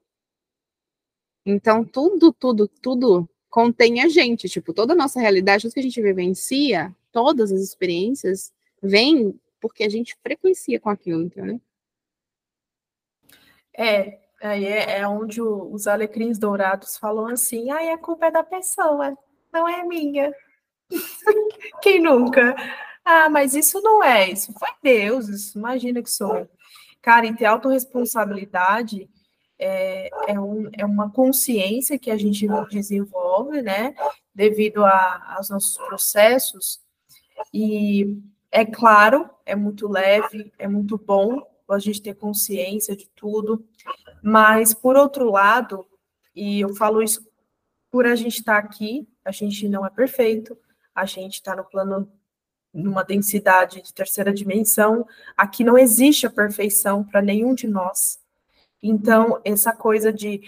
Então, 1.45 1.85
tudo, 1.85 2.33
tudo, 2.33 2.69
tudo 2.69 3.29
contém 3.51 4.01
a 4.03 4.09
gente. 4.09 4.49
Tipo, 4.49 4.73
toda 4.73 4.93
a 4.93 4.97
nossa 4.97 5.21
realidade, 5.21 5.63
tudo 5.63 5.75
que 5.75 5.81
a 5.81 5.83
gente 5.83 6.01
vivencia, 6.01 6.95
todas 7.13 7.53
as 7.53 7.61
experiências, 7.61 8.53
vem 8.83 9.39
porque 9.61 9.85
a 9.85 9.89
gente 9.89 10.17
frequencia 10.23 10.81
com 10.81 10.89
aquilo, 10.89 11.23
entendeu? 11.23 11.61
É, 13.77 14.19
aí 14.43 14.65
é, 14.65 15.01
é 15.01 15.09
onde 15.09 15.41
o, 15.43 15.73
os 15.73 15.87
alecrins 15.87 16.39
dourados 16.39 16.97
falam 16.97 17.27
assim, 17.27 17.71
ai, 17.71 17.91
a 17.91 17.99
culpa 17.99 18.27
é 18.27 18.31
da 18.31 18.43
pessoa, 18.43 19.17
não 19.53 19.69
é 19.69 19.85
minha. 19.85 20.33
Quem 21.83 22.01
nunca? 22.01 22.57
Ah, 23.05 23.29
mas 23.29 23.55
isso 23.55 23.81
não 23.83 24.03
é, 24.03 24.31
isso 24.31 24.53
foi 24.59 24.69
Deus, 24.83 25.29
isso 25.29 25.59
imagina 25.59 26.03
que 26.03 26.11
sou. 26.11 26.49
Cara, 27.03 27.27
e 27.27 27.35
ter 27.35 27.47
autorresponsabilidade 27.47 29.09
é, 29.61 30.09
é, 30.27 30.41
um, 30.41 30.71
é 30.73 30.87
uma 30.87 31.11
consciência 31.11 31.99
que 31.99 32.11
a 32.11 32.17
gente 32.17 32.49
desenvolve, 32.71 33.61
né, 33.61 33.95
devido 34.35 34.83
a, 34.85 35.35
aos 35.37 35.51
nossos 35.51 35.77
processos, 35.77 36.81
e 37.53 38.19
é 38.51 38.65
claro, 38.65 39.29
é 39.45 39.55
muito 39.55 39.87
leve, 39.87 40.51
é 40.59 40.67
muito 40.67 40.97
bom 40.97 41.47
a 41.69 41.79
gente 41.79 42.03
ter 42.03 42.15
consciência 42.15 42.97
de 42.97 43.09
tudo, 43.11 43.65
mas, 44.23 44.75
por 44.75 44.97
outro 44.97 45.31
lado, 45.31 45.87
e 46.35 46.61
eu 46.61 46.75
falo 46.75 47.01
isso 47.01 47.25
por 47.91 48.07
a 48.07 48.17
gente 48.17 48.39
estar 48.41 48.61
tá 48.61 48.67
aqui, 48.67 49.09
a 49.25 49.31
gente 49.31 49.69
não 49.69 49.87
é 49.87 49.91
perfeito, 49.91 50.57
a 50.95 51.05
gente 51.05 51.35
está 51.35 51.55
no 51.55 51.65
plano, 51.65 52.11
numa 52.73 53.05
densidade 53.05 53.83
de 53.83 53.95
terceira 53.95 54.33
dimensão, 54.33 55.07
aqui 55.37 55.63
não 55.63 55.79
existe 55.79 56.27
a 56.27 56.31
perfeição 56.31 57.05
para 57.05 57.23
nenhum 57.23 57.55
de 57.55 57.69
nós. 57.69 58.19
Então, 58.83 59.41
essa 59.45 59.73
coisa 59.73 60.13
de 60.13 60.43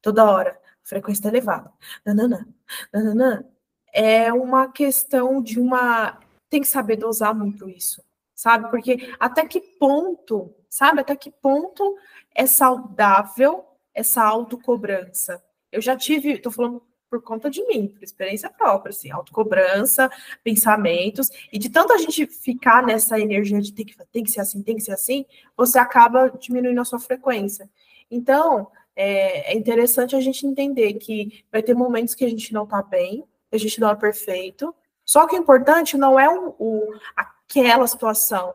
toda 0.00 0.24
hora, 0.24 0.58
frequência 0.82 1.20
está 1.20 1.28
elevada, 1.28 1.70
nananã, 2.04 2.46
nananã, 2.92 3.44
é 3.92 4.32
uma 4.32 4.70
questão 4.70 5.42
de 5.42 5.60
uma. 5.60 6.18
Tem 6.48 6.60
que 6.60 6.68
saber 6.68 6.96
dosar 6.96 7.34
muito 7.34 7.68
isso, 7.68 8.02
sabe? 8.34 8.70
Porque 8.70 9.14
até 9.18 9.46
que 9.46 9.60
ponto, 9.60 10.54
sabe? 10.68 11.00
Até 11.00 11.16
que 11.16 11.30
ponto 11.30 11.96
é 12.34 12.46
saudável 12.46 13.64
essa 13.94 14.22
autocobrança? 14.22 15.42
Eu 15.70 15.80
já 15.80 15.96
tive, 15.96 16.32
estou 16.32 16.52
falando 16.52 16.82
por 17.12 17.20
conta 17.20 17.50
de 17.50 17.62
mim, 17.66 17.88
por 17.88 18.02
experiência 18.02 18.48
própria, 18.48 18.88
assim, 18.88 19.10
autocobrança, 19.10 20.10
pensamentos, 20.42 21.28
e 21.52 21.58
de 21.58 21.68
tanto 21.68 21.92
a 21.92 21.98
gente 21.98 22.24
ficar 22.26 22.82
nessa 22.82 23.20
energia 23.20 23.60
de 23.60 23.70
tem 23.70 23.84
que, 23.84 23.94
tem 24.10 24.24
que 24.24 24.30
ser 24.30 24.40
assim, 24.40 24.62
tem 24.62 24.76
que 24.76 24.82
ser 24.82 24.92
assim, 24.92 25.26
você 25.54 25.78
acaba 25.78 26.30
diminuindo 26.30 26.80
a 26.80 26.86
sua 26.86 26.98
frequência. 26.98 27.68
Então, 28.10 28.66
é, 28.96 29.52
é 29.52 29.54
interessante 29.54 30.16
a 30.16 30.22
gente 30.22 30.46
entender 30.46 30.94
que 30.94 31.44
vai 31.52 31.62
ter 31.62 31.74
momentos 31.74 32.14
que 32.14 32.24
a 32.24 32.30
gente 32.30 32.50
não 32.50 32.66
tá 32.66 32.80
bem, 32.80 33.26
a 33.52 33.58
gente 33.58 33.78
não 33.78 33.90
é 33.90 33.94
perfeito, 33.94 34.74
só 35.04 35.26
que 35.26 35.36
o 35.36 35.38
importante 35.38 35.98
não 35.98 36.18
é 36.18 36.30
o, 36.30 36.54
o 36.58 36.94
aquela 37.14 37.86
situação, 37.86 38.54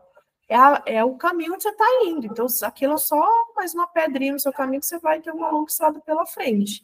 é, 0.50 0.56
a, 0.56 0.82
é, 0.84 1.04
o 1.04 1.14
caminho 1.16 1.54
onde 1.54 1.62
você 1.62 1.70
está 1.70 1.86
indo. 2.06 2.26
Então, 2.26 2.48
aquilo 2.64 2.96
é 2.96 2.98
só 2.98 3.24
mais 3.56 3.76
uma 3.76 3.86
pedrinha 3.86 4.34
no 4.34 4.40
seu 4.40 4.52
caminho 4.52 4.80
que 4.80 4.88
você 4.88 4.98
vai 4.98 5.22
ter 5.22 5.32
longa 5.32 5.70
estrada 5.70 6.00
pela 6.00 6.26
frente 6.26 6.82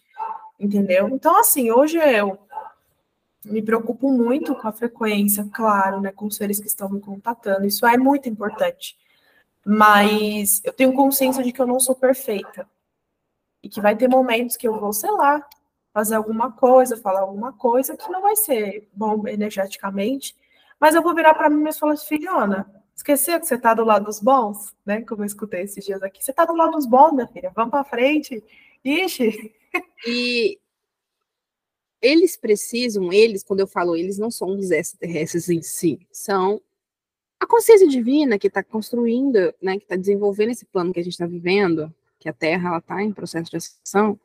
entendeu? 0.60 1.10
Então, 1.10 1.39
assim, 1.39 1.72
hoje 1.72 1.97
eu 1.97 2.39
me 3.45 3.62
preocupo 3.62 4.10
muito 4.12 4.56
com 4.56 4.68
a 4.68 4.72
frequência, 4.72 5.47
claro, 5.54 5.99
né, 5.99 6.12
com 6.12 6.26
os 6.26 6.36
seres 6.36 6.60
que 6.60 6.68
estão 6.68 6.89
me 6.89 6.99
contatando, 6.99 7.66
isso 7.66 7.86
é 7.86 7.97
muito 7.97 8.30
importante. 8.30 8.97
Mas 9.66 10.62
eu 10.64 10.74
tenho 10.74 10.93
consciência 10.93 11.43
de 11.43 11.51
que 11.51 11.62
eu 11.62 11.68
não 11.68 11.80
sou 11.80 11.95
perfeita. 11.95 12.68
E 13.62 13.70
que 13.70 13.80
vai 13.80 13.95
ter 13.95 14.10
momentos 14.10 14.58
que 14.58 14.68
eu 14.68 14.78
vou, 14.78 14.91
sei 14.91 15.12
lá, 15.12 15.45
fazer 15.93 16.16
alguma 16.16 16.51
coisa, 16.51 16.97
falar 16.97 17.22
alguma 17.22 17.54
coisa 17.54 17.95
que 17.95 18.10
não 18.12 18.22
vai 18.22 18.36
ser 18.36 18.89
bom 18.93 19.26
energeticamente, 19.28 20.36
mas 20.80 20.95
eu 20.95 21.01
vou 21.01 21.16
virar 21.16 21.34
para 21.34 21.49
mim 21.49 21.70
e 21.70 21.74
falar, 21.74 21.95
filhona, 21.95 22.70
esqueceu 22.93 23.39
que 23.39 23.45
você 23.45 23.56
está 23.56 23.74
do 23.74 23.86
lado 23.86 24.06
dos 24.06 24.20
bons, 24.20 24.76
né? 24.86 25.01
Como 25.01 25.22
eu 25.22 25.26
escutei 25.26 25.62
esses 25.62 25.86
dias 25.86 26.04
aqui. 26.04 26.22
Você 26.22 26.32
está 26.32 26.43
do 26.43 26.54
lado 26.54 26.72
dos 26.72 26.86
bons, 26.86 27.14
minha 27.14 27.28
filha. 27.28 27.51
Vamos 27.56 27.72
para 27.72 27.84
frente. 27.86 28.43
Ixi, 28.84 29.54
e 30.07 30.59
eles 32.01 32.36
precisam, 32.36 33.13
eles, 33.13 33.43
quando 33.43 33.61
eu 33.61 33.67
falo 33.67 33.95
eles, 33.95 34.17
não 34.17 34.30
são 34.30 34.57
os 34.57 34.71
extraterrestres 34.71 35.49
em 35.49 35.61
si, 35.61 36.05
são 36.11 36.61
a 37.39 37.47
consciência 37.47 37.88
divina 37.88 38.38
que 38.38 38.47
está 38.47 38.63
construindo, 38.63 39.53
né, 39.61 39.78
que 39.78 39.84
está 39.84 39.95
desenvolvendo 39.95 40.51
esse 40.51 40.65
plano 40.65 40.93
que 40.93 40.99
a 40.99 41.03
gente 41.03 41.13
está 41.13 41.26
vivendo, 41.26 41.93
que 42.19 42.30
a 42.30 42.34
Terra 42.34 42.78
está 42.78 43.01
em 43.01 43.11
processo 43.11 43.51
de 43.51 43.57
ascensão, 43.57 44.19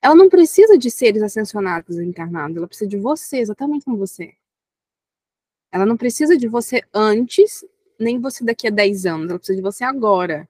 ela 0.00 0.14
não 0.14 0.28
precisa 0.28 0.78
de 0.78 0.90
seres 0.90 1.22
ascensionados 1.22 1.98
encarnados, 1.98 2.56
ela 2.56 2.68
precisa 2.68 2.88
de 2.88 2.96
você, 2.96 3.38
exatamente 3.38 3.84
como 3.84 3.96
você. 3.96 4.34
Ela 5.72 5.84
não 5.84 5.96
precisa 5.96 6.36
de 6.36 6.48
você 6.48 6.82
antes, 6.94 7.64
nem 7.98 8.20
você 8.20 8.44
daqui 8.44 8.68
a 8.68 8.70
10 8.70 9.06
anos, 9.06 9.30
ela 9.30 9.38
precisa 9.38 9.56
de 9.56 9.62
você 9.62 9.84
agora. 9.84 10.48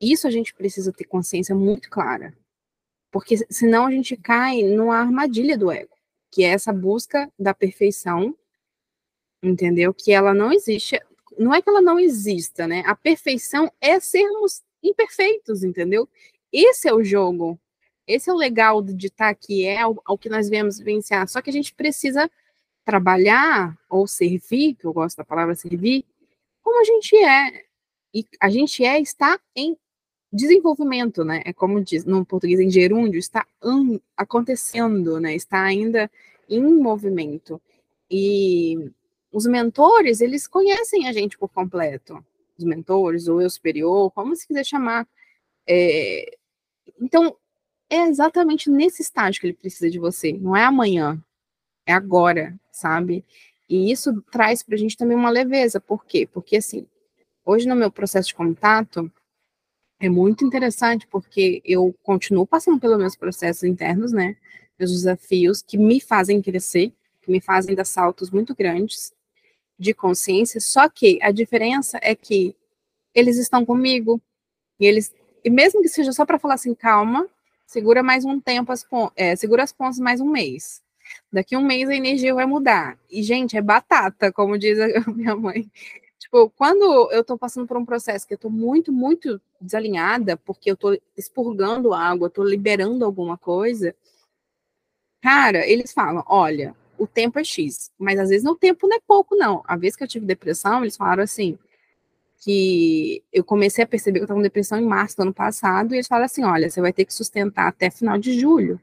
Isso 0.00 0.26
a 0.26 0.30
gente 0.30 0.54
precisa 0.54 0.92
ter 0.92 1.04
consciência 1.04 1.54
muito 1.54 1.90
clara. 1.90 2.32
Porque 3.12 3.36
senão 3.50 3.86
a 3.86 3.90
gente 3.90 4.16
cai 4.16 4.62
numa 4.62 4.96
armadilha 4.96 5.56
do 5.56 5.70
ego, 5.70 5.94
que 6.30 6.42
é 6.42 6.48
essa 6.48 6.72
busca 6.72 7.30
da 7.38 7.52
perfeição, 7.52 8.34
entendeu? 9.42 9.92
Que 9.92 10.12
ela 10.12 10.32
não 10.32 10.50
existe. 10.50 10.98
Não 11.38 11.54
é 11.54 11.60
que 11.60 11.68
ela 11.68 11.82
não 11.82 12.00
exista, 12.00 12.66
né? 12.66 12.82
A 12.86 12.96
perfeição 12.96 13.70
é 13.80 14.00
sermos 14.00 14.62
imperfeitos, 14.82 15.62
entendeu? 15.62 16.08
Esse 16.50 16.88
é 16.88 16.94
o 16.94 17.04
jogo. 17.04 17.60
Esse 18.06 18.30
é 18.30 18.32
o 18.32 18.36
legal 18.36 18.82
de 18.82 19.06
estar 19.06 19.28
aqui, 19.28 19.64
é 19.66 19.86
o, 19.86 20.00
o 20.08 20.18
que 20.18 20.28
nós 20.28 20.48
viemos 20.48 20.78
vivenciar. 20.78 21.28
Só 21.28 21.40
que 21.42 21.50
a 21.50 21.52
gente 21.52 21.74
precisa 21.74 22.30
trabalhar 22.84 23.78
ou 23.88 24.06
servir, 24.06 24.74
que 24.74 24.86
eu 24.86 24.92
gosto 24.92 25.18
da 25.18 25.24
palavra 25.24 25.54
servir, 25.54 26.04
como 26.62 26.80
a 26.80 26.84
gente 26.84 27.14
é. 27.16 27.64
E 28.14 28.26
a 28.40 28.48
gente 28.48 28.84
é 28.84 28.98
está 29.00 29.38
em 29.54 29.76
desenvolvimento, 30.32 31.24
né? 31.24 31.42
É 31.44 31.52
como 31.52 31.82
diz 31.82 32.04
no 32.04 32.24
português 32.24 32.58
em 32.58 32.70
gerúndio, 32.70 33.18
está 33.18 33.46
acontecendo, 34.16 35.20
né? 35.20 35.34
Está 35.34 35.62
ainda 35.62 36.10
em 36.48 36.62
movimento. 36.62 37.60
E 38.10 38.90
os 39.32 39.46
mentores, 39.46 40.20
eles 40.20 40.46
conhecem 40.46 41.08
a 41.08 41.12
gente 41.12 41.38
por 41.38 41.48
completo. 41.48 42.24
Os 42.58 42.64
mentores, 42.64 43.28
ou 43.28 43.40
eu 43.40 43.50
superior, 43.50 44.10
como 44.12 44.34
se 44.34 44.46
quiser 44.46 44.64
chamar. 44.64 45.06
É... 45.66 46.36
Então, 47.00 47.36
é 47.90 48.06
exatamente 48.08 48.70
nesse 48.70 49.02
estágio 49.02 49.40
que 49.40 49.46
ele 49.46 49.54
precisa 49.54 49.90
de 49.90 49.98
você. 49.98 50.32
Não 50.32 50.56
é 50.56 50.64
amanhã, 50.64 51.22
é 51.86 51.92
agora, 51.92 52.58
sabe? 52.70 53.24
E 53.68 53.90
isso 53.90 54.22
traz 54.30 54.62
para 54.62 54.74
a 54.74 54.78
gente 54.78 54.96
também 54.96 55.16
uma 55.16 55.30
leveza. 55.30 55.80
Por 55.80 56.04
quê? 56.04 56.26
Porque, 56.26 56.56
assim, 56.56 56.86
hoje 57.44 57.66
no 57.68 57.76
meu 57.76 57.90
processo 57.90 58.28
de 58.28 58.34
contato, 58.34 59.10
é 60.02 60.08
muito 60.08 60.44
interessante 60.44 61.06
porque 61.06 61.62
eu 61.64 61.94
continuo 62.02 62.44
passando 62.44 62.80
pelos 62.80 62.98
meus 62.98 63.14
processos 63.14 63.62
internos, 63.62 64.10
né? 64.10 64.36
Meus 64.76 64.90
desafios 64.90 65.62
que 65.62 65.78
me 65.78 66.00
fazem 66.00 66.42
crescer, 66.42 66.92
que 67.20 67.30
me 67.30 67.40
fazem 67.40 67.72
dar 67.72 67.84
saltos 67.84 68.28
muito 68.28 68.52
grandes 68.52 69.12
de 69.78 69.94
consciência. 69.94 70.60
Só 70.60 70.88
que 70.88 71.20
a 71.22 71.30
diferença 71.30 72.00
é 72.02 72.16
que 72.16 72.56
eles 73.14 73.38
estão 73.38 73.64
comigo 73.64 74.20
e 74.80 74.86
eles, 74.86 75.14
e 75.44 75.48
mesmo 75.48 75.80
que 75.80 75.88
seja 75.88 76.10
só 76.10 76.26
para 76.26 76.38
falar 76.38 76.54
assim, 76.54 76.74
calma, 76.74 77.28
segura 77.64 78.02
mais 78.02 78.24
um 78.24 78.40
tempo, 78.40 78.72
as, 78.72 78.84
é, 79.14 79.36
segura 79.36 79.62
as 79.62 79.72
pontas 79.72 80.00
mais 80.00 80.20
um 80.20 80.28
mês. 80.28 80.82
Daqui 81.32 81.56
um 81.56 81.64
mês 81.64 81.88
a 81.88 81.94
energia 81.94 82.34
vai 82.34 82.44
mudar. 82.46 82.98
E, 83.08 83.22
gente, 83.22 83.56
é 83.56 83.62
batata, 83.62 84.32
como 84.32 84.58
diz 84.58 84.80
a 84.80 84.88
minha 85.12 85.36
mãe. 85.36 85.70
Tipo, 86.22 86.50
quando 86.50 87.10
eu 87.10 87.24
tô 87.24 87.36
passando 87.36 87.66
por 87.66 87.76
um 87.76 87.84
processo 87.84 88.28
que 88.28 88.34
eu 88.34 88.38
tô 88.38 88.48
muito, 88.48 88.92
muito 88.92 89.42
desalinhada, 89.60 90.36
porque 90.36 90.70
eu 90.70 90.76
tô 90.76 90.96
expurgando 91.16 91.92
água, 91.92 92.30
tô 92.30 92.44
liberando 92.44 93.04
alguma 93.04 93.36
coisa, 93.36 93.92
cara, 95.20 95.66
eles 95.66 95.92
falam: 95.92 96.22
olha, 96.28 96.76
o 96.96 97.08
tempo 97.08 97.40
é 97.40 97.44
X, 97.44 97.90
mas 97.98 98.20
às 98.20 98.28
vezes 98.28 98.46
o 98.46 98.54
tempo 98.54 98.86
não 98.86 98.96
é 98.96 99.00
pouco, 99.04 99.34
não. 99.34 99.64
A 99.66 99.76
vez 99.76 99.96
que 99.96 100.04
eu 100.04 100.08
tive 100.08 100.24
depressão, 100.24 100.82
eles 100.82 100.96
falaram 100.96 101.24
assim, 101.24 101.58
que 102.38 103.24
eu 103.32 103.42
comecei 103.42 103.82
a 103.82 103.86
perceber 103.88 104.20
que 104.20 104.22
eu 104.22 104.26
estava 104.26 104.38
com 104.38 104.44
depressão 104.44 104.78
em 104.78 104.86
março 104.86 105.16
do 105.16 105.22
ano 105.22 105.34
passado, 105.34 105.92
e 105.92 105.96
eles 105.96 106.06
falaram 106.06 106.26
assim: 106.26 106.44
olha, 106.44 106.70
você 106.70 106.80
vai 106.80 106.92
ter 106.92 107.04
que 107.04 107.12
sustentar 107.12 107.66
até 107.66 107.90
final 107.90 108.16
de 108.16 108.38
julho. 108.38 108.80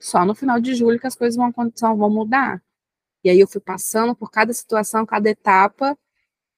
Só 0.00 0.24
no 0.24 0.34
final 0.34 0.60
de 0.60 0.74
julho 0.74 0.98
que 0.98 1.06
as 1.06 1.14
coisas 1.14 1.36
vão, 1.36 1.52
vão 1.96 2.10
mudar. 2.10 2.60
E 3.22 3.30
aí 3.30 3.38
eu 3.38 3.46
fui 3.46 3.60
passando 3.60 4.16
por 4.16 4.32
cada 4.32 4.52
situação, 4.52 5.06
cada 5.06 5.30
etapa, 5.30 5.96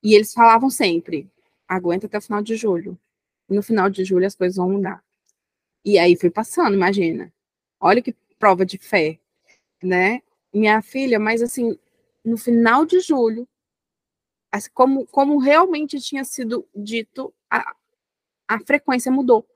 e 0.03 0.15
eles 0.15 0.33
falavam 0.33 0.71
sempre: 0.71 1.31
aguenta 1.69 2.07
até 2.07 2.19
o 2.19 2.23
final 2.23 2.43
de 2.43 2.57
julho. 2.57 2.99
no 3.49 3.63
final 3.63 3.91
de 3.91 4.05
julho 4.05 4.27
as 4.27 4.35
coisas 4.35 4.57
vão 4.57 4.71
mudar. 4.71 5.03
E 5.85 5.99
aí 5.99 6.17
foi 6.17 6.31
passando, 6.31 6.75
imagina. 6.75 7.33
Olha 7.81 8.03
que 8.03 8.15
prova 8.39 8.65
de 8.65 8.79
fé, 8.79 9.19
né? 9.83 10.23
Minha 10.53 10.83
filha, 10.83 11.19
mas 11.19 11.43
assim, 11.43 11.79
no 12.25 12.37
final 12.37 12.87
de 12.87 13.01
julho, 13.01 13.49
assim, 14.51 14.71
como, 14.75 15.07
como 15.07 15.39
realmente 15.39 16.01
tinha 16.01 16.25
sido 16.25 16.67
dito, 16.75 17.35
a, 17.51 17.75
a 18.49 18.59
frequência 18.61 19.11
mudou. 19.11 19.47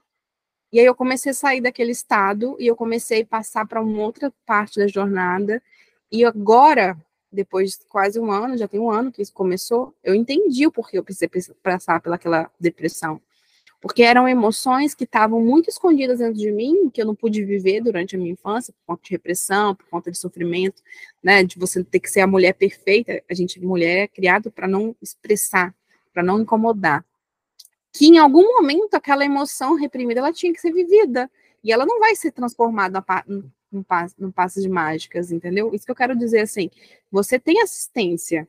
E 0.73 0.81
aí 0.81 0.87
eu 0.87 0.95
comecei 0.95 1.31
a 1.31 1.35
sair 1.35 1.61
daquele 1.61 1.93
estado 1.93 2.57
e 2.59 2.67
eu 2.67 2.77
comecei 2.77 3.23
a 3.23 3.27
passar 3.27 3.67
para 3.67 3.81
uma 3.81 4.03
outra 4.03 4.33
parte 4.45 4.79
da 4.79 4.87
jornada. 4.87 5.63
E 6.11 6.25
agora, 6.25 6.97
depois 7.37 7.73
de 7.73 7.85
quase 7.87 8.19
um 8.19 8.31
ano, 8.31 8.57
já 8.57 8.67
tem 8.67 8.81
um 8.81 8.91
ano 8.91 9.13
que 9.13 9.23
isso 9.23 9.33
começou, 9.33 9.95
eu 10.03 10.15
entendi 10.15 10.67
o 10.67 10.73
porquê 10.73 10.99
eu 10.99 11.05
precisei 11.05 11.29
passar 11.63 12.01
pelaquela 12.01 12.51
depressão. 12.59 13.21
Porque 13.81 14.03
eram 14.03 14.27
emoções 14.27 14.95
que 14.95 15.05
estavam 15.05 15.41
muito 15.41 15.69
escondidas 15.69 16.19
dentro 16.19 16.35
de 16.35 16.51
mim, 16.51 16.91
que 16.91 17.01
eu 17.01 17.07
não 17.07 17.15
pude 17.15 17.45
viver 17.45 17.83
durante 17.83 18.17
a 18.17 18.19
minha 18.19 18.33
infância, 18.33 18.73
por 18.73 18.95
conta 18.95 19.03
de 19.05 19.11
repressão, 19.11 19.75
por 19.75 19.87
conta 19.89 20.11
de 20.11 20.19
sofrimento, 20.19 20.83
né, 21.23 21.45
de 21.45 21.59
você 21.59 21.85
ter 21.85 22.01
que 22.01 22.11
ser 22.11 22.21
a 22.21 22.27
mulher 22.27 22.55
perfeita. 22.55 23.23
A 23.31 23.35
gente, 23.35 23.61
mulher, 23.61 24.05
é 24.05 24.09
criado 24.09 24.51
para 24.51 24.67
não 24.67 24.97
expressar, 25.01 25.75
para 26.13 26.23
não 26.23 26.41
incomodar 26.41 27.05
que 27.97 28.07
em 28.07 28.19
algum 28.19 28.43
momento 28.43 28.95
aquela 28.95 29.25
emoção 29.25 29.75
reprimida 29.75 30.21
ela 30.21 30.33
tinha 30.33 30.53
que 30.53 30.61
ser 30.61 30.71
vivida 30.71 31.31
e 31.65 31.73
ela 31.73 31.87
não 31.87 31.99
vai 31.99 32.15
ser 32.15 32.31
transformada 32.31 33.03
num 34.19 34.31
passe 34.31 34.61
de 34.61 34.69
mágicas, 34.69 35.31
entendeu? 35.33 35.75
Isso 35.75 35.85
que 35.85 35.91
eu 35.91 35.97
quero 35.97 36.17
dizer 36.17 36.41
assim, 36.41 36.71
você 37.11 37.39
tem 37.39 37.61
assistência, 37.63 38.49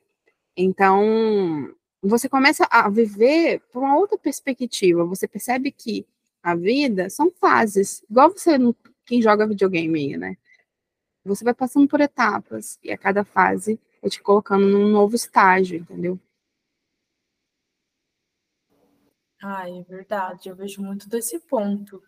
então 0.55 1.73
você 2.01 2.30
começa 2.30 2.67
a 2.69 2.89
viver 2.89 3.61
por 3.71 3.84
uma 3.84 3.97
outra 3.97 4.17
perspectiva, 4.17 5.05
você 5.05 5.28
percebe 5.28 5.71
que 5.71 6.05
a 6.41 6.55
vida 6.55 7.09
são 7.09 7.32
fases, 7.32 8.03
igual 8.09 8.30
você 8.30 8.57
quem 9.05 9.21
joga 9.21 9.47
videogame, 9.47 10.17
né? 10.17 10.38
Você 11.23 11.43
vai 11.43 11.53
passando 11.53 11.88
por 11.88 11.99
etapas 11.99 12.80
e 12.84 12.91
a 12.91 12.97
cada 12.97 13.23
fase 13.23 13.80
é 14.01 14.09
te 14.09 14.21
colocando 14.21 14.65
num 14.67 14.88
novo 14.89 15.15
estágio, 15.15 15.80
entendeu? 15.80 16.19
Ai, 19.41 19.80
é 19.80 19.84
verdade, 19.84 20.49
eu 20.49 20.55
vejo 20.55 20.82
muito 20.82 21.07
desse 21.09 21.39
ponto. 21.39 22.01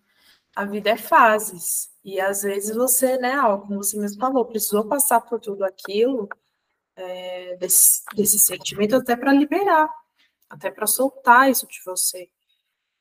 A 0.56 0.66
vida 0.66 0.89
é 0.89 0.97
fases, 0.97 1.89
e 2.04 2.20
às 2.20 2.41
vezes 2.41 2.76
você, 2.76 3.18
né, 3.18 3.39
como 3.41 3.84
você 3.84 3.97
mesmo 3.97 4.20
falou, 4.20 4.45
precisou 4.45 4.86
passar 4.86 5.22
por 5.22 5.39
tudo 5.39 5.64
aquilo, 5.64 6.28
é, 6.95 7.56
desse, 7.58 8.04
desse 8.16 8.39
sentimento, 8.39 8.95
até 8.95 9.16
para 9.16 9.32
liberar, 9.32 9.89
até 10.50 10.70
para 10.70 10.88
soltar 10.88 11.50
isso 11.50 11.68
de 11.68 11.80
você, 11.86 12.30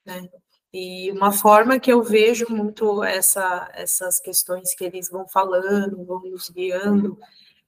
né? 0.04 0.28
E 0.72 1.10
uma 1.12 1.32
forma 1.32 1.80
que 1.80 1.90
eu 1.90 2.02
vejo 2.02 2.46
muito 2.50 3.02
essa, 3.02 3.70
essas 3.72 4.20
questões 4.20 4.74
que 4.74 4.84
eles 4.84 5.08
vão 5.08 5.26
falando, 5.26 6.04
vão 6.04 6.20
nos 6.20 6.50
guiando, 6.50 7.18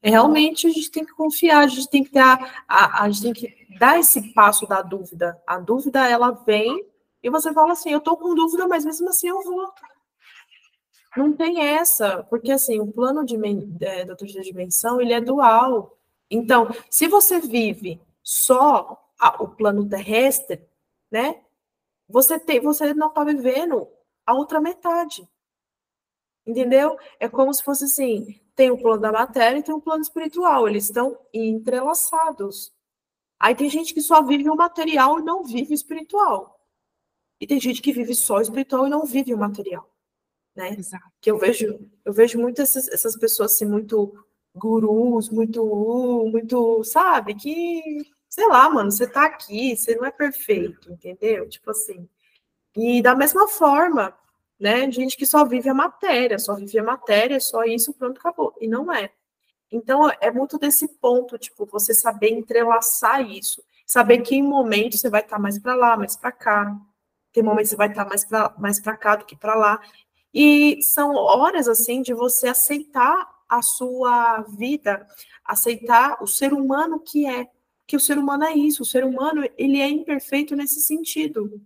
é 0.03 0.11
realmente 0.11 0.67
a 0.67 0.71
gente 0.71 0.91
tem 0.91 1.05
que 1.05 1.15
confiar, 1.15 1.61
a 1.61 1.67
gente 1.67 1.89
tem 1.89 2.05
que 2.05 2.13
dar, 2.13 2.65
a, 2.69 3.05
a 3.05 3.11
gente 3.11 3.23
tem 3.23 3.33
que 3.33 3.79
dar 3.79 3.99
esse 3.99 4.35
passo 4.35 4.67
da 4.67 4.83
dúvida. 4.83 5.41
A 5.47 5.59
dúvida 5.59 6.07
ela 6.07 6.31
vem 6.31 6.87
e 7.23 7.31
você 7.31 7.53
fala 7.53 7.73
assim, 7.73 7.91
eu 7.91 7.99
estou 7.99 8.17
com 8.17 8.35
dúvida, 8.35 8.67
mas 8.67 8.85
mesmo 8.85 9.09
assim 9.09 9.29
eu 9.29 9.43
vou. 9.43 9.73
Não 11.17 11.33
tem 11.33 11.61
essa, 11.61 12.23
porque 12.25 12.53
assim, 12.53 12.81
o 12.81 12.91
plano 12.91 13.25
de, 13.25 13.37
é, 13.81 14.05
da 14.05 14.17
terceira 14.17 14.45
dimensão, 14.45 15.01
ele 15.01 15.13
é 15.13 15.21
dual. 15.21 15.99
Então, 16.31 16.69
se 16.89 17.09
você 17.09 17.41
vive 17.41 18.01
só 18.23 19.11
a, 19.19 19.43
o 19.43 19.49
plano 19.49 19.89
terrestre, 19.89 20.65
né? 21.11 21.43
Você 22.09 22.39
tem, 22.39 22.61
você 22.61 22.95
não 22.95 23.09
está 23.09 23.25
vivendo 23.25 23.89
a 24.25 24.35
outra 24.35 24.61
metade. 24.61 25.29
Entendeu? 26.47 26.99
É 27.19 27.29
como 27.29 27.53
se 27.53 27.63
fosse 27.63 27.85
assim, 27.85 28.41
tem 28.55 28.71
o 28.71 28.79
plano 28.79 29.03
da 29.03 29.13
matéria 29.13 29.59
e 29.59 29.63
tem 29.63 29.75
o 29.75 29.81
plano 29.81 30.03
espiritual, 30.03 30.69
eles 30.69 30.85
estão 30.85 31.19
entrelaçados. 31.33 32.73
Aí 33.39 33.55
tem 33.55 33.69
gente 33.69 33.95
que 33.95 34.01
só 34.01 34.23
vive 34.23 34.49
o 34.51 34.57
material 34.57 35.19
e 35.19 35.23
não 35.23 35.45
vive 35.45 35.73
o 35.73 35.75
espiritual. 35.75 36.60
E 37.41 37.47
tem 37.47 37.59
gente 37.59 37.81
que 37.81 37.93
vive 37.93 38.15
só 38.15 38.37
o 38.37 38.41
espiritual 38.41 38.87
e 38.87 38.91
não 38.91 39.07
vive 39.07 39.33
o 39.33 39.39
material. 39.39 39.89
Né? 40.55 40.75
Exato. 40.79 41.11
Que 41.21 41.31
eu 41.31 41.39
vejo, 41.39 41.81
eu 42.05 42.13
vejo 42.13 42.39
muito 42.39 42.61
essas, 42.61 42.87
essas 42.89 43.17
pessoas 43.17 43.55
assim, 43.55 43.65
muito 43.65 44.13
gurus, 44.55 45.31
muito, 45.31 45.65
muito, 46.31 46.85
sabe? 46.85 47.35
Que, 47.35 48.05
sei 48.29 48.47
lá, 48.47 48.69
mano, 48.69 48.91
você 48.91 49.07
tá 49.07 49.25
aqui, 49.25 49.77
você 49.77 49.95
não 49.95 50.05
é 50.05 50.11
perfeito, 50.11 50.93
entendeu? 50.93 51.49
Tipo 51.49 51.71
assim. 51.71 52.09
E 52.77 53.01
da 53.03 53.15
mesma 53.15 53.49
forma, 53.49 54.15
né? 54.59 54.91
Gente 54.91 55.17
que 55.17 55.27
só 55.27 55.45
vive 55.45 55.69
a 55.69 55.75
matéria, 55.75 56.39
só 56.39 56.55
vive 56.55 56.79
a 56.79 56.85
matéria, 56.85 57.41
só 57.41 57.65
isso, 57.65 57.95
pronto, 57.95 58.19
acabou. 58.19 58.55
E 58.61 58.69
não 58.69 58.93
é. 58.93 59.11
Então, 59.73 60.11
é 60.21 60.31
muito 60.31 60.59
desse 60.59 60.89
ponto, 60.99 61.39
tipo, 61.39 61.65
você 61.65 61.95
saber 61.95 62.31
entrelaçar 62.31 63.23
isso, 63.23 63.63
saber 63.87 64.19
que 64.19 64.35
em 64.35 64.43
momentos 64.43 65.01
você 65.01 65.09
vai 65.09 65.21
estar 65.21 65.39
mais 65.39 65.59
para 65.59 65.75
lá, 65.77 65.97
mais 65.97 66.17
para 66.17 66.33
cá, 66.33 66.77
tem 67.33 67.43
momentos 67.43 67.71
que 67.71 67.71
você 67.71 67.77
vai 67.77 67.89
estar 67.89 68.05
mais 68.07 68.25
para 68.25 68.55
mais 68.59 68.81
cá 68.81 69.17
do 69.17 69.25
que 69.25 69.37
para 69.37 69.55
lá. 69.55 69.81
E 70.33 70.81
são 70.83 71.15
horas 71.15 71.69
assim 71.69 72.03
de 72.03 72.15
você 72.15 72.49
aceitar 72.49 73.29
a 73.49 73.63
sua 73.63 74.43
vida, 74.43 75.07
aceitar 75.45 76.23
o 76.23 76.27
ser 76.27 76.53
humano 76.53 77.01
que 77.01 77.27
é, 77.27 77.49
que 77.87 77.97
o 77.97 78.01
ser 78.01 78.17
humano 78.17 78.45
é 78.45 78.53
isso, 78.53 78.83
o 78.83 78.87
ser 78.87 79.05
humano 79.05 79.45
ele 79.59 79.81
é 79.81 79.89
imperfeito 79.89 80.55
nesse 80.55 80.81
sentido. 80.81 81.61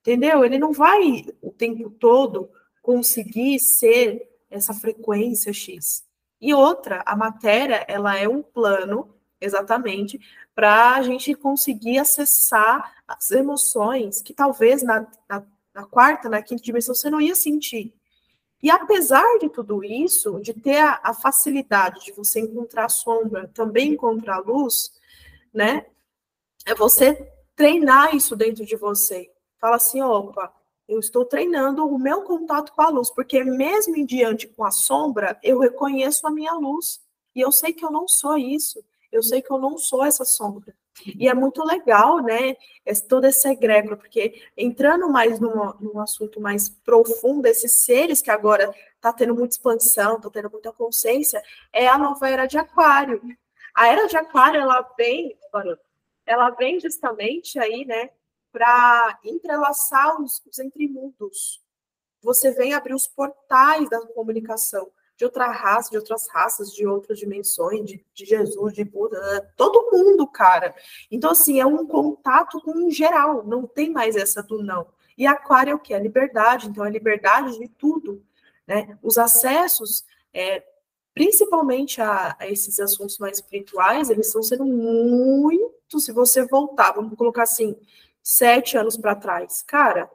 Entendeu? 0.00 0.44
Ele 0.44 0.58
não 0.58 0.72
vai 0.72 1.24
o 1.40 1.50
tempo 1.50 1.88
todo 1.90 2.50
conseguir 2.82 3.58
ser 3.58 4.28
essa 4.50 4.74
frequência 4.74 5.50
X. 5.50 6.04
E 6.38 6.52
outra, 6.52 7.02
a 7.06 7.16
matéria, 7.16 7.84
ela 7.88 8.18
é 8.18 8.28
um 8.28 8.42
plano, 8.42 9.13
exatamente, 9.40 10.20
para 10.54 10.94
a 10.94 11.02
gente 11.02 11.34
conseguir 11.34 11.98
acessar 11.98 13.02
as 13.06 13.30
emoções 13.30 14.22
que 14.22 14.32
talvez 14.32 14.82
na, 14.82 15.06
na, 15.28 15.42
na, 15.74 15.86
quarta, 15.86 16.28
na 16.28 16.42
quinta 16.42 16.62
dimensão 16.62 16.94
você 16.94 17.10
não 17.10 17.20
ia 17.20 17.34
sentir. 17.34 17.94
E 18.62 18.70
apesar 18.70 19.38
de 19.38 19.48
tudo 19.50 19.84
isso, 19.84 20.40
de 20.40 20.54
ter 20.54 20.78
a, 20.78 21.00
a 21.02 21.12
facilidade 21.12 22.04
de 22.06 22.12
você 22.12 22.40
encontrar 22.40 22.88
sombra, 22.88 23.50
também 23.52 23.92
encontrar 23.92 24.38
luz, 24.38 24.92
né? 25.52 25.86
É 26.64 26.74
você 26.74 27.30
treinar 27.54 28.14
isso 28.16 28.34
dentro 28.34 28.64
de 28.64 28.76
você. 28.76 29.30
Fala 29.60 29.76
assim, 29.76 30.00
opa, 30.00 30.52
eu 30.88 30.98
estou 30.98 31.24
treinando 31.24 31.86
o 31.86 31.98
meu 31.98 32.22
contato 32.22 32.72
com 32.72 32.82
a 32.82 32.88
luz, 32.88 33.10
porque 33.10 33.42
mesmo 33.42 33.96
em 33.96 34.04
diante 34.04 34.46
com 34.46 34.64
a 34.64 34.70
sombra, 34.70 35.38
eu 35.42 35.58
reconheço 35.58 36.26
a 36.26 36.30
minha 36.30 36.54
luz. 36.54 37.02
E 37.34 37.40
eu 37.40 37.50
sei 37.50 37.72
que 37.72 37.84
eu 37.84 37.90
não 37.90 38.06
sou 38.06 38.36
isso. 38.36 38.84
Eu 39.14 39.22
sei 39.22 39.40
que 39.40 39.50
eu 39.50 39.58
não 39.58 39.78
sou 39.78 40.04
essa 40.04 40.24
sombra. 40.24 40.74
E 41.18 41.28
é 41.28 41.34
muito 41.34 41.64
legal, 41.64 42.22
né? 42.22 42.56
Todo 43.08 43.24
esse 43.24 43.48
egrégor, 43.48 43.96
porque 43.96 44.42
entrando 44.56 45.08
mais 45.08 45.40
num, 45.40 45.72
num 45.80 46.00
assunto 46.00 46.40
mais 46.40 46.68
profundo, 46.68 47.46
esses 47.46 47.84
seres 47.84 48.20
que 48.22 48.30
agora 48.30 48.72
está 48.94 49.12
tendo 49.12 49.34
muita 49.34 49.54
expansão, 49.54 50.16
está 50.16 50.30
tendo 50.30 50.50
muita 50.50 50.72
consciência, 50.72 51.42
é 51.72 51.88
a 51.88 51.98
nova 51.98 52.28
era 52.28 52.46
de 52.46 52.58
Aquário. 52.58 53.20
A 53.74 53.88
era 53.88 54.06
de 54.06 54.16
Aquário, 54.16 54.60
ela 54.60 54.88
vem, 54.96 55.36
ela 56.24 56.50
vem 56.50 56.78
justamente 56.78 57.58
aí, 57.58 57.84
né? 57.84 58.10
para 58.54 59.18
entrelaçar 59.24 60.22
os, 60.22 60.40
os 60.46 60.60
entremundos. 60.60 61.60
Você 62.22 62.52
vem 62.52 62.72
abrir 62.72 62.94
os 62.94 63.08
portais 63.08 63.90
da 63.90 64.00
comunicação 64.06 64.88
de 65.16 65.24
outra 65.24 65.46
raça, 65.46 65.90
de 65.90 65.96
outras 65.96 66.28
raças, 66.28 66.72
de 66.72 66.86
outras 66.86 67.18
dimensões, 67.18 67.84
de, 67.84 68.04
de 68.12 68.24
Jesus, 68.24 68.74
de 68.74 68.84
Buda, 68.84 69.20
né? 69.20 69.40
todo 69.56 69.90
mundo, 69.92 70.26
cara. 70.26 70.74
Então, 71.10 71.30
assim, 71.30 71.60
é 71.60 71.66
um 71.66 71.86
contato 71.86 72.60
com 72.60 72.90
geral, 72.90 73.44
não 73.44 73.66
tem 73.66 73.90
mais 73.90 74.16
essa 74.16 74.42
do 74.42 74.62
não. 74.62 74.86
E 75.16 75.26
aquário 75.26 75.70
é 75.70 75.74
o 75.74 75.78
que? 75.78 75.94
A 75.94 75.98
liberdade, 75.98 76.68
então, 76.68 76.82
a 76.82 76.90
liberdade 76.90 77.58
de 77.58 77.68
tudo. 77.68 78.22
Né? 78.66 78.98
Os 79.02 79.16
acessos, 79.16 80.04
é, 80.32 80.64
principalmente 81.14 82.00
a, 82.00 82.36
a, 82.38 82.48
esses 82.48 82.80
assuntos 82.80 83.18
mais 83.18 83.38
espirituais, 83.38 84.10
eles 84.10 84.26
estão 84.26 84.42
sendo 84.42 84.64
muito, 84.64 86.00
se 86.00 86.10
você 86.10 86.44
voltar, 86.44 86.92
vamos 86.92 87.16
colocar 87.16 87.44
assim, 87.44 87.76
sete 88.20 88.76
anos 88.76 88.96
para 88.96 89.14
trás. 89.14 89.62
Cara, 89.62 90.10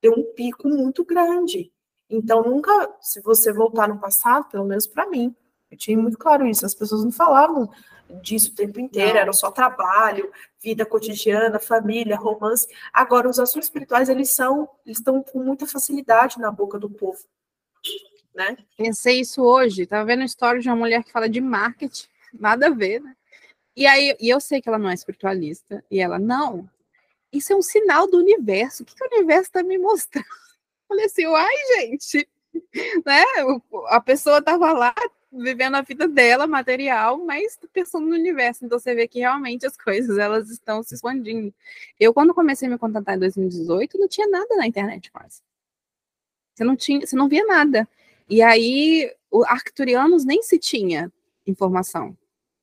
deu 0.00 0.12
um 0.12 0.24
pico 0.34 0.68
muito 0.68 1.04
grande. 1.04 1.70
Então, 2.08 2.42
nunca, 2.42 2.90
se 3.00 3.20
você 3.20 3.52
voltar 3.52 3.88
no 3.88 3.98
passado, 3.98 4.48
pelo 4.48 4.64
menos 4.64 4.86
para 4.86 5.06
mim, 5.08 5.34
eu 5.70 5.76
tinha 5.76 5.98
muito 5.98 6.16
claro 6.16 6.46
isso, 6.46 6.64
as 6.64 6.74
pessoas 6.74 7.04
não 7.04 7.12
falavam 7.12 7.70
disso 8.22 8.50
o 8.50 8.54
tempo 8.54 8.80
inteiro, 8.80 9.14
não. 9.14 9.20
era 9.20 9.32
só 9.32 9.50
trabalho, 9.50 10.32
vida 10.62 10.86
cotidiana, 10.86 11.58
família, 11.58 12.16
romance. 12.16 12.66
Agora, 12.92 13.28
os 13.28 13.38
assuntos 13.38 13.66
espirituais, 13.66 14.08
eles 14.08 14.30
são, 14.30 14.68
eles 14.86 14.98
estão 14.98 15.22
com 15.22 15.42
muita 15.42 15.66
facilidade 15.66 16.38
na 16.38 16.50
boca 16.50 16.78
do 16.78 16.88
povo. 16.88 17.18
Né? 18.34 18.56
Pensei 18.76 19.20
isso 19.20 19.42
hoje, 19.42 19.82
estava 19.82 20.04
vendo 20.04 20.22
a 20.22 20.26
história 20.26 20.60
de 20.60 20.68
uma 20.68 20.76
mulher 20.76 21.04
que 21.04 21.12
fala 21.12 21.28
de 21.28 21.40
marketing, 21.40 22.06
nada 22.32 22.68
a 22.68 22.70
ver, 22.70 23.00
né? 23.00 23.14
E 23.76 23.86
aí, 23.86 24.16
e 24.18 24.28
eu 24.28 24.40
sei 24.40 24.60
que 24.60 24.68
ela 24.68 24.78
não 24.78 24.90
é 24.90 24.94
espiritualista, 24.94 25.84
e 25.88 26.00
ela, 26.00 26.18
não, 26.18 26.68
isso 27.32 27.52
é 27.52 27.56
um 27.56 27.62
sinal 27.62 28.10
do 28.10 28.18
universo. 28.18 28.82
O 28.82 28.86
que, 28.86 28.94
que 28.94 29.04
o 29.04 29.16
universo 29.16 29.42
está 29.42 29.62
me 29.62 29.78
mostrando? 29.78 30.26
Falei 30.88 31.04
assim, 31.04 31.26
uai, 31.26 31.54
gente, 31.76 32.28
né? 33.04 33.22
A 33.88 34.00
pessoa 34.00 34.38
estava 34.38 34.72
lá 34.72 34.94
vivendo 35.30 35.74
a 35.74 35.82
vida 35.82 36.08
dela, 36.08 36.46
material, 36.46 37.18
mas 37.18 37.58
pensando 37.72 38.06
no 38.06 38.14
universo. 38.14 38.64
Então 38.64 38.78
você 38.78 38.94
vê 38.94 39.06
que 39.06 39.18
realmente 39.18 39.66
as 39.66 39.76
coisas 39.76 40.16
elas 40.18 40.48
estão 40.50 40.82
se 40.82 40.94
expandindo. 40.94 41.52
Eu, 42.00 42.14
quando 42.14 42.34
comecei 42.34 42.66
a 42.66 42.70
me 42.70 42.78
contatar 42.78 43.16
em 43.16 43.20
2018, 43.20 43.98
não 43.98 44.08
tinha 44.08 44.26
nada 44.26 44.56
na 44.56 44.66
internet 44.66 45.10
quase. 45.10 45.42
Você 46.54 46.64
não 46.64 46.74
tinha, 46.74 47.06
você 47.06 47.14
não 47.14 47.28
via 47.28 47.44
nada. 47.44 47.86
E 48.28 48.42
aí, 48.42 49.14
o 49.30 49.44
arcturianos 49.44 50.24
nem 50.24 50.42
se 50.42 50.58
tinha 50.58 51.12
informação. 51.46 52.16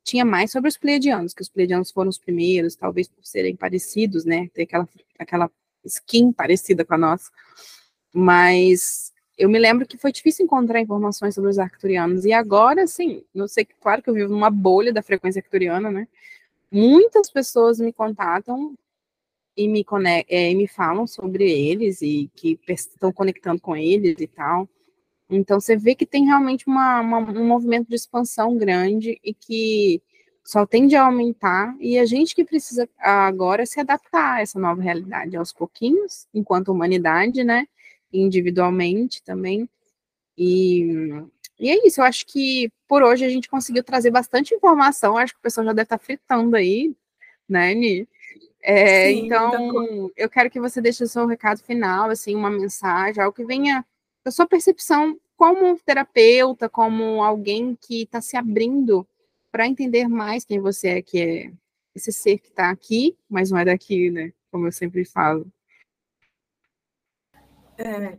Tinha 0.03 0.26
mais 0.26 0.51
sobre 0.51 0.69
os 0.69 0.78
pleiadianos, 0.78 1.34
que 1.34 1.41
os 1.41 1.49
pleiadianos 1.49 1.91
foram 1.91 2.09
os 2.09 2.17
primeiros, 2.17 2.76
talvez 2.76 3.07
por 3.07 3.26
serem 3.26 3.55
parecidos, 3.55 4.26
né? 4.26 4.49
Ter 4.53 4.63
aquela, 4.63 4.88
aquela 5.17 5.51
skin 5.84 6.32
parecida 6.32 6.86
com 6.86 6.93
a 6.93 6.97
nossa. 6.97 7.32
Mas 8.18 9.11
eu 9.38 9.49
me 9.49 9.59
lembro 9.59 9.86
que 9.86 9.97
foi 9.97 10.09
difícil 10.09 10.45
encontrar 10.45 10.80
informações 10.80 11.36
sobre 11.36 11.49
os 11.49 11.59
arcturianos. 11.59 12.24
E 12.24 12.32
agora, 12.32 12.88
sim, 12.88 13.24
não 13.34 13.47
sei, 13.47 13.66
claro 13.82 14.01
que 14.01 14.09
eu 14.09 14.13
vivo 14.13 14.32
numa 14.32 14.49
bolha 14.49 14.93
da 14.93 15.01
frequência 15.01 15.39
arcturiana, 15.39 15.91
né? 15.91 16.07
Muitas 16.72 17.30
pessoas 17.30 17.78
me 17.80 17.91
contatam 17.91 18.74
e 19.57 19.68
me, 19.68 19.86
é, 20.30 20.51
e 20.51 20.55
me 20.55 20.68
falam 20.68 21.05
sobre 21.05 21.51
eles 21.51 22.01
e 22.01 22.30
que 22.36 22.57
estão 22.70 23.11
conectando 23.11 23.59
com 23.61 23.76
eles 23.76 24.16
e 24.20 24.28
tal. 24.28 24.68
Então 25.30 25.59
você 25.59 25.76
vê 25.76 25.95
que 25.95 26.05
tem 26.05 26.26
realmente 26.26 26.68
uma, 26.68 27.01
uma, 27.01 27.20
um 27.20 27.45
movimento 27.45 27.89
de 27.89 27.95
expansão 27.95 28.57
grande 28.57 29.20
e 29.24 29.34
que 29.34 30.01
só 30.43 30.66
tende 30.66 30.95
a 30.95 31.05
aumentar, 31.05 31.76
e 31.80 31.97
a 31.97 32.05
gente 32.05 32.36
que 32.36 32.45
precisa 32.45 32.88
agora 32.99 33.66
se 33.66 33.80
adaptar 33.80 34.36
a 34.36 34.41
essa 34.41 34.59
nova 34.59 34.80
realidade 34.82 35.36
aos 35.36 35.51
pouquinhos, 35.51 36.28
enquanto 36.32 36.72
humanidade, 36.72 37.43
né? 37.43 37.68
Individualmente 38.11 39.21
também. 39.23 39.69
E, 40.37 40.83
e 41.59 41.69
é 41.69 41.87
isso, 41.87 42.01
eu 42.01 42.05
acho 42.05 42.25
que 42.25 42.71
por 42.87 43.03
hoje 43.03 43.25
a 43.25 43.29
gente 43.29 43.49
conseguiu 43.49 43.83
trazer 43.83 44.11
bastante 44.11 44.53
informação, 44.53 45.17
acho 45.17 45.33
que 45.33 45.39
o 45.39 45.43
pessoal 45.43 45.65
já 45.65 45.73
deve 45.73 45.83
estar 45.83 45.97
fritando 45.97 46.55
aí, 46.55 46.93
né, 47.47 47.73
Ni? 47.73 48.07
É, 48.61 49.09
Sim, 49.11 49.25
então, 49.27 50.11
eu 50.17 50.27
quero 50.27 50.49
que 50.49 50.59
você 50.59 50.81
deixe 50.81 51.03
o 51.03 51.07
seu 51.07 51.27
recado 51.27 51.61
final, 51.61 52.09
assim, 52.09 52.35
uma 52.35 52.49
mensagem, 52.49 53.21
algo 53.21 53.35
que 53.35 53.45
venha 53.45 53.85
da 54.23 54.31
sua 54.31 54.47
percepção 54.47 55.19
como 55.37 55.77
terapeuta, 55.79 56.67
como 56.67 57.23
alguém 57.23 57.77
que 57.79 58.03
está 58.03 58.21
se 58.21 58.35
abrindo 58.35 59.07
para 59.51 59.67
entender 59.67 60.07
mais 60.07 60.43
quem 60.43 60.59
você 60.59 60.87
é, 60.87 61.01
que 61.01 61.21
é 61.21 61.51
esse 61.93 62.11
ser 62.11 62.39
que 62.39 62.47
está 62.47 62.71
aqui, 62.71 63.15
mas 63.29 63.51
não 63.51 63.57
é 63.57 63.65
daqui, 63.65 64.09
né? 64.09 64.33
Como 64.51 64.67
eu 64.67 64.71
sempre 64.71 65.05
falo. 65.05 65.47
É. 67.78 68.17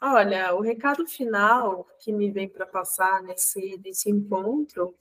Olha, 0.00 0.54
o 0.54 0.60
recado 0.60 1.06
final 1.06 1.86
que 2.00 2.12
me 2.12 2.30
vem 2.30 2.48
para 2.48 2.66
passar 2.66 3.22
nesse, 3.22 3.78
nesse 3.84 4.10
encontro 4.10 4.96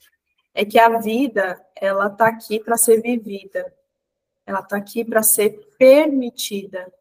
é 0.53 0.63
que 0.63 0.77
a 0.77 0.99
vida 0.99 1.59
ela 1.75 2.07
está 2.07 2.27
aqui 2.27 2.59
para 2.59 2.77
ser 2.77 3.01
vivida, 3.01 3.73
ela 4.45 4.59
está 4.59 4.77
aqui 4.77 5.03
para 5.03 5.23
ser 5.23 5.59
permitida. 5.77 6.91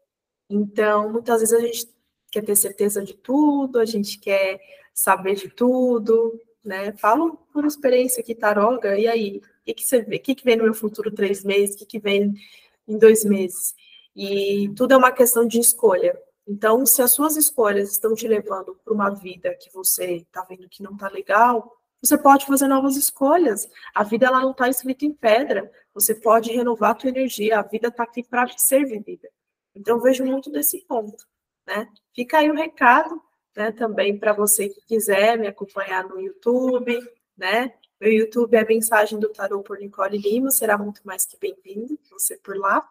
Então, 0.48 1.12
muitas 1.12 1.40
vezes 1.40 1.54
a 1.54 1.60
gente 1.60 1.94
quer 2.30 2.42
ter 2.42 2.56
certeza 2.56 3.04
de 3.04 3.14
tudo, 3.14 3.78
a 3.78 3.84
gente 3.84 4.18
quer 4.18 4.60
saber 4.94 5.34
de 5.34 5.48
tudo, 5.48 6.40
né? 6.64 6.92
Falo 6.92 7.36
por 7.52 7.64
experiência 7.64 8.20
aqui, 8.20 8.34
Taroga, 8.34 8.98
e 8.98 9.06
aí? 9.06 9.38
O 9.38 9.64
que, 9.64 9.74
que 9.74 9.84
você 9.84 10.02
vê? 10.02 10.16
O 10.16 10.20
que, 10.20 10.34
que 10.34 10.44
vem 10.44 10.56
no 10.56 10.64
meu 10.64 10.74
futuro 10.74 11.10
três 11.10 11.44
meses? 11.44 11.74
O 11.74 11.78
que, 11.78 11.86
que 11.86 11.98
vem 11.98 12.34
em 12.88 12.98
dois 12.98 13.24
meses? 13.24 13.74
E 14.16 14.70
tudo 14.76 14.94
é 14.94 14.96
uma 14.96 15.12
questão 15.12 15.46
de 15.46 15.60
escolha. 15.60 16.18
Então, 16.46 16.84
se 16.84 17.02
as 17.02 17.12
suas 17.12 17.36
escolhas 17.36 17.92
estão 17.92 18.14
te 18.14 18.26
levando 18.26 18.74
para 18.84 18.92
uma 18.92 19.10
vida 19.10 19.54
que 19.54 19.72
você 19.72 20.16
está 20.16 20.42
vendo 20.42 20.68
que 20.68 20.82
não 20.82 20.92
está 20.92 21.08
legal, 21.08 21.76
você 22.02 22.16
pode 22.16 22.46
fazer 22.46 22.66
novas 22.66 22.96
escolhas. 22.96 23.68
A 23.94 24.02
vida 24.02 24.26
ela 24.26 24.40
não 24.40 24.52
está 24.52 24.68
escrita 24.68 25.04
em 25.04 25.12
pedra. 25.12 25.70
Você 25.92 26.14
pode 26.14 26.50
renovar 26.50 26.90
a 26.90 26.94
tua 26.94 27.10
energia. 27.10 27.58
A 27.58 27.62
vida 27.62 27.88
está 27.88 28.04
aqui 28.04 28.22
para 28.22 28.48
ser 28.56 28.86
vivida. 28.86 29.28
Então, 29.74 30.00
vejo 30.00 30.24
muito 30.24 30.50
desse 30.50 30.84
ponto. 30.86 31.26
Né? 31.66 31.88
Fica 32.14 32.38
aí 32.38 32.50
o 32.50 32.54
recado 32.54 33.20
né, 33.54 33.70
também 33.70 34.18
para 34.18 34.32
você 34.32 34.68
que 34.68 34.80
quiser 34.86 35.38
me 35.38 35.46
acompanhar 35.46 36.04
no 36.08 36.18
YouTube. 36.18 36.98
Né? 37.36 37.74
Meu 38.00 38.10
YouTube 38.10 38.56
é 38.56 38.64
Mensagem 38.64 39.18
do 39.18 39.28
Tarot 39.28 39.62
por 39.62 39.78
Nicole 39.78 40.16
Lima. 40.16 40.50
Será 40.50 40.78
muito 40.78 41.02
mais 41.04 41.26
que 41.26 41.36
bem-vindo 41.38 41.98
você 42.10 42.36
por 42.38 42.56
lá. 42.56 42.88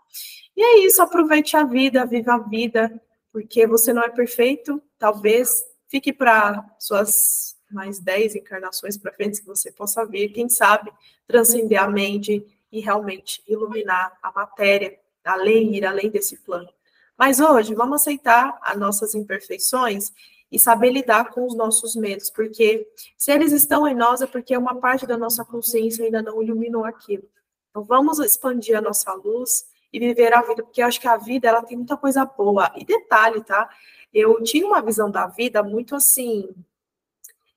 E 0.55 0.61
é 0.61 0.85
isso. 0.85 1.01
Aproveite 1.01 1.57
a 1.57 1.63
vida, 1.63 2.05
viva 2.05 2.35
a 2.35 2.37
vida 2.37 3.01
porque 3.31 3.67
você 3.67 3.93
não 3.93 4.03
é 4.03 4.09
perfeito, 4.09 4.81
talvez 4.97 5.63
fique 5.87 6.11
para 6.13 6.65
suas 6.79 7.57
mais 7.71 7.99
10 7.99 8.35
encarnações 8.35 8.97
para 8.97 9.13
frente 9.13 9.41
que 9.41 9.47
você 9.47 9.71
possa 9.71 10.05
vir, 10.05 10.29
quem 10.29 10.49
sabe, 10.49 10.91
transcender 11.27 11.81
a 11.81 11.87
mente 11.87 12.45
e 12.71 12.79
realmente 12.79 13.43
iluminar 13.47 14.17
a 14.21 14.31
matéria, 14.31 14.97
além, 15.23 15.75
ir 15.75 15.85
além 15.85 16.09
desse 16.09 16.37
plano. 16.37 16.69
Mas 17.17 17.39
hoje, 17.39 17.75
vamos 17.75 18.01
aceitar 18.01 18.57
as 18.61 18.77
nossas 18.77 19.13
imperfeições 19.13 20.11
e 20.51 20.57
saber 20.57 20.91
lidar 20.91 21.31
com 21.31 21.45
os 21.45 21.55
nossos 21.55 21.95
medos, 21.95 22.29
porque 22.29 22.87
se 23.15 23.31
eles 23.31 23.51
estão 23.51 23.87
em 23.87 23.93
nós 23.93 24.21
é 24.21 24.25
porque 24.25 24.57
uma 24.57 24.75
parte 24.79 25.05
da 25.05 25.17
nossa 25.17 25.45
consciência 25.45 26.05
ainda 26.05 26.23
não 26.23 26.41
iluminou 26.41 26.85
aquilo. 26.85 27.29
Então, 27.69 27.83
vamos 27.83 28.17
expandir 28.19 28.75
a 28.75 28.81
nossa 28.81 29.13
luz 29.13 29.65
e 29.91 29.99
viver 29.99 30.33
a 30.33 30.41
vida, 30.41 30.63
porque 30.63 30.81
eu 30.81 30.87
acho 30.87 30.99
que 30.99 31.07
a 31.07 31.17
vida 31.17 31.47
ela 31.47 31.63
tem 31.63 31.77
muita 31.77 31.97
coisa 31.97 32.25
boa. 32.25 32.71
E 32.75 32.85
detalhe, 32.85 33.43
tá? 33.43 33.69
Eu 34.13 34.41
tinha 34.43 34.65
uma 34.65 34.81
visão 34.81 35.09
da 35.09 35.27
vida 35.27 35.63
muito 35.63 35.95
assim, 35.95 36.47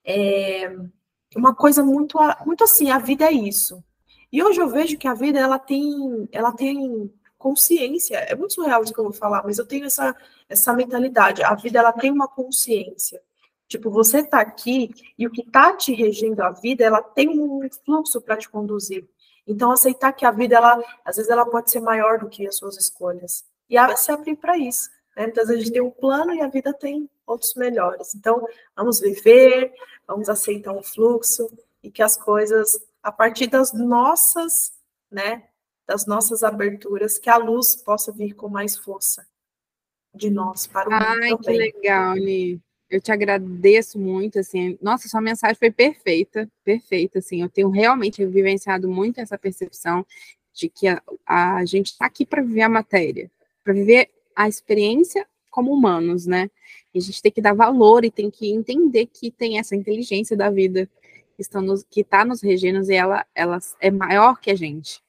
é, 0.05 0.75
uma 1.37 1.55
coisa 1.55 1.83
muito, 1.83 2.19
muito 2.45 2.65
assim, 2.65 2.91
a 2.91 2.99
vida 2.99 3.27
é 3.27 3.33
isso. 3.33 3.83
E 4.31 4.43
hoje 4.43 4.61
eu 4.61 4.69
vejo 4.69 4.99
que 4.99 5.09
a 5.09 5.15
vida 5.15 5.39
ela 5.39 5.59
tem, 5.59 6.29
ela 6.33 6.53
tem 6.53 7.13
consciência. 7.39 8.17
É 8.17 8.35
muito 8.35 8.55
surreal 8.55 8.83
isso 8.83 8.95
que 8.95 9.01
eu 9.01 9.05
vou 9.05 9.13
falar, 9.13 9.43
mas 9.45 9.59
eu 9.59 9.67
tenho 9.67 9.85
essa, 9.85 10.17
essa 10.49 10.73
mentalidade. 10.73 11.43
A 11.43 11.55
vida 11.55 11.79
ela 11.79 11.93
tem 11.93 12.11
uma 12.11 12.29
consciência. 12.29 13.21
Tipo, 13.69 13.91
você 13.91 14.23
tá 14.23 14.41
aqui 14.41 14.91
e 15.19 15.27
o 15.27 15.31
que 15.31 15.43
tá 15.51 15.75
te 15.77 15.95
regendo 15.95 16.43
a 16.43 16.51
vida, 16.51 16.85
ela 16.85 17.03
tem 17.03 17.29
um 17.29 17.61
fluxo 17.85 18.21
para 18.21 18.37
te 18.37 18.49
conduzir. 18.49 19.09
Então, 19.47 19.73
aceitar 19.73 20.13
que 20.13 20.25
a 20.25 20.31
vida, 20.31 20.57
ela, 20.57 20.83
às 21.05 21.17
vezes, 21.17 21.31
ela 21.31 21.45
pode 21.45 21.71
ser 21.71 21.81
maior 21.81 22.19
do 22.19 22.29
que 22.29 22.47
as 22.47 22.57
suas 22.57 22.77
escolhas. 22.77 23.45
E 23.69 23.77
se 23.97 24.13
abrir 24.13 24.37
para 24.37 24.57
isso. 24.57 24.91
Né? 25.17 25.25
Muitas 25.25 25.49
vezes 25.49 25.63
a 25.63 25.65
gente 25.65 25.73
tem 25.73 25.83
um 25.83 25.91
plano 25.91 26.35
e 26.35 26.41
a 26.41 26.49
vida 26.49 26.73
tem 26.73 27.09
outros 27.27 27.55
melhores. 27.55 28.15
Então, 28.15 28.47
vamos 28.77 29.01
viver, 29.01 29.73
vamos 30.07 30.29
aceitar 30.29 30.73
o 30.73 30.83
fluxo 30.83 31.51
e 31.83 31.91
que 31.91 32.03
as 32.03 32.17
coisas, 32.17 32.79
a 33.03 33.11
partir 33.11 33.47
das 33.47 33.73
nossas, 33.73 34.73
né, 35.11 35.49
das 35.87 36.07
nossas 36.07 36.43
aberturas, 36.43 37.19
que 37.19 37.29
a 37.29 37.37
luz 37.37 37.75
possa 37.77 38.13
vir 38.13 38.35
com 38.35 38.49
mais 38.49 38.77
força 38.77 39.27
de 40.15 40.31
nós 40.31 40.67
para 40.67 40.89
o 40.89 40.93
Ai, 40.93 41.31
mundo 41.31 41.43
também. 41.43 41.73
que 41.73 41.79
legal, 41.79 42.15
Ni. 42.15 42.61
Eu 42.93 43.01
te 43.01 43.11
agradeço 43.11 43.99
muito, 43.99 44.39
assim, 44.39 44.79
nossa, 44.83 45.09
sua 45.09 45.23
mensagem 45.23 45.57
foi 45.57 45.71
perfeita, 45.71 46.47
perfeita, 46.63 47.21
assim, 47.21 47.41
eu 47.41 47.49
tenho 47.49 47.71
realmente 47.71 48.23
vivenciado 48.27 48.87
muito 48.87 49.19
essa 49.19 49.39
percepção 49.39 50.05
de 50.53 50.69
que 50.69 50.87
a, 50.87 51.03
a 51.27 51.65
gente 51.65 51.87
está 51.87 52.05
aqui 52.05 52.27
para 52.27 52.43
viver 52.43 52.61
a 52.61 52.69
matéria, 52.69 53.31
para 53.65 53.73
viver 53.73 54.11
a 54.37 54.47
experiência 54.47 55.27
como 55.51 55.73
humanos, 55.73 56.27
né? 56.27 56.51
E 56.93 56.99
a 56.99 57.01
gente 57.01 57.23
tem 57.23 57.33
que 57.33 57.41
dar 57.41 57.55
valor 57.55 58.05
e 58.05 58.11
tem 58.11 58.31
que 58.31 58.53
entender 58.53 59.07
que 59.07 59.31
tem 59.31 59.59
essa 59.59 59.75
inteligência 59.75 60.37
da 60.37 60.51
vida 60.51 60.87
que 61.35 61.41
está 61.41 61.63
nos, 61.63 61.85
que 61.85 62.05
tá 62.05 62.27
nos 62.27 62.43
regendo 62.43 62.91
e 62.91 62.95
ela, 62.95 63.27
ela 63.35 63.59
é 63.81 63.91
maior 63.91 64.39
que 64.39 64.51
a 64.51 64.55
gente. 64.55 65.03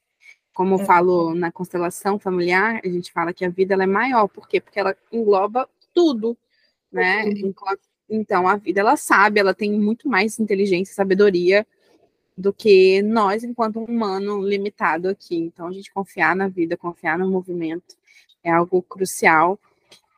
Como 0.54 0.76
eu 0.76 0.80
é. 0.80 0.86
falo 0.86 1.36
na 1.36 1.52
constelação 1.52 2.18
familiar, 2.18 2.80
a 2.82 2.88
gente 2.88 3.12
fala 3.12 3.34
que 3.34 3.44
a 3.44 3.50
vida 3.50 3.74
ela 3.74 3.84
é 3.84 3.88
maior, 3.88 4.30
por 4.30 4.48
quê? 4.48 4.62
Porque 4.62 4.80
ela 4.80 4.96
engloba 5.12 5.68
tudo, 5.94 6.38
né? 6.94 7.26
Então, 8.10 8.48
a 8.48 8.56
vida, 8.56 8.80
ela 8.80 8.96
sabe, 8.96 9.40
ela 9.40 9.54
tem 9.54 9.72
muito 9.72 10.08
mais 10.08 10.40
inteligência, 10.40 10.94
sabedoria 10.94 11.66
do 12.38 12.54
que 12.54 13.02
nós, 13.02 13.44
enquanto 13.44 13.80
um 13.80 13.86
humano 13.86 14.42
limitado 14.42 15.10
aqui. 15.10 15.36
Então, 15.36 15.68
a 15.68 15.72
gente 15.72 15.92
confiar 15.92 16.36
na 16.36 16.48
vida, 16.48 16.78
confiar 16.78 17.18
no 17.18 17.30
movimento 17.30 17.96
é 18.44 18.52
algo 18.52 18.82
crucial. 18.82 19.60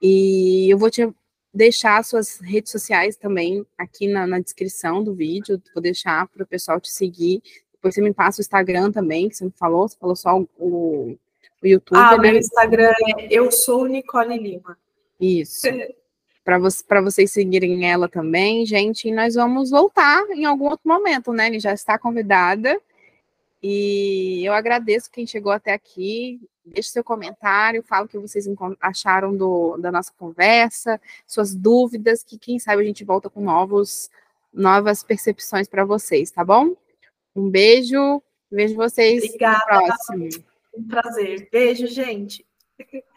E 0.01 0.69
eu 0.69 0.77
vou 0.77 0.89
te 0.89 1.07
deixar 1.53 2.03
suas 2.03 2.39
redes 2.39 2.71
sociais 2.71 3.15
também 3.15 3.65
aqui 3.77 4.07
na, 4.07 4.27
na 4.27 4.39
descrição 4.39 5.01
do 5.03 5.13
vídeo, 5.13 5.61
vou 5.73 5.81
deixar 5.81 6.27
para 6.27 6.43
o 6.43 6.47
pessoal 6.47 6.81
te 6.81 6.89
seguir. 6.89 7.41
Depois 7.71 7.95
você 7.95 8.01
me 8.01 8.13
passa 8.13 8.39
o 8.39 8.43
Instagram 8.43 8.91
também, 8.91 9.29
que 9.29 9.37
você 9.37 9.45
me 9.45 9.53
falou, 9.55 9.87
você 9.87 9.97
falou 9.97 10.15
só 10.15 10.37
o, 10.57 11.17
o 11.61 11.67
YouTube. 11.67 11.97
Ah, 11.97 12.17
né? 12.17 12.31
meu 12.31 12.39
Instagram 12.39 12.91
é 13.07 13.27
Eu 13.29 13.51
Sou 13.51 13.87
Nicole 13.87 14.37
Lima. 14.37 14.77
Isso. 15.19 15.67
Para 16.45 16.59
vo 16.59 16.69
vocês 17.03 17.31
seguirem 17.31 17.89
ela 17.89 18.07
também, 18.07 18.65
gente. 18.67 19.07
E 19.07 19.11
nós 19.11 19.33
vamos 19.33 19.71
voltar 19.71 20.23
em 20.29 20.45
algum 20.45 20.65
outro 20.65 20.87
momento, 20.87 21.33
né? 21.33 21.47
Ele 21.47 21.59
já 21.59 21.73
está 21.73 21.97
convidada. 21.97 22.79
E 23.63 24.45
eu 24.45 24.53
agradeço 24.53 25.09
quem 25.09 25.25
chegou 25.25 25.51
até 25.51 25.73
aqui. 25.73 26.39
Deixe 26.63 26.89
seu 26.89 27.03
comentário, 27.03 27.81
fala 27.81 28.05
o 28.05 28.07
que 28.07 28.17
vocês 28.17 28.45
acharam 28.79 29.35
do, 29.35 29.75
da 29.77 29.91
nossa 29.91 30.11
conversa, 30.17 31.01
suas 31.27 31.53
dúvidas, 31.55 32.23
que 32.23 32.37
quem 32.37 32.57
sabe 32.59 32.81
a 32.81 32.85
gente 32.85 33.03
volta 33.03 33.29
com 33.29 33.41
novos, 33.41 34.09
novas 34.53 35.03
percepções 35.03 35.67
para 35.67 35.85
vocês, 35.85 36.31
tá 36.31 36.43
bom? 36.43 36.75
Um 37.35 37.49
beijo, 37.49 38.21
vejo 38.51 38.75
vocês 38.75 39.23
Obrigada. 39.23 39.57
no 39.57 39.65
próximo. 39.65 40.29
Um 40.75 40.87
prazer. 40.87 41.49
Beijo, 41.51 41.87
gente. 41.87 42.45